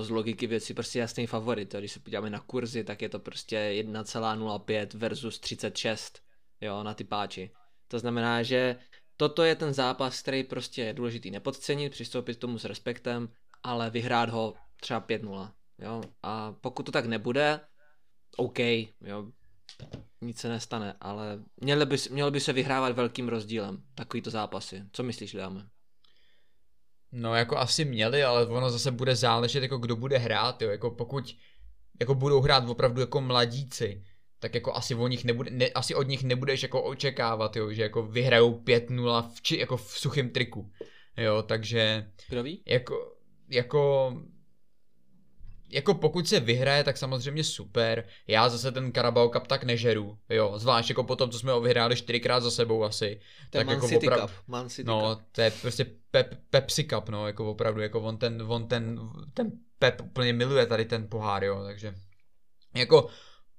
[0.00, 1.74] z logiky věci prostě jasný favorit.
[1.74, 6.20] Když se podíváme na kurzy, tak je to prostě 1,05 versus 36
[6.60, 7.50] jo, na ty páči.
[7.88, 8.76] To znamená, že
[9.16, 13.28] toto je ten zápas, který prostě je důležitý nepodcenit, přistoupit k tomu s respektem,
[13.62, 15.52] ale vyhrát ho třeba 5-0.
[15.78, 16.02] Jo?
[16.22, 17.60] A pokud to tak nebude,
[18.36, 19.30] OK, jo,
[20.20, 24.82] nic se nestane, ale mělo by, mělo by se vyhrávat velkým rozdílem takovýto zápasy.
[24.92, 25.68] Co myslíš, Liame?
[27.12, 30.90] No jako asi měli, ale ono zase bude záležet jako kdo bude hrát, jo, jako
[30.90, 31.36] pokud
[32.00, 34.02] jako budou hrát opravdu jako mladíci,
[34.38, 37.82] tak jako asi, o nich nebude, ne, asi od nich nebudeš jako očekávat, jo, že
[37.82, 40.70] jako vyhrajou 5-0 v, či, jako v suchém triku,
[41.16, 42.10] jo, takže...
[42.28, 42.62] Kdo ví?
[42.66, 43.16] Jako,
[43.48, 44.12] jako
[45.68, 48.04] jako pokud se vyhraje, tak samozřejmě super.
[48.26, 51.96] Já zase ten Carabao Cup tak nežeru, jo, zvlášť jako potom, co jsme ho vyhráli
[51.96, 53.20] čtyřikrát za sebou asi.
[53.50, 54.30] To tak Man jako City oprav...
[54.30, 54.48] Cup.
[54.48, 55.24] Man City no, Cup.
[55.32, 59.00] to je prostě pep, Pepsi Cup, no, jako opravdu, jako on ten, on ten,
[59.34, 61.94] ten Pep úplně miluje tady ten pohár, jo, takže
[62.74, 63.08] jako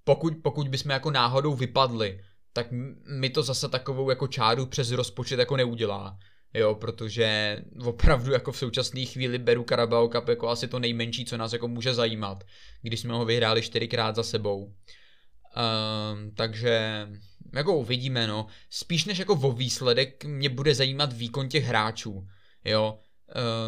[0.04, 2.24] pokud, pokud bychom jako náhodou vypadli,
[2.54, 2.68] tak
[3.06, 6.18] mi to zase takovou jako čáru přes rozpočet jako neudělá.
[6.58, 11.38] Jo, protože opravdu jako v současné chvíli beru Carabao Cup jako asi to nejmenší, co
[11.38, 12.44] nás jako může zajímat,
[12.82, 14.64] když jsme ho vyhráli čtyřikrát za sebou.
[14.66, 17.08] Um, takže
[17.54, 18.48] jako uvidíme, no.
[18.70, 22.28] Spíš než jako o výsledek mě bude zajímat výkon těch hráčů,
[22.66, 23.00] jo.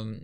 [0.04, 0.20] Um,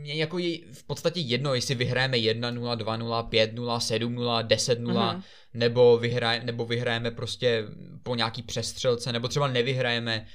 [0.00, 5.22] mě jako je v podstatě jedno, jestli vyhrajeme 1-0, 2-0, 5-0, 7-0, 10-0, mm-hmm.
[5.54, 7.64] nebo, vyhraj, nebo vyhrajeme prostě
[8.02, 10.26] po nějaký přestřelce, nebo třeba nevyhrajeme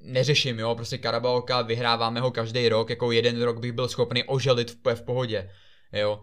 [0.00, 4.70] neřeším, jo, prostě Karabalka, vyhráváme ho každý rok, jako jeden rok bych byl schopný oželit
[4.70, 5.50] v, v pohodě,
[5.92, 6.22] jo.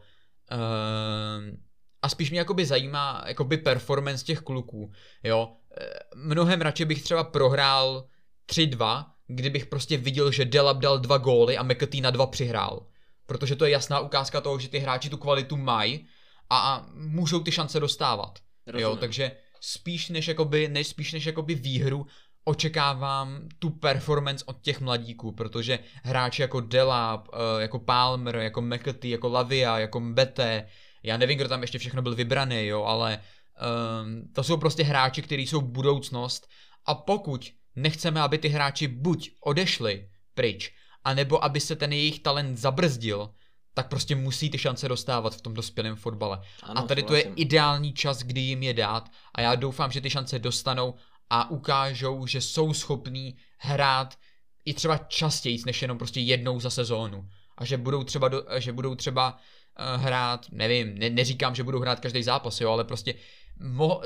[0.51, 1.57] Ehm,
[2.01, 4.91] a spíš mě jakoby zajímá jakoby performance těch kluků,
[5.23, 5.55] jo.
[5.77, 8.07] Ehm, mnohem radši bych třeba prohrál
[8.51, 12.85] 3-2, kdybych prostě viděl, že Delap dal dva góly a McAtee na dva přihrál.
[13.25, 16.07] Protože to je jasná ukázka toho, že ty hráči tu kvalitu mají
[16.49, 18.39] a, a můžou ty šance dostávat.
[18.67, 18.83] Rozumím.
[18.83, 19.31] Jo, takže
[19.61, 22.05] spíš než jakoby, než spíš než jakoby výhru,
[22.49, 29.11] očekávám tu performance od těch mladíků, protože hráči jako Delap, eh, jako Palmer, jako McAtee,
[29.11, 30.67] jako Lavia, jako Mbete,
[31.03, 35.21] já nevím, kdo tam ještě všechno byl vybraný, jo, ale um, to jsou prostě hráči,
[35.21, 36.47] kteří jsou budoucnost
[36.85, 40.73] a pokud nechceme, aby ty hráči buď odešli pryč,
[41.03, 43.29] anebo aby se ten jejich talent zabrzdil,
[43.73, 46.41] tak prostě musí ty šance dostávat v tom dospělém fotbale.
[46.63, 50.01] Ano, a tady to je ideální čas, kdy jim je dát a já doufám, že
[50.01, 50.93] ty šance dostanou
[51.29, 54.17] a ukážou, že jsou schopní hrát
[54.65, 57.29] i třeba častěji, než jenom prostě jednou za sezónu.
[57.57, 61.79] A že budou třeba, do, že budou třeba uh, hrát, nevím, ne, neříkám, že budou
[61.79, 63.13] hrát každý zápas, jo, ale prostě
[63.59, 64.01] mo,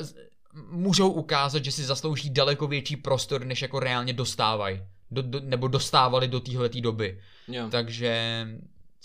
[0.72, 4.80] můžou ukázat, že si zaslouží daleko větší prostor, než jako reálně dostávají.
[5.12, 7.22] Do, do, nebo dostávali do téhle doby.
[7.48, 7.68] Jo.
[7.72, 8.46] Takže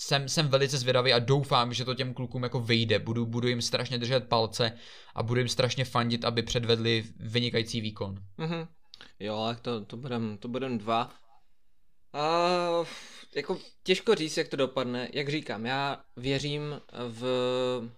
[0.00, 2.98] jsem, jsem velice zvědavý a doufám, že to těm klukům jako vyjde.
[2.98, 4.72] Budu, budu jim strašně držet palce
[5.14, 8.14] a budu jim strašně fandit, aby předvedli vynikající výkon.
[8.38, 8.68] Mm-hmm.
[9.20, 11.14] Jo, tak to, to budem, to budem dva.
[12.12, 12.38] A
[13.36, 15.08] jako těžko říct, jak to dopadne.
[15.12, 17.90] Jak říkám, já věřím v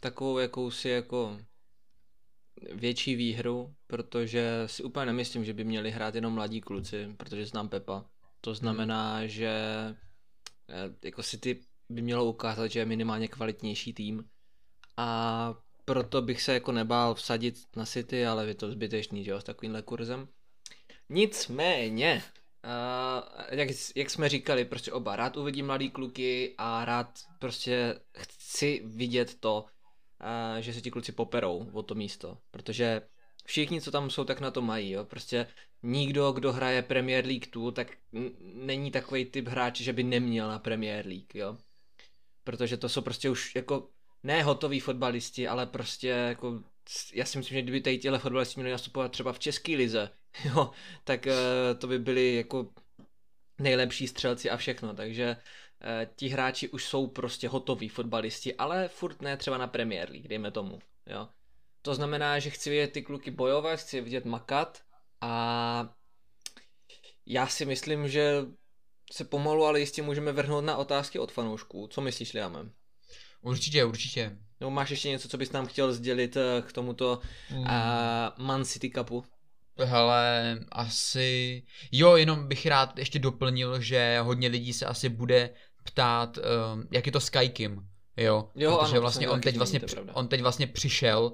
[0.00, 1.38] takovou jakousi jako
[2.72, 7.68] větší výhru, protože si úplně nemyslím, že by měli hrát jenom mladí kluci, protože znám
[7.68, 8.04] Pepa.
[8.40, 9.28] To znamená, hmm.
[9.28, 9.60] že
[11.04, 14.24] jako City by mělo ukázat, že je minimálně kvalitnější tým.
[14.96, 19.40] A proto bych se jako nebál vsadit na City, ale je to zbytečný, že jo,
[19.40, 20.28] s takovýmhle kurzem.
[21.08, 22.22] Nicméně,
[22.64, 28.82] uh, jak, jak jsme říkali, prostě oba, rád uvidím mladý kluky a rád prostě chci
[28.84, 33.02] vidět to, uh, že se ti kluci poperou o to místo, protože
[33.44, 35.46] všichni, co tam jsou, tak na to mají, jo, prostě
[35.86, 37.88] nikdo, kdo hraje Premier League tu, tak
[38.40, 41.56] není takový typ hráč, že by neměl na Premier League, jo.
[42.44, 43.88] Protože to jsou prostě už jako
[44.22, 46.62] ne hotoví fotbalisti, ale prostě jako
[47.14, 50.10] já si myslím, že kdyby tady těhle fotbalisti měli nastupovat třeba v české lize,
[50.44, 50.70] jo,
[51.04, 52.72] tak uh, to by byli jako
[53.58, 59.22] nejlepší střelci a všechno, takže uh, ti hráči už jsou prostě hotoví fotbalisti, ale furt
[59.22, 61.28] ne třeba na Premier League, dejme tomu, jo.
[61.82, 64.85] To znamená, že chci vidět ty kluky bojovat, chci vidět makat
[65.20, 65.94] a
[67.26, 68.44] já si myslím, že
[69.12, 71.88] se pomalu, ale jistě můžeme vrhnout na otázky od fanoušků.
[71.90, 72.72] Co myslíš, Liamem?
[73.42, 74.36] Určitě, určitě.
[74.60, 77.20] Nebo máš ještě něco, co bys nám chtěl sdělit eh, k tomuto
[77.50, 77.58] mm.
[77.58, 77.66] uh,
[78.36, 79.24] Man City Cupu?
[79.84, 81.62] Hele, asi...
[81.92, 85.50] Jo, jenom bych rád ještě doplnil, že hodně lidí se asi bude
[85.84, 87.88] ptát, um, jak je to s Kajkim.
[88.16, 89.80] jo, Jo, protože ano, vlastně on teď vlastně,
[90.12, 91.32] on teď vlastně přišel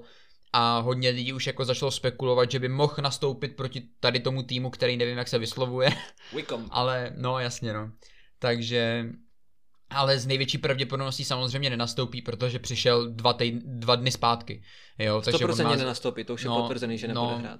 [0.53, 4.69] a hodně lidí už jako začalo spekulovat, že by mohl nastoupit proti tady tomu týmu,
[4.69, 5.89] který nevím, jak se vyslovuje,
[6.35, 6.67] Wickham.
[6.71, 7.91] ale no jasně no.
[8.39, 9.05] Takže,
[9.89, 14.63] ale z největší pravděpodobností samozřejmě nenastoupí, protože přišel dva, týd- dva dny zpátky,
[14.99, 17.59] jo, takže on 100% má, nenastoupí, to už je no, potvrzený, že nebude no, hrát.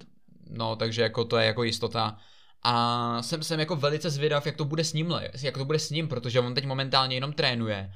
[0.50, 2.18] no, takže jako to je jako jistota.
[2.66, 5.90] A jsem, jsem jako velice zvědav, jak to bude s ním, jak to bude s
[5.90, 7.92] ním, protože on teď momentálně jenom trénuje.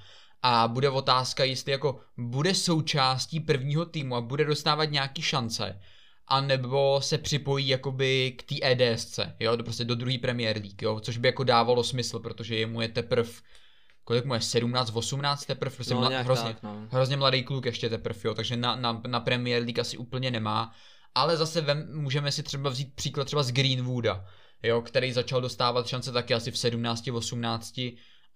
[0.49, 5.79] A bude otázka, jestli jako bude součástí prvního týmu a bude dostávat nějaký šance,
[6.27, 10.81] a nebo se připojí jakoby k té EDSC, jo, do, prostě do druhé Premier League,
[10.81, 13.41] jo, což by jako dávalo smysl, protože jemu je teprv,
[14.03, 16.87] kolik mu je, 17, 18 teprv, prostě No, mla, hrozně, tak, no.
[16.91, 20.71] hrozně mladý kluk ještě teprv, jo, takže na, na, na Premier League asi úplně nemá,
[21.15, 24.25] ale zase vem, můžeme si třeba vzít příklad třeba z Greenwooda,
[24.63, 27.79] jo, který začal dostávat šance taky asi v 17, 18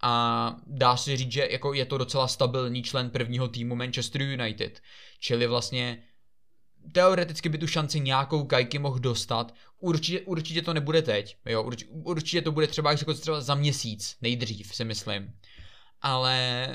[0.03, 4.81] a dá se říct, že jako je to docela stabilní člen prvního týmu Manchester United,
[5.19, 6.03] čili vlastně
[6.91, 9.53] teoreticky by tu šanci nějakou Kajky mohl dostat.
[9.79, 14.17] Určitě, určitě to nebude teď, jo, urč, určitě to bude třeba jako třeba za měsíc,
[14.21, 15.33] nejdřív si myslím.
[16.01, 16.67] Ale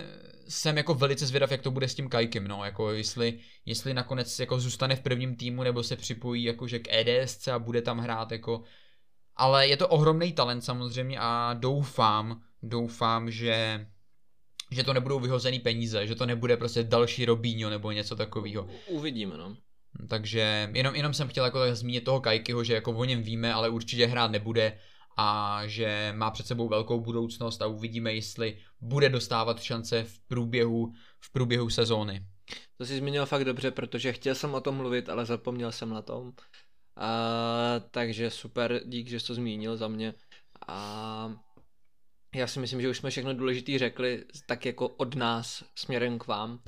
[0.48, 4.39] jsem jako velice zvědav, jak to bude s tím Kajkem, no, jako jestli, jestli nakonec
[4.39, 8.32] jako zůstane v prvním týmu, nebo se připojí jakože k EDSC a bude tam hrát
[8.32, 8.62] jako
[9.36, 13.86] ale je to ohromný talent samozřejmě a doufám, doufám, že
[14.70, 18.68] že to nebudou vyhozený peníze, že to nebude prostě další Robinho nebo něco takového.
[18.86, 19.56] Uvidíme, no.
[20.09, 23.55] Takže jenom, jenom jsem chtěl jako tak zmínit toho Kajkyho, že jako o něm víme,
[23.55, 24.78] ale určitě hrát nebude
[25.16, 30.93] a že má před sebou velkou budoucnost a uvidíme, jestli bude dostávat šance v průběhu,
[31.20, 32.26] v průběhu sezóny.
[32.78, 36.02] To jsi zmínil fakt dobře, protože chtěl jsem o tom mluvit, ale zapomněl jsem na
[36.02, 36.32] tom.
[36.97, 37.10] A,
[37.90, 40.14] takže super, dík, že jsi to zmínil za mě.
[40.68, 41.45] A
[42.37, 46.27] já si myslím, že už jsme všechno důležité řekli, tak jako od nás směrem k
[46.27, 46.63] vám.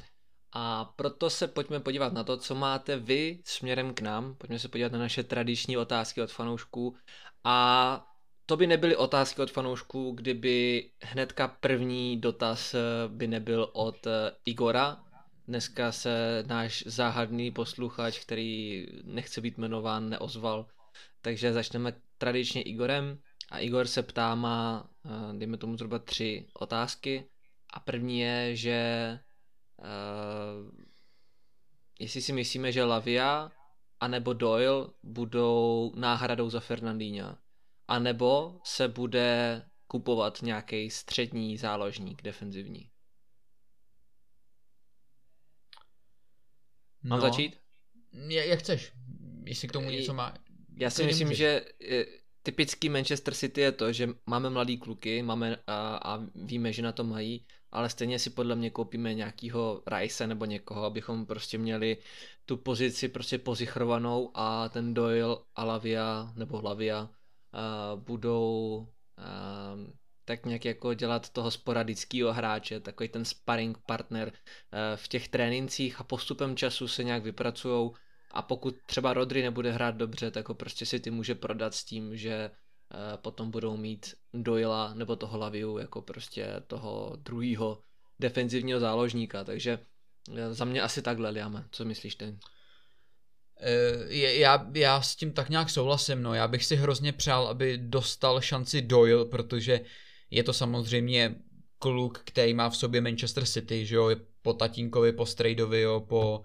[0.52, 4.34] A proto se pojďme podívat na to, co máte vy směrem k nám.
[4.34, 6.96] Pojďme se podívat na naše tradiční otázky od fanoušků.
[7.44, 8.06] A
[8.46, 14.30] to by nebyly otázky od fanoušků, kdyby hnedka první dotaz eh, by nebyl od eh,
[14.44, 15.04] Igora.
[15.48, 20.66] Dneska se náš záhadný posluchač, který nechce být jmenován, neozval.
[21.22, 23.18] Takže začneme tradičně Igorem.
[23.48, 27.28] A Igor se ptá, má, eh, dejme tomu zhruba tři otázky.
[27.72, 29.20] A první je, že
[29.78, 30.70] uh,
[31.98, 33.50] jestli si myslíme, že Lavia
[34.00, 37.38] anebo Doyle budou náhradou za Fernandína.
[37.88, 42.90] A nebo se bude kupovat nějaký střední záložník defenzivní.
[47.02, 47.60] Mám začít?
[48.12, 48.92] Jak, jak chceš,
[49.44, 50.34] jestli k tomu něco má.
[50.76, 51.38] Já si myslím, můžeš.
[51.38, 52.04] že eh,
[52.48, 56.92] typický Manchester City je to, že máme mladý kluky máme a, a víme, že na
[56.92, 61.96] to mají, ale stejně si podle mě koupíme nějakýho Rice nebo někoho, abychom prostě měli
[62.46, 68.76] tu pozici prostě pozichrovanou a ten Doyle a Lavia nebo Lavia uh, budou
[69.18, 69.92] uh,
[70.24, 74.32] tak nějak jako dělat toho sporadického hráče, takový ten sparring partner
[74.96, 77.94] v těch trénincích a postupem času se nějak vypracujou
[78.30, 81.84] a pokud třeba Rodry nebude hrát dobře, tak ho prostě si ty může prodat s
[81.84, 87.82] tím, že uh, potom budou mít Doyla nebo toho Laviu jako prostě toho druhého
[88.18, 89.78] defenzivního záložníka, takže
[90.36, 91.64] eh, za mě asi takhle, Liame.
[91.70, 92.38] Co myslíš ty?
[93.60, 96.34] Eh, Já, já s tím tak nějak souhlasím, no.
[96.34, 99.80] Já bych si hrozně přál, aby dostal šanci Doyle, protože
[100.30, 101.34] je to samozřejmě
[101.78, 104.10] kluk, který má v sobě Manchester City, že jo,
[104.42, 106.44] po tatínkovi, po Strejdovi, jo, po,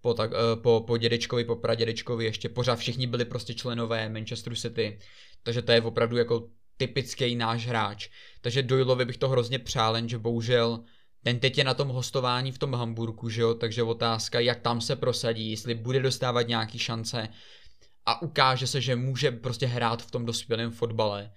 [0.00, 4.56] po, tak, eh, po, po dědečkovi, po pradědečkovi, ještě pořád všichni byli prostě členové Manchesteru
[4.56, 4.98] City,
[5.42, 8.08] takže to je opravdu jako typický náš hráč.
[8.40, 10.84] Takže Doyleovi bych to hrozně přál, jenže bohužel
[11.24, 14.80] ten teď je na tom hostování v tom Hamburku, že jo, takže otázka, jak tam
[14.80, 17.28] se prosadí, jestli bude dostávat nějaký šance
[18.06, 21.32] a ukáže se, že může prostě hrát v tom dospělém fotbale.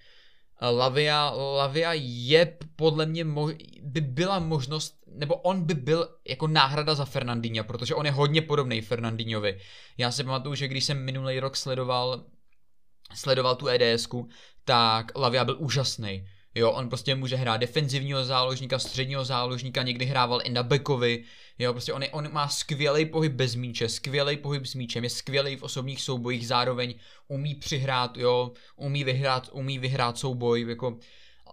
[0.69, 6.95] Lavia, Lavia je podle mě, mo- by byla možnost, nebo on by byl jako náhrada
[6.95, 9.59] za Fernandinha, protože on je hodně podobný Fernandinhovi.
[9.97, 12.25] Já si pamatuju, že když jsem minulý rok sledoval,
[13.13, 14.27] sledoval tu EDSku,
[14.65, 16.27] tak Lavia byl úžasný.
[16.55, 21.23] Jo, on prostě může hrát defenzivního záložníka, středního záložníka, někdy hrával i na bekovi,
[21.59, 25.09] jo, prostě on, je, on má skvělý pohyb bez míče, skvělý pohyb s míčem, je
[25.09, 26.93] skvělý v osobních soubojích, zároveň
[27.27, 30.97] umí přihrát, jo, umí vyhrát, umí vyhrát souboj, jako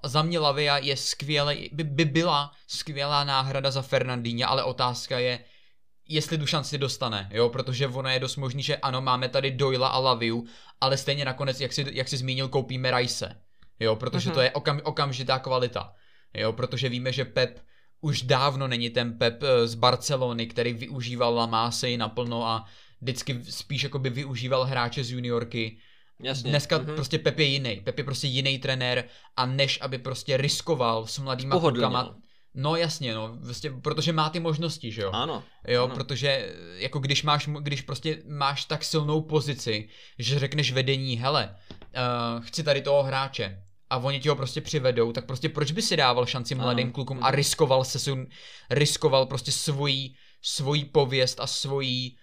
[0.05, 5.45] za mě Lavia je skvělý, by, by byla skvělá náhrada za Fernandíně, ale otázka je,
[6.09, 9.89] jestli tu šanci dostane, jo, protože ono je dost možný, že ano, máme tady Doyla
[9.89, 10.47] a Laviu,
[10.81, 13.43] ale stejně nakonec, jak si, jak si zmínil, koupíme Rice,
[13.81, 14.35] jo, protože Mhm.
[14.35, 15.93] to je okam, okamžitá kvalita,
[16.35, 17.61] jo, protože víme, že Pep
[18.01, 22.65] už dávno není ten Pep eh, z Barcelony, který využíval Lamásej naplno a
[23.01, 25.79] vždycky spíš jakoby využíval hráče z juniorky.
[26.23, 26.51] Jasně.
[26.51, 26.95] Dneska Mhm.
[26.95, 27.81] prostě Pep je jiný.
[27.85, 29.05] Pep je prostě jiný trenér
[29.37, 32.17] a než aby prostě riskoval s mladýma klukama.
[32.55, 35.11] No jasně, no, prostě, protože má ty možnosti, že jo.
[35.13, 35.45] Ano.
[35.69, 35.95] Jo, ano.
[35.95, 39.89] protože eh, jako když máš, když prostě máš tak silnou pozici,
[40.19, 45.12] že řekneš vedení, hele, uh, chci tady toho hráče a oni ti ho prostě přivedou,
[45.12, 46.62] tak prostě proč by si dával šanci Ano.
[46.65, 47.35] mladým klukům a Mhm.
[47.36, 48.27] riskoval se, svůj-
[48.70, 52.16] riskoval prostě svojí, svojí pověst a svojí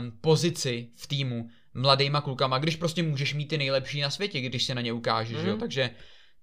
[0.00, 4.64] um, pozici v týmu mladýma klukama, když prostě můžeš mít ty nejlepší na světě, když
[4.64, 5.46] se na ně ukážeš, Mhm.
[5.48, 5.90] jo, takže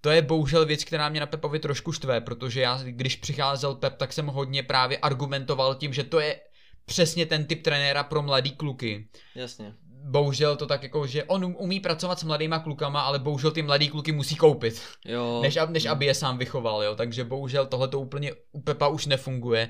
[0.01, 3.97] to je bohužel věc, která mě na Pepovi trošku štve, protože já, když přicházel Pep,
[3.97, 6.39] tak jsem hodně právě argumentoval tím, že to je
[6.85, 9.07] přesně ten typ trenéra pro mladý kluky.
[9.35, 9.73] Jasně.
[10.03, 13.61] Bohužel to tak jako, že on um- umí pracovat s mladýma klukama, ale bohužel ty
[13.61, 15.39] mladý kluky musí koupit, Jo.
[15.41, 16.95] než, ab- než aby je sám vychoval, jo.
[16.95, 19.69] Takže bohužel tohle to úplně u Pepa už nefunguje.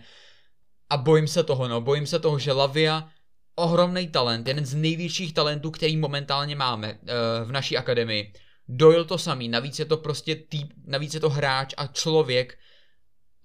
[0.90, 3.10] A bojím se toho, no, bojím se toho, že Lavia,
[3.56, 8.34] ohromný talent, jeden z největších talentů, který momentálně máme uh, v naší akademii.
[8.68, 12.58] Doyle to samý, navíc je to prostě týp, navíc je to hráč a člověk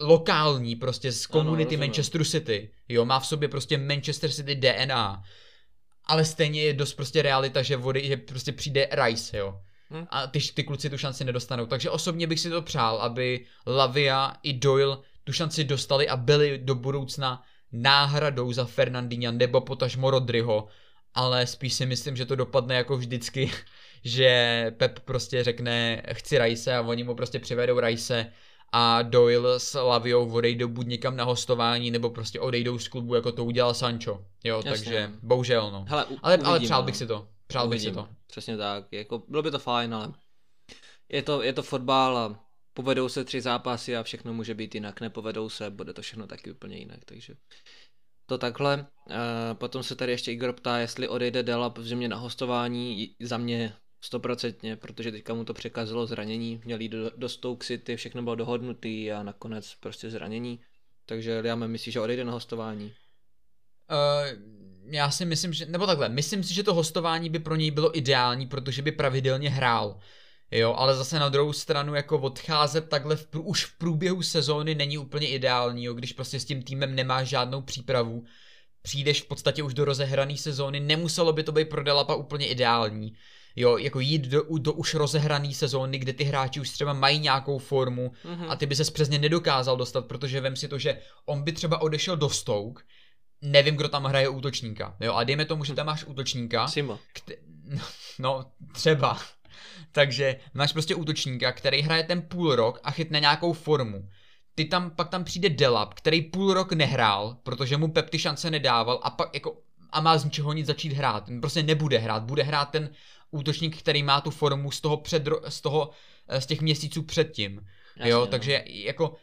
[0.00, 1.80] lokální prostě z komunity rozumím.
[1.80, 2.70] Manchesteru City.
[2.88, 5.22] Jo, má v sobě prostě Manchester City DNA.
[6.06, 9.60] Ale stejně je dost prostě realita, že, vody, že prostě přijde Rice, jo.
[9.90, 10.06] Hm.
[10.10, 11.66] A ty, ty kluci tu šanci nedostanou.
[11.66, 16.58] Takže osobně bych si to přál, aby Lavia i Doyle tu šanci dostali a byli
[16.58, 20.66] do budoucna náhradou za Fernandinha nebo potažmo Rodryho.
[21.14, 23.50] Ale spíš si myslím, že to dopadne jako vždycky,
[24.04, 28.32] že Pep prostě řekne chci Rice a oni mu prostě přivedou Rice
[28.76, 33.32] a Doyle s Laviou odejdou buď někam na hostování, nebo prostě odejdou z klubu, jako
[33.32, 34.26] to udělal Sancho.
[34.44, 35.18] Jo, Jasně, takže no.
[35.22, 35.84] bohužel no.
[35.88, 36.86] Hele, u, Ale, ale uvidíme, přál no.
[36.86, 37.28] bych si to.
[37.46, 38.08] Přál bych si to.
[38.26, 38.84] Přesně tak.
[38.90, 40.12] Jako, bylo by to fajn, ale
[41.08, 42.40] je to, je to fotbal a
[42.72, 45.00] povedou se tři zápasy a všechno může být jinak.
[45.00, 47.04] Nepovedou se, bude to všechno taky úplně jinak.
[47.04, 47.34] Takže
[48.26, 48.86] to takhle.
[49.10, 53.14] E, potom se tady ještě Igor ptá, jestli odejde Delap v zimě na hostování.
[53.20, 53.72] Za mě
[54.04, 56.60] stoprocentně, protože teďka mu to překazilo zranění.
[56.64, 60.60] Měl jít do, do Stoke City, všechno bylo dohodnutý a nakonec prostě zranění.
[61.06, 62.92] Takže Liam myslí, že odejde na hostování.
[63.90, 64.42] Uh,
[64.86, 67.98] já si myslím, že, nebo takhle, myslím si, že to hostování by pro něj bylo
[67.98, 70.00] ideální, protože by pravidelně hrál.
[70.50, 74.98] Jo, ale zase na druhou stranu jako odcházet takhle v, už v průběhu sezóny není
[74.98, 78.24] úplně ideální, jo, když prostě s tím týmem nemáš žádnou přípravu,
[78.82, 83.16] přijdeš v podstatě už do rozehrané sezóny, nemuselo by to být pro Delapa úplně ideální.
[83.56, 87.58] Jo, jako jít do, do už rozehrané sezóny, kde ty hráči už třeba mají nějakou
[87.58, 88.50] formu Mhm.
[88.50, 91.80] a ty by se přesně nedokázal dostat, protože vem si to, že on by třeba
[91.82, 92.82] odešel do Stoke,
[93.42, 96.98] nevím, kdo tam hraje útočníka, jo, a dejme tomu, že tam máš útočníka, Simo.
[97.14, 97.36] kte-
[98.18, 99.18] no, třeba,
[99.92, 104.08] takže máš prostě útočníka, který hraje ten půl rok a chytne nějakou formu.
[104.54, 108.50] Ty tam, pak tam přijde Delap, který půl rok nehrál, protože mu Pep ty šance
[108.50, 109.56] nedával a pak jako
[109.92, 111.24] a má z ničeho nic začít hrát.
[111.26, 112.90] Ten prostě nebude hrát, bude hrát ten
[113.34, 115.90] útočník, který má tu formu z toho, před, z toho
[116.28, 117.60] eh, z těch měsíců předtím.
[117.96, 118.26] Jasně, jo, no.
[118.26, 119.14] takže jako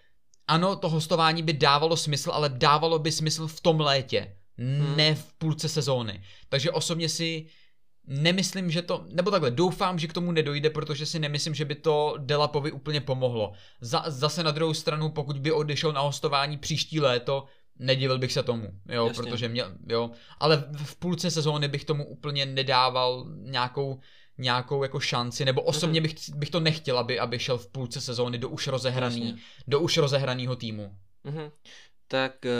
[0.48, 4.98] ano, to hostování by dávalo smysl, ale dávalo by smysl v tom létě, Hmm.
[4.98, 6.24] ne v půlce sezóny.
[6.50, 7.46] Takže osobně si
[8.08, 11.76] nemyslím, že to, nebo takhle, doufám, že k tomu nedojde, protože si nemyslím, že by
[11.76, 13.54] to Delapovi úplně pomohlo.
[13.82, 17.46] Za, zase na druhou stranu, pokud by odešel na hostování příští léto,
[17.82, 19.24] nedivil bych se tomu, jo, Jasně.
[19.24, 24.00] protože měl, jo, ale v půlce sezóny bych tomu úplně nedával nějakou
[24.38, 28.38] nějakou jako šanci, nebo osobně bych, bych to nechtěl, aby, aby šel v půlce sezóny
[28.38, 29.42] do už rozehraný, Jasně.
[29.68, 30.96] do už rozehraného týmu.
[31.24, 31.52] Mhm.
[32.08, 32.52] Tak eh,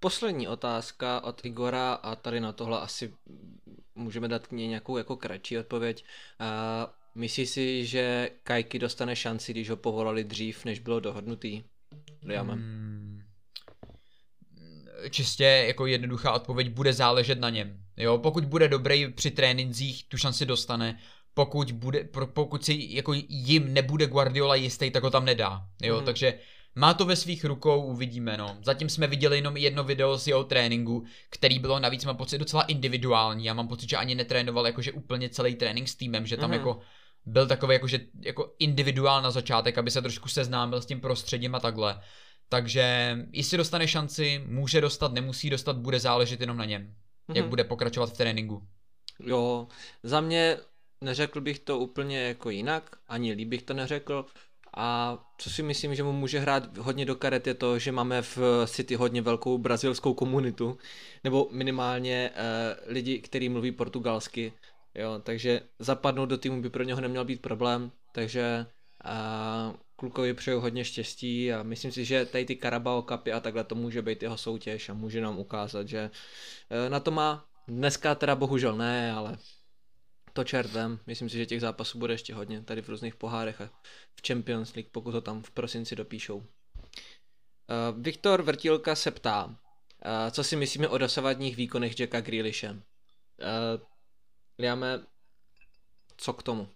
[0.00, 3.14] poslední otázka od Igora a tady na tohle asi
[3.94, 6.04] můžeme dát k ní nějakou jako kratší odpověď.
[6.40, 11.62] Uh, myslíš si, že Kajky dostane šanci, když ho povolali dřív, než bylo dohodnutý?
[12.22, 12.58] Liamem.
[12.58, 13.27] Hmm.
[15.10, 17.76] Čistě jako jednoduchá odpověď bude záležet na něm.
[17.96, 20.98] Jo, pokud bude dobrý při trénincích, tu šanci dostane.
[21.34, 25.62] Pokud, bude, pro- pokud si jako jim nebude Guardiola jistý, tak ho tam nedá.
[25.82, 26.04] Jo, Mhm.
[26.04, 26.34] takže
[26.74, 28.56] má to ve svých rukou, uvidíme, no.
[28.62, 32.62] Zatím jsme viděli jenom jedno video z jeho tréninku, který bylo navíc, mám pocit, docela
[32.62, 33.44] individuální.
[33.44, 36.58] Já mám pocit, že ani netrénoval jakože úplně celý trénink s týmem, že tam Mhm.
[36.58, 36.78] jako
[37.26, 41.60] byl takový jakože jako individuál na začátek, aby se trošku seznámil s tím prostředím a
[41.60, 42.00] takhle.
[42.48, 46.94] Takže jestli dostane šanci, může dostat, nemusí dostat, bude záležet jenom na něm,
[47.28, 47.48] jak Mhm.
[47.48, 48.62] bude pokračovat v tréninku.
[49.20, 49.68] Jo,
[50.02, 50.56] za mě
[51.04, 54.26] neřekl bych to úplně jako jinak, ani líp bych to neřekl.
[54.76, 58.22] A co si myslím, že mu může hrát hodně do karet je to, že máme
[58.22, 60.78] v City hodně velkou brazilskou komunitu,
[61.24, 64.52] nebo minimálně uh, lidi, kteří mluví portugalsky,
[64.94, 68.66] jo, takže zapadnout do týmu by pro něho neměl být problém, takže
[69.04, 73.64] uh, klukovi přeju hodně štěstí a myslím si, že tady ty Carabao Cupy a takhle
[73.64, 76.10] to může být jeho soutěž a může nám ukázat, že
[76.70, 79.38] eh, na to má dneska teda bohužel ne, ale
[80.32, 81.00] to čertem.
[81.06, 83.70] Myslím si, že těch zápasů bude ještě hodně tady v různých pohárech a
[84.16, 86.36] v Champions League, pokud to tam v prosinci dopíšou.
[86.36, 86.44] Uh,
[87.98, 89.54] Viktor Vrtilka se ptá, uh,
[90.30, 92.82] co si myslíme o dosavadních výkonech Jacka Grealishe.
[94.58, 95.00] Liame,
[96.16, 96.68] co k tomu?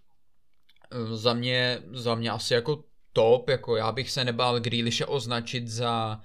[1.13, 2.83] Za mě, za mě asi jako
[3.13, 6.21] top, jako já bych se nebál Grealishe označit za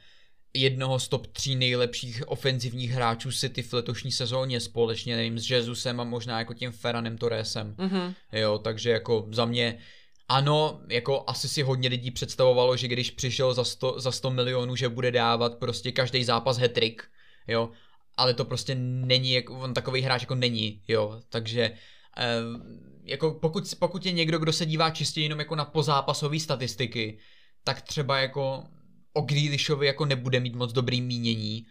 [0.54, 6.00] jednoho z top tří nejlepších ofenzivních hráčů City v letošní sezóně společně, nevím, s Jesusem
[6.00, 7.74] a možná jako tím Ferranem Torresem.
[7.78, 8.14] Mm-hmm.
[8.32, 9.78] Jo, takže jako za mě
[10.28, 14.76] ano, jako asi si hodně lidí představovalo, že když přišel za 100, za 100 milionů,
[14.76, 17.02] že bude dávat prostě každý zápas hetrik,
[17.48, 17.70] jo,
[18.16, 21.72] ale to prostě není, jako, on takový hráč jako není, jo, takže
[22.18, 22.40] eh,
[23.08, 27.18] jako pokud, pokud je někdo, kdo se dívá čistě jenom jako na pozápasové statistiky,
[27.64, 28.64] tak třeba jako
[29.12, 31.66] o Grealishovi jako nebude mít moc dobrý mínění,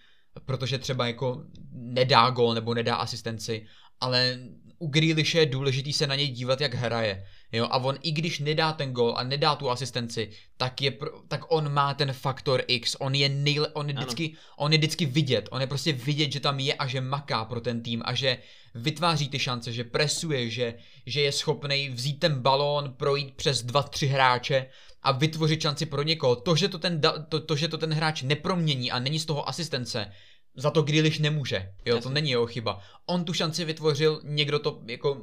[0.46, 3.66] protože třeba jako nedá gol nebo nedá asistenci,
[4.00, 4.40] ale
[4.80, 7.26] u Grealishe je důležitý se na něj dívat, jak hraje.
[7.52, 10.98] Jo, a on i když nedá ten gol a nedá tu asistenci, tak, je,
[11.28, 15.06] tak on má ten faktor X, on je, nejle, on, je vždycky, on je vždycky
[15.06, 18.14] vidět, on je prostě vidět, že tam je a že maká pro ten tým a
[18.14, 18.38] že
[18.76, 20.74] vytváří ty šance, že presuje, že,
[21.06, 24.65] že je schopný vzít ten balón, projít přes dva, tři hráče
[25.03, 26.36] a vytvořit šanci pro někoho.
[26.36, 29.49] To, že to ten, to, to, že to ten hráč nepromění a není z toho
[29.49, 30.11] asistence,
[30.56, 31.74] za to Grealish nemůže.
[31.86, 32.80] Jo, to není jeho chyba.
[33.06, 35.22] On tu šanci vytvořil, někdo to jako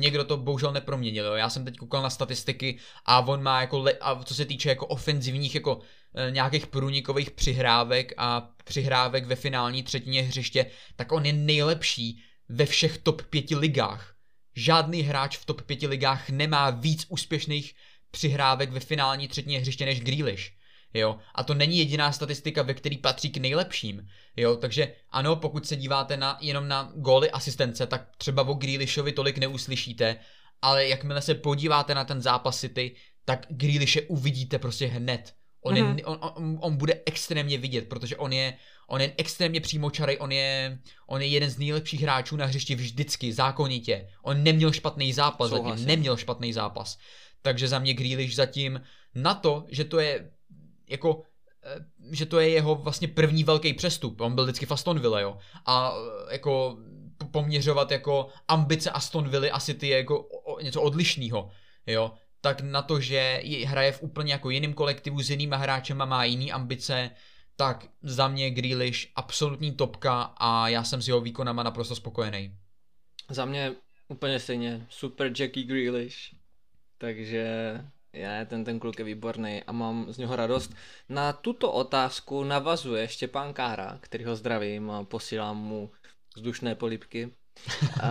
[0.00, 1.24] někdo to bohužel neproměnil.
[1.24, 1.34] Jo.
[1.34, 4.68] Já jsem teď koukal na statistiky a on má jako, le, a co se týče
[4.68, 5.80] jako ofenzivních jako
[6.14, 10.66] e, nějakých průnikových přihrávek a přihrávek ve finální třetině hřiště,
[10.96, 14.14] tak on je nejlepší ve všech top pěti ligách.
[14.56, 17.74] Žádný hráč v top pěti ligách nemá víc úspěšných
[18.10, 20.52] přihrávek ve finální třetině hřiště než Grealish.
[20.94, 24.08] Jo, a to není jediná statistika, ve který patří k nejlepším.
[24.36, 29.12] Jo, takže ano, pokud se díváte na, jenom na góly asistence, tak třeba o Grealishovi
[29.12, 30.16] tolik neuslyšíte,
[30.62, 32.94] ale jakmile se podíváte na ten zápas City,
[33.24, 35.34] tak Grealishe uvidíte prostě hned.
[35.60, 35.76] On, mm-hmm.
[35.76, 36.00] je, mhm.
[36.04, 38.54] on, on, on bude extrémně vidět, protože on je,
[38.88, 43.32] on je extrémně přímočarej, on je, on je jeden z nejlepších hráčů na hřišti vždycky,
[43.32, 44.08] zákonitě.
[44.22, 45.78] On neměl špatný zápas Souhlasím.
[45.78, 46.98] zatím, neměl špatný zápas.
[47.42, 48.80] Takže za mě Grealish zatím
[49.14, 50.30] na to, že to je
[50.88, 51.22] jako
[51.64, 54.20] eh, že to je jeho vlastně první velký přestup.
[54.20, 55.38] On byl vždycky v Aston Villa, jo.
[55.66, 56.78] A eh, jako
[57.30, 60.28] poměřovat jako ambice Aston Villa asi ty je jako
[60.62, 61.50] něco odlišného,
[61.86, 62.12] jo.
[62.40, 66.52] Tak na to, že hraje v úplně jako jiným kolektivu s jinýma hráčema, má jiný
[66.52, 67.10] ambice,
[67.56, 72.56] tak za mě Grealish absolutní topka a já jsem s jeho výkonama naprosto spokojený.
[73.30, 73.74] Za mě
[74.08, 76.16] úplně stejně super Jackie Grealish,
[76.98, 77.44] takže
[78.16, 80.74] je, ten, ten kluk je výborný a mám z něho radost.
[81.08, 85.90] Na tuto otázku navazuje Štěpán Kára, který ho zdravím a posílám mu
[86.36, 87.32] vzdušné polipky.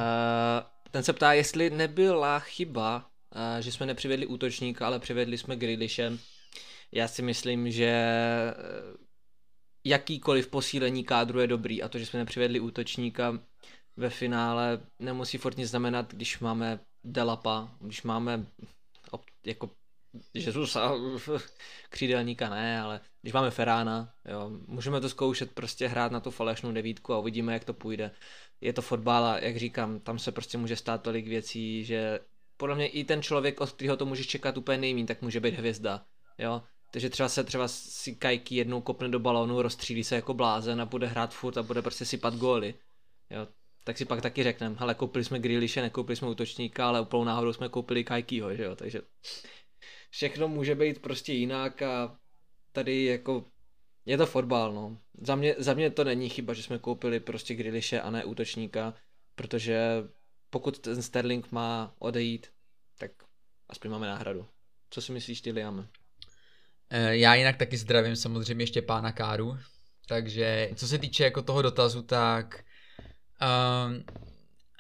[0.91, 3.10] ten se ptá, jestli nebyla chyba,
[3.60, 6.14] že jsme nepřivedli útočníka, ale přivedli jsme Grealishe.
[6.91, 8.53] Já si myslím, že e,
[9.86, 13.40] jakýkoliv posílení kádru je dobrý a to, že jsme nepřivedli útočníka
[13.98, 18.45] ve finále nemusí furt nic znamenat, když máme Delapa, když máme
[19.45, 19.69] jako
[20.34, 20.92] Jezusa,
[21.90, 26.72] křídelníka ne, ale když máme Ferána, jo, můžeme to zkoušet prostě hrát na tu falešnou
[26.72, 28.12] devítku a uvidíme, jak to půjde.
[28.62, 32.20] Je to fotbal a jak říkám, tam se prostě může stát tolik věcí, že
[32.58, 35.54] podle mě i ten člověk, od kterého to můžeš čekat úplně nejmín, tak může být
[35.54, 36.06] hvězda,
[36.38, 36.62] jo.
[36.92, 40.86] Takže třeba se třeba si Kajky jednou kopne do balónu, rozstřílí se jako blázen a
[40.86, 42.74] bude hrát furt a bude prostě sypat góly.
[43.30, 43.48] Jo,
[43.84, 47.54] tak si pak taky řekneme, hele, koupili jsme Grealishe, nekoupili jsme útočníka, ale úplnou náhodou
[47.54, 49.02] jsme koupili Kajkýho, že jo, takže
[50.16, 52.18] všechno může být prostě jinak a
[52.72, 53.46] tady jako
[54.06, 54.98] je to fotbal, no.
[55.22, 58.94] Za mě, za mě to není chyba, že jsme koupili prostě Grilishe a ne útočníka,
[59.36, 60.04] protože
[60.50, 62.48] pokud ten Sterling má odejít,
[62.98, 63.12] tak
[63.70, 64.46] aspoň máme náhradu.
[64.90, 65.88] Co si myslíš ty, Liam?
[66.90, 69.58] Eh, já jinak taky zdravím samozřejmě ještě pána Káru,
[70.08, 72.64] takže co se týče jako toho dotazu, tak
[73.88, 74.04] um,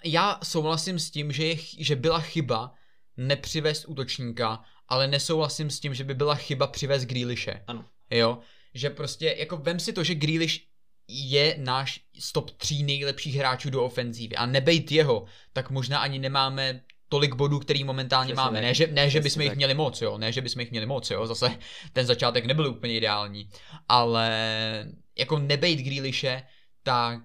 [0.05, 2.73] já souhlasím s tím, že, je, že byla chyba
[3.17, 7.63] nepřivést útočníka, ale nesouhlasím s tím, že by byla chyba přivést Grealishe.
[7.67, 7.85] Ano.
[8.09, 8.39] Jo,
[8.73, 10.59] že prostě, jako vem si to, že Grealish
[11.07, 16.81] je náš stop 3 nejlepších hráčů do ofenzívy a nebejt jeho, tak možná ani nemáme
[17.09, 18.61] tolik bodů, který momentálně Přesně máme.
[18.61, 20.17] Ne, že, ne, že bychom jich měli moc, jo.
[20.17, 21.27] Ne, že bychom jich měli moc, jo.
[21.27, 21.57] Zase
[21.93, 23.49] ten začátek nebyl úplně ideální.
[23.87, 24.29] Ale
[25.17, 26.43] jako nebejt Grealishe,
[26.83, 27.19] tak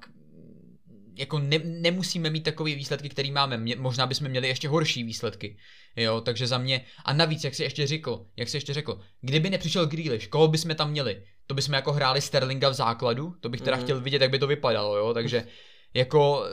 [1.19, 3.57] jako ne, nemusíme mít takové výsledky, které máme.
[3.57, 5.57] Mě, možná bychom měli ještě horší výsledky.
[5.97, 9.51] Jo, takže za mě, a navíc, jak si ještě řekl, jak si ještě řekl, kdyby
[9.51, 11.23] nepřišel Grealish, koho bychom tam měli?
[11.47, 13.83] To bychom jako hráli Sterlinga v základu, to bych teda mm.
[13.83, 15.47] chtěl vidět, jak by to vypadalo, jo, takže
[15.95, 16.45] jako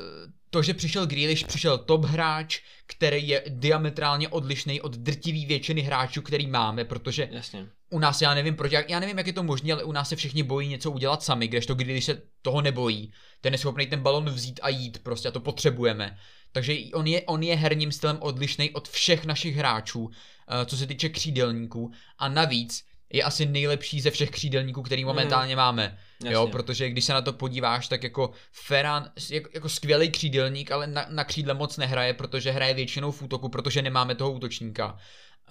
[0.50, 6.22] to, že přišel Grealish, přišel top hráč, který je diametrálně odlišný od drtivé většiny hráčů,
[6.22, 7.68] který máme, protože Jasně.
[7.90, 10.16] u nás, já nevím proč, já nevím, jak je to možné, ale u nás se
[10.16, 13.14] všichni bojí něco udělat sami, kdežto Grealish se toho nebojí.
[13.42, 16.18] Ten je schopný ten balon vzít a jít, prostě a to potřebujeme.
[16.52, 20.88] Takže on je, on je herním stylem odlišný od všech našich hráčů, eh, co se
[20.88, 21.92] týče křídelníků.
[22.18, 22.84] A navíc
[23.14, 25.08] je asi nejlepší ze všech křídelníků, který mhm.
[25.08, 25.58] momentálně mm.
[25.58, 25.98] máme.
[26.24, 26.34] Jasně.
[26.34, 30.88] Jo, protože když se na to podíváš, tak jako Ferran, jako, jako skvělý křídelník, ale
[30.88, 34.98] na, na křídle moc nehraje, protože hraje většinou v útoku, protože nemáme toho útočníka.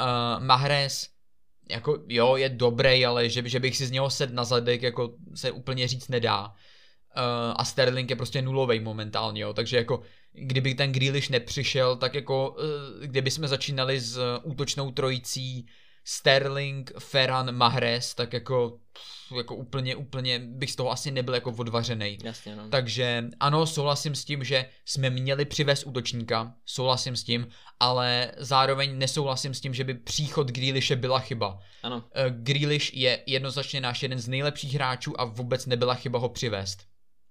[0.01, 1.09] Uh, Mahrez,
[1.71, 5.15] jako jo, je dobrý, ale že, že bych si z něho sedl na zadek, jako
[5.35, 6.47] se úplně říct nedá.
[6.47, 6.53] Uh,
[7.57, 10.03] a Sterling je prostě nulový momentálně, jo, takže jako
[10.39, 15.67] kdyby ten Grealish nepřišel, tak jako uh, kdyby jsme začínali s útočnou trojicí
[16.09, 18.79] Sterling, Ferran, Mahrez, tak jako,
[19.37, 22.19] jako úplně, úplně bych z toho asi nebyl jako odvařený.
[22.25, 22.69] Jasně, no.
[22.69, 27.49] Takže ano, souhlasím s tím, že jsme měli přivést útočníka, souhlasím s tím,
[27.81, 31.59] ale zároveň nesouhlasím s tím, že by příchod Grealishe byla chyba.
[31.83, 31.97] Ano.
[31.97, 36.79] Uh, Grealish je jednoznačně náš jeden z nejlepších hráčů a vůbec nebyla chyba ho přivést.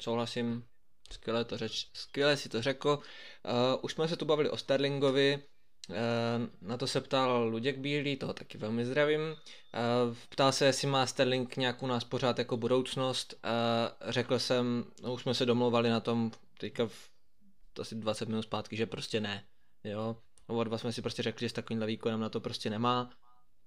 [0.02, 0.64] Souhlasím,
[1.12, 2.90] skvěle, to řeč, skvěle si to řekl.
[2.90, 5.44] Uh, už jsme se tu bavili o Sterlingovi,
[5.90, 9.22] Eh, na to se ptal Luděk Bílý, toho taky velmi zdravím.
[9.22, 13.34] Eh, ptal se, jestli má Sterling nějakou nás pořád jako budoucnost.
[13.44, 17.10] Eh, řekl jsem, no už jsme se domlouvali na tom teďka v
[17.82, 19.44] asi 20 minut zpátky, že prostě ne.
[19.84, 20.18] Jo,
[20.48, 23.10] oba dva jsme si prostě řekli, že s takovýmhle výkonem na to prostě nemá.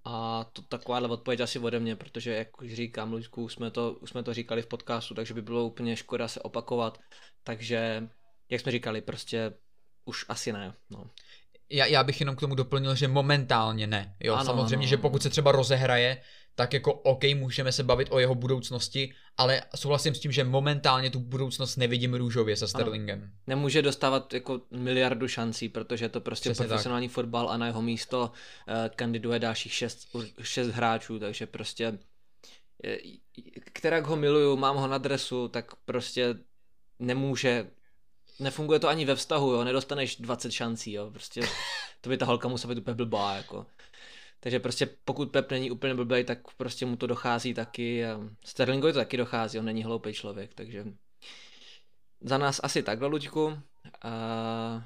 [0.04, 3.92] A to takováhle odpověď asi ode mě, protože jak už říkám, Luďku, už jsme, to,
[3.92, 6.98] už jsme to říkali v podcastu, takže by bylo úplně škoda se opakovat.
[7.44, 8.08] Takže,
[8.50, 9.52] jak jsme říkali, prostě
[10.04, 10.74] už asi ne.
[10.90, 11.10] No
[11.70, 14.16] já, já bych jenom k tomu doplnil, že momentálně ne.
[14.20, 14.90] Jo, ano, samozřejmě, ano.
[14.90, 16.22] že pokud se třeba rozehraje,
[16.58, 21.10] tak jako OK, můžeme se bavit o jeho budoucnosti, ale souhlasím s tím, že momentálně
[21.10, 23.18] tu budoucnost nevidím růžově se Sterlingem.
[23.22, 23.30] Ano.
[23.46, 27.14] Nemůže dostávat jako miliardu šancí, protože je to prostě Přesně profesionální tak.
[27.14, 30.08] fotbal a na jeho místo uh, kandiduje dalších šest,
[30.42, 31.98] šest hráčů, takže prostě
[33.72, 36.34] kterak ho miluju, mám ho na dresu, tak prostě
[36.98, 37.66] nemůže
[38.38, 41.40] nefunguje to ani ve vztahu, jo, nedostaneš 20 šancí, jo, prostě
[42.00, 43.66] to by ta holka musela být úplně blbá, jako.
[44.40, 48.92] Takže prostě pokud Pep není úplně blbý, tak prostě mu to dochází taky a Sterlingovi
[48.92, 50.84] to taky dochází, on není hloupý člověk, takže
[52.20, 53.44] za nás asi takhle, Luďku.
[53.44, 54.82] Uh,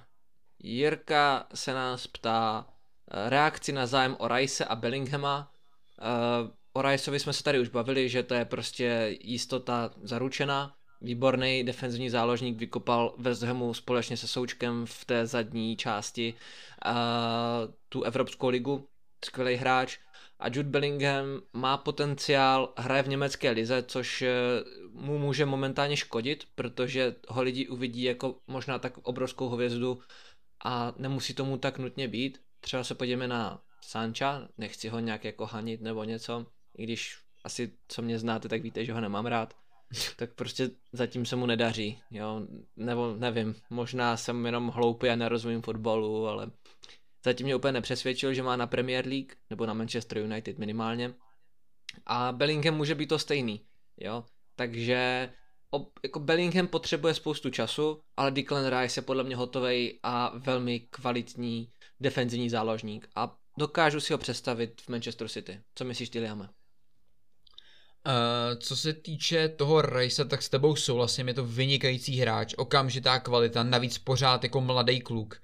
[0.62, 2.66] Jirka se nás ptá
[3.28, 5.52] reakci na zájem o Rice a Bellinghama.
[6.02, 11.64] Uh, o Riceovi jsme se tady už bavili, že to je prostě jistota zaručená výborný
[11.64, 16.34] defenzivní záložník vykopal West Hamu společně se Součkem v té zadní části
[16.86, 16.92] uh,
[17.88, 18.88] tu Evropskou ligu.
[19.24, 19.98] Skvělý hráč.
[20.38, 24.30] A Jude Bellingham má potenciál, hraje v německé lize, což eh,
[24.92, 30.00] mu může momentálně škodit, protože ho lidi uvidí jako možná tak obrovskou hvězdu
[30.64, 32.40] a nemusí tomu tak nutně být.
[32.60, 36.46] Třeba se podíváme na Sancha, nechci ho nějak jako hanit nebo něco,
[36.78, 39.54] i když asi co mě znáte, tak víte, že ho nemám rád
[40.16, 42.46] tak prostě zatím se mu nedaří, jo,
[42.76, 46.50] nebo nevím, možná jsem jenom hloupý a nerozumím fotbalu, ale
[47.24, 51.14] zatím mě úplně nepřesvědčil, že má na Premier League, nebo na Manchester United minimálně,
[52.06, 53.66] a Bellingham může být to stejný,
[53.96, 54.24] jo,
[54.56, 55.32] takže
[55.70, 60.80] ob, jako Bellingham potřebuje spoustu času, ale Declan Rice je podle mě hotový a velmi
[60.80, 65.60] kvalitní defenzivní záložník a dokážu si ho představit v Manchester City.
[65.74, 66.44] Co myslíš ty, Liame?
[66.44, 66.50] Uh,
[68.58, 73.62] co se týče toho Rajsa, tak s tebou souhlasím, je to vynikající hráč, okamžitá kvalita,
[73.62, 75.42] navíc pořád jako mladý kluk.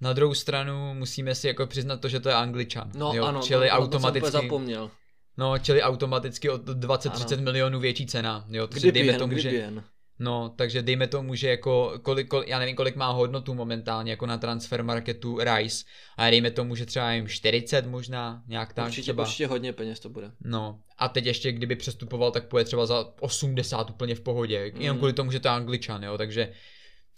[0.00, 2.90] Na druhou stranu musíme si jako přiznat to, že to je angličan.
[2.94, 3.24] No jo?
[3.24, 4.90] ano, čili no, automaticky, to zapomněl.
[5.36, 8.46] No, čili automaticky o 20-30 milionů větší cena.
[8.48, 9.84] Jo, to kdyby jen, tomu, kdyby že, jen.
[10.18, 14.26] No, takže dejme tomu, že jako, kolik, kolik, já nevím, kolik má hodnotu momentálně jako
[14.26, 15.84] na transfer marketu Rice,
[16.16, 19.22] a dejme tomu, že třeba jim 40 možná, nějak tak určitě, třeba.
[19.22, 20.30] Určitě hodně peněz to bude.
[20.44, 24.80] No, a teď ještě kdyby přestupoval, tak půjde třeba za 80 úplně v pohodě, mm.
[24.80, 26.52] jenom kvůli tomu, že to je angličan, jo, takže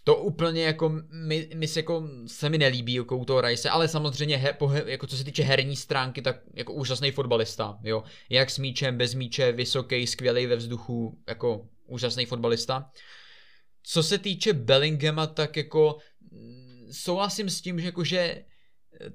[0.09, 3.89] to úplně jako mi, mi se, jako, se mi nelíbí jako u toho Rice, ale
[3.89, 8.03] samozřejmě he, po, jako co se týče herní stránky, tak jako úžasný fotbalista, jo.
[8.31, 12.91] Jak s míčem, bez míče, vysoký, skvělý ve vzduchu, jako úžasný fotbalista.
[13.83, 15.97] Co se týče Bellinghama, tak jako
[16.31, 18.45] mm, souhlasím s tím, že jako, že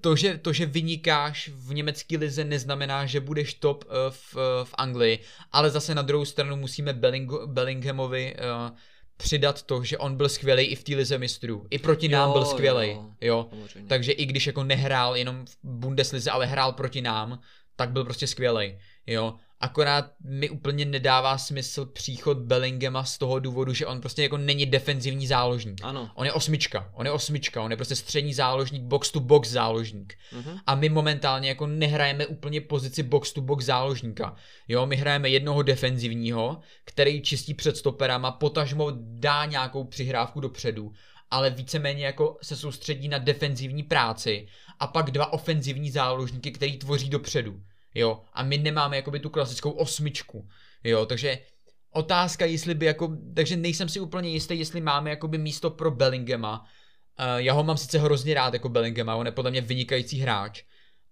[0.02, 4.42] to, že, to, že vynikáš v německé lize, neznamená, že budeš top uh, v, uh,
[4.64, 5.20] v Anglii,
[5.52, 8.78] ale zase na druhou stranu musíme Belling, Bellinghamovi uh,
[9.18, 11.68] přidat to, že on byl skvělý i v té lize mistrů.
[11.70, 12.88] I proti nám Jo, byl skvělý.
[12.90, 13.90] jo, Jo, samozřejmě.
[13.90, 17.40] Takže i když jako nehrál jenom v Bundeslize, ale hrál proti nám,
[17.76, 18.78] tak byl prostě skvělý.
[19.08, 19.34] Jo.
[19.64, 24.66] Akorát mi úplně nedává smysl příchod Bellinghama z toho důvodu, že on prostě jako není
[24.66, 25.82] defenzivní záložník.
[25.84, 26.12] Ano.
[26.16, 30.14] On je osmička, on je osmička, on je prostě střední záložník, box to box záložník.
[30.32, 30.58] Mhm.
[30.68, 34.36] A my momentálně jako nehrajeme úplně pozici box to box záložníka.
[34.68, 40.92] Jo, my hrajeme jednoho defenzivního, který čistí před stoperama, potažmo dá nějakou přihrávku dopředu,
[41.32, 44.48] ale víceméně jako se soustředí na defenzivní práci
[44.80, 47.62] a pak dva ofenzivní záložníky, který tvoří dopředu.
[47.96, 50.50] Jo, a my nemáme jakoby tu klasickou osmičku.
[50.84, 51.40] Jo, takže
[51.92, 56.60] otázka, jestli by jako, takže nejsem si úplně jistý, jestli máme jakoby místo pro Bellingema.
[56.60, 60.64] Uh, já ho mám sice hrozně rád jako Bellingema, on je podle mě vynikající hráč,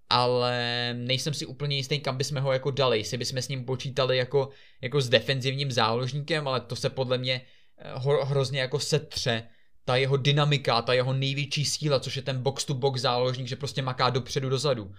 [0.10, 0.56] ale
[0.94, 4.50] nejsem si úplně jistý, kam bychom ho jako dali, jestli bychom s ním počítali jako,
[4.82, 7.42] jako s defenzivním záložníkem, ale to se podle mě
[7.78, 9.44] eh, ho, hrozně jako setře
[9.86, 13.56] ta jeho dynamika, ta jeho největší síla, což je ten box to box záložník, že
[13.56, 14.92] prostě maká dopředu dozadu.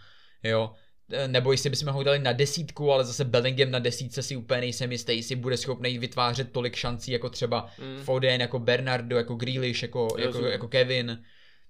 [0.43, 0.92] Jo, Eh,
[1.27, 4.93] nebo jestli bychom ho dali na desítku, ale zase Bellingham na desítce si úplně nejsem
[4.93, 8.05] jistý, jestli bude schopný vytvářet tolik šancí jako třeba Mm.
[8.05, 11.23] Foden, jako Bernardo, jako Grealish, jako, jako, jako Kevin.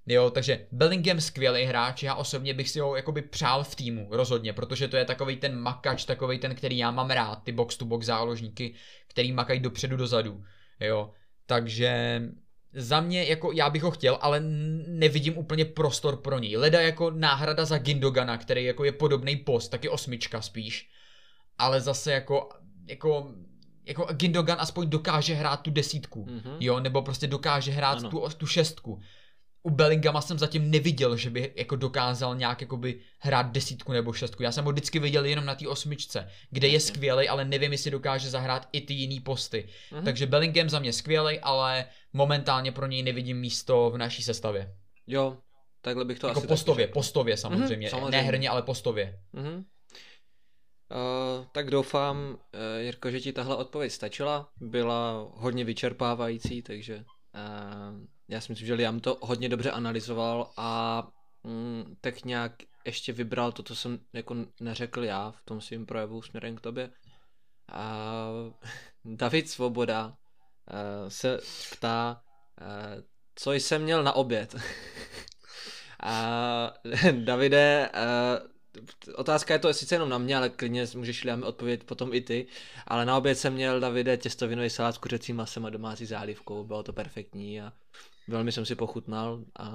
[0.06, 4.52] Jo, takže Bellingham skvělý hráč, já osobně bych si ho jakoby přál v týmu, rozhodně,
[4.52, 7.84] protože to je takový ten makač, takový ten, který já mám rád, ty box to
[7.84, 8.74] box záložníky,
[9.08, 10.44] který makají dopředu dozadu,
[10.80, 11.10] jo.
[11.46, 12.22] Takže
[12.74, 14.40] za mě, jako já bych ho chtěl, ale
[14.86, 16.56] nevidím úplně prostor pro něj.
[16.56, 20.88] Leda jako náhrada za Gindogana, který jako je podobný post, taky osmička spíš.
[21.58, 22.48] Ale zase jako,
[22.88, 23.34] jako,
[23.84, 26.26] jako Gindogan aspoň dokáže hrát tu desítku.
[26.30, 26.56] Mhm.
[26.60, 28.10] Jo, nebo prostě dokáže hrát Ano.
[28.10, 29.00] tu, tu šestku.
[29.62, 34.42] U Bellingama jsem zatím neviděl, že by jako dokázal nějak jakoby hrát desítku nebo šestku.
[34.42, 37.90] Já jsem ho vždycky viděl jenom na té osmičce, kde je skvělý, ale nevím, jestli
[37.90, 39.68] dokáže zahrát i ty jiný posty.
[39.92, 40.04] Mhm.
[40.04, 44.74] Takže Bellingham za mě skvělý, ale momentálně pro něj nevidím místo v naší sestavě.
[45.06, 45.38] Jo,
[45.80, 47.86] takhle bych to jako asi postově, taky postově samozřejmě.
[47.86, 48.10] Mhm, samozřejmě.
[48.10, 49.18] Ne herně, ale postově.
[49.32, 49.64] Mhm.
[50.92, 52.36] Uh, tak doufám, uh,
[52.80, 54.48] Jirko, že ti tahle odpověď stačila.
[54.60, 61.02] Byla hodně vyčerpávající, takže uh, já si myslím, že Liam to hodně dobře analyzoval a
[61.44, 62.52] mm, tak nějak
[62.84, 66.90] ještě vybral to, co jsem jako neřekl já v tom svém projevu směrem k tobě.
[67.72, 68.28] A
[69.04, 71.38] David Svoboda uh, se
[71.72, 72.22] ptá,
[72.60, 73.02] uh,
[73.34, 74.56] co jsem měl na oběd.
[76.02, 76.74] A
[77.24, 82.14] Davide, uh, otázka je to sice jenom na mě, ale klidně můžeš Liam odpovědět potom
[82.14, 82.46] i ty.
[82.86, 86.64] Ale na oběd jsem měl Davide těstovinový salát s kuřecím masem a domácí zálivkou.
[86.64, 87.72] Bylo to perfektní a
[88.28, 89.44] velmi jsem si pochutnal.
[89.58, 89.66] A,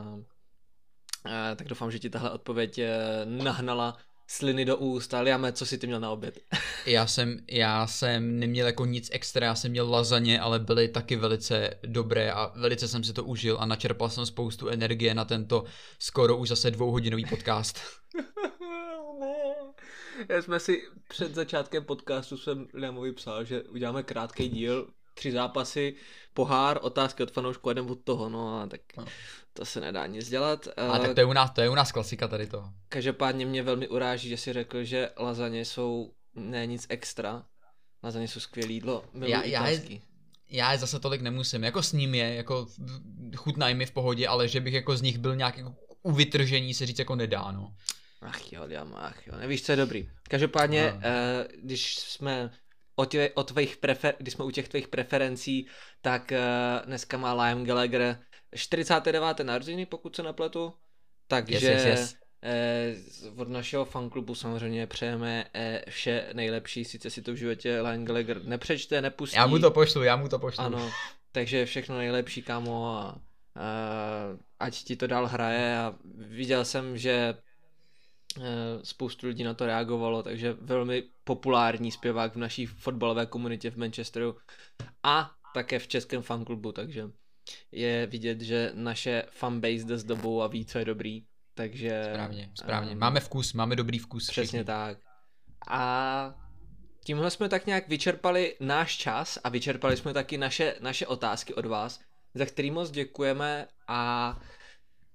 [1.24, 2.92] a tak doufám, že ti tahle odpověď eh,
[3.26, 3.98] nahnala
[4.28, 5.14] sliny do úst.
[5.14, 6.40] A Liame, co si ty měl na oběd?
[6.86, 11.16] Já jsem, já jsem neměl jako nic extra, já jsem měl lazaně, ale byly taky
[11.16, 15.64] velice dobré a velice jsem si to užil a načerpal jsem spoustu energie na tento
[16.00, 17.80] skoro už zase dvouhodinový podcast.
[20.30, 25.96] Já jsme si před začátkem podcastu jsem Liamovi psal, že uděláme krátký díl, tři zápasy,
[26.42, 29.06] pohár, otázky od fanoušků a jdem od toho, no a tak No.
[29.54, 30.68] to se nedá nic dělat.
[30.78, 32.64] A Eh, tak to je u nás, to je u nás klasika tady to.
[32.90, 37.44] Každopádně mě velmi uráží, že si řekl, že lazaně jsou ne nic extra.
[38.04, 39.06] Lazaně jsou skvělé jídlo.
[39.14, 40.00] Miluji Já- já je-.
[40.50, 42.68] Já je zase tolik nemusím, jako s ním je, jako
[43.36, 46.74] chutnají mi v pohodě, ale že bych jako z nich byl nějak jako u vytržení
[46.74, 47.74] se říct jako nedá, no.
[48.22, 50.10] Ach jo, Liam, ach jo, nevíš, co je dobrý.
[50.30, 51.00] Každopádně, No.
[51.04, 52.52] eh, když jsme
[53.00, 55.68] o, tě, o tvých prefer, když jsme u těch tvých preferencí,
[56.02, 56.42] tak eh,
[56.86, 58.20] dneska má Liam Gallagher
[58.56, 59.40] 49.
[59.40, 60.74] narozeniny, pokud se nepletu.
[61.28, 62.16] Takže Yes, yes, yes.
[62.44, 62.96] Eh,
[63.36, 68.44] od našeho fanklubu samozřejmě přejeme eh, vše nejlepší, sice si to v životě Liam Gallagher
[68.44, 69.38] nepřečte, nepustí.
[69.38, 70.64] Já mu to pošlu, já mu to pošlu.
[70.64, 70.92] Ano,
[71.32, 73.20] takže všechno nejlepší, kámo, a, a
[74.60, 77.47] ať ti to dál hraje a viděl jsem, že eh,
[78.84, 84.36] spoustu lidí na to reagovalo, takže velmi populární zpěvák v naší fotbalové komunitě v Manchesteru
[85.04, 87.10] a také v českém fanklubu, takže
[87.72, 91.24] je vidět, že naše fanbase jde s dobou a ví, co je dobrý,
[91.54, 92.04] takže...
[92.10, 92.92] Správně, správně.
[92.92, 94.24] ehm, Máme vkus, máme dobrý vkus.
[94.28, 94.64] Přesně všichni.
[94.64, 94.98] tak.
[95.70, 96.36] A
[97.06, 101.66] tímhle jsme tak nějak vyčerpali náš čas a vyčerpali jsme taky naše, naše otázky od
[101.66, 102.00] vás,
[102.34, 104.40] za který moc děkujeme a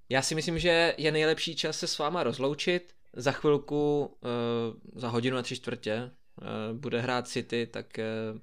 [0.09, 2.93] já si myslím, že je nejlepší čas se s váma rozloučit.
[3.17, 6.11] Za chvilku, uh, za hodinu a tři čtvrtě,
[6.41, 8.39] uh, bude hrát City, tak uh,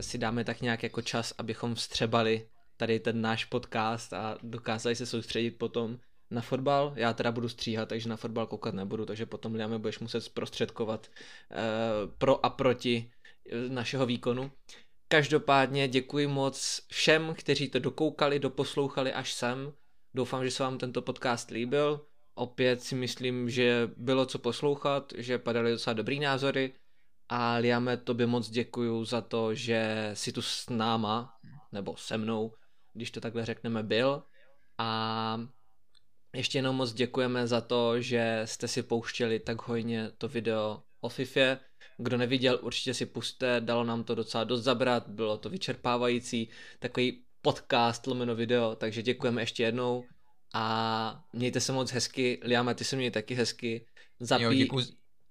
[0.00, 5.06] si dáme tak nějak jako čas, abychom vstřebali tady ten náš podcast a dokázali se
[5.06, 5.98] soustředit potom
[6.30, 6.92] na fotbal.
[6.96, 11.10] Já teda budu stříhat, takže na fotbal koukat nebudu, takže potom Liame budeš muset zprostředkovat
[12.18, 13.10] pro a proti
[13.50, 14.50] eh, našeho výkonu.
[15.08, 19.72] Každopádně děkuji moc všem, kteří to dokoukali, doposlouchali až sem.
[20.14, 22.06] Doufám, že se vám tento podcast líbil.
[22.34, 26.72] Opět si myslím, že bylo co poslouchat, že padaly docela dobrý názory.
[27.28, 31.34] A Liame, tobě moc děkuju za to, že si tu s náma,
[31.72, 32.52] nebo se mnou,
[32.92, 34.22] když to takhle řekneme, byl.
[34.78, 35.40] A
[36.34, 41.08] ještě jenom moc děkujeme za to, že jste si pouštěli tak hojně to video o
[41.08, 41.58] FIFA.
[41.98, 46.48] Kdo neviděl, určitě si puste, dalo nám to docela dost zabrat, bylo to vyčerpávající,
[46.78, 50.04] takový podcast lomeno video, takže děkujeme ještě jednou
[50.54, 53.86] a mějte se moc hezky, Liame, ty se měj taky hezky.
[54.20, 54.42] Zapí...
[54.42, 54.84] Jo, děkuji,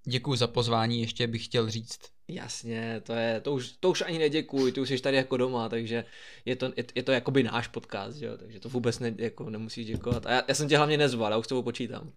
[0.07, 1.99] děkuji za pozvání, ještě bych chtěl říct.
[2.27, 5.69] Jasně, to je, to už, to už ani neděkuji, ty už jsi tady jako doma,
[5.69, 6.05] takže
[6.45, 9.85] je to, je, je to jakoby náš podcast, jo, takže to vůbec ne, jako nemusíš
[9.85, 10.25] děkovat.
[10.25, 12.11] A já, já jsem tě hlavně nezval, já už s tebou počítám.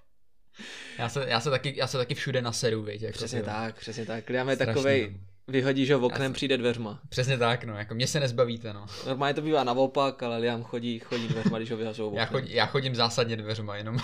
[0.98, 3.02] já, se, já, se taky, já se taky všude naseru, víš.
[3.02, 4.24] Jako přesně tak, přesně tak.
[4.24, 6.34] Kliam takovej, vyhodíš ho v oknem, se...
[6.34, 7.00] přijde dveřma.
[7.08, 8.86] Přesně tak, no, jako mě se nezbavíte, no.
[9.06, 12.66] Normálně to bývá naopak, ale Liam chodí, chodí dveřma, když ho vyhazou já, chodí, já
[12.66, 13.98] chodím zásadně dveřma, jenom.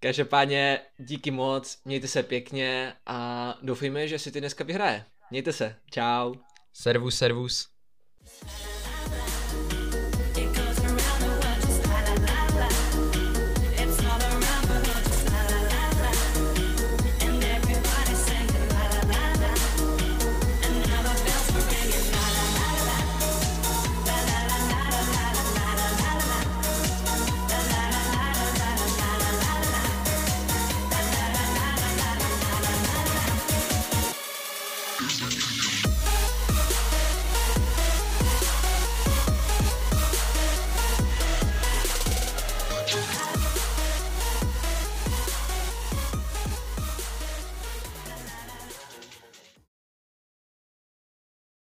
[0.00, 5.04] Každopádně díky moc, mějte se pěkně a doufejme, že si ty dneska vyhraje.
[5.30, 6.34] Mějte se, čau.
[6.72, 7.68] Servus, servus.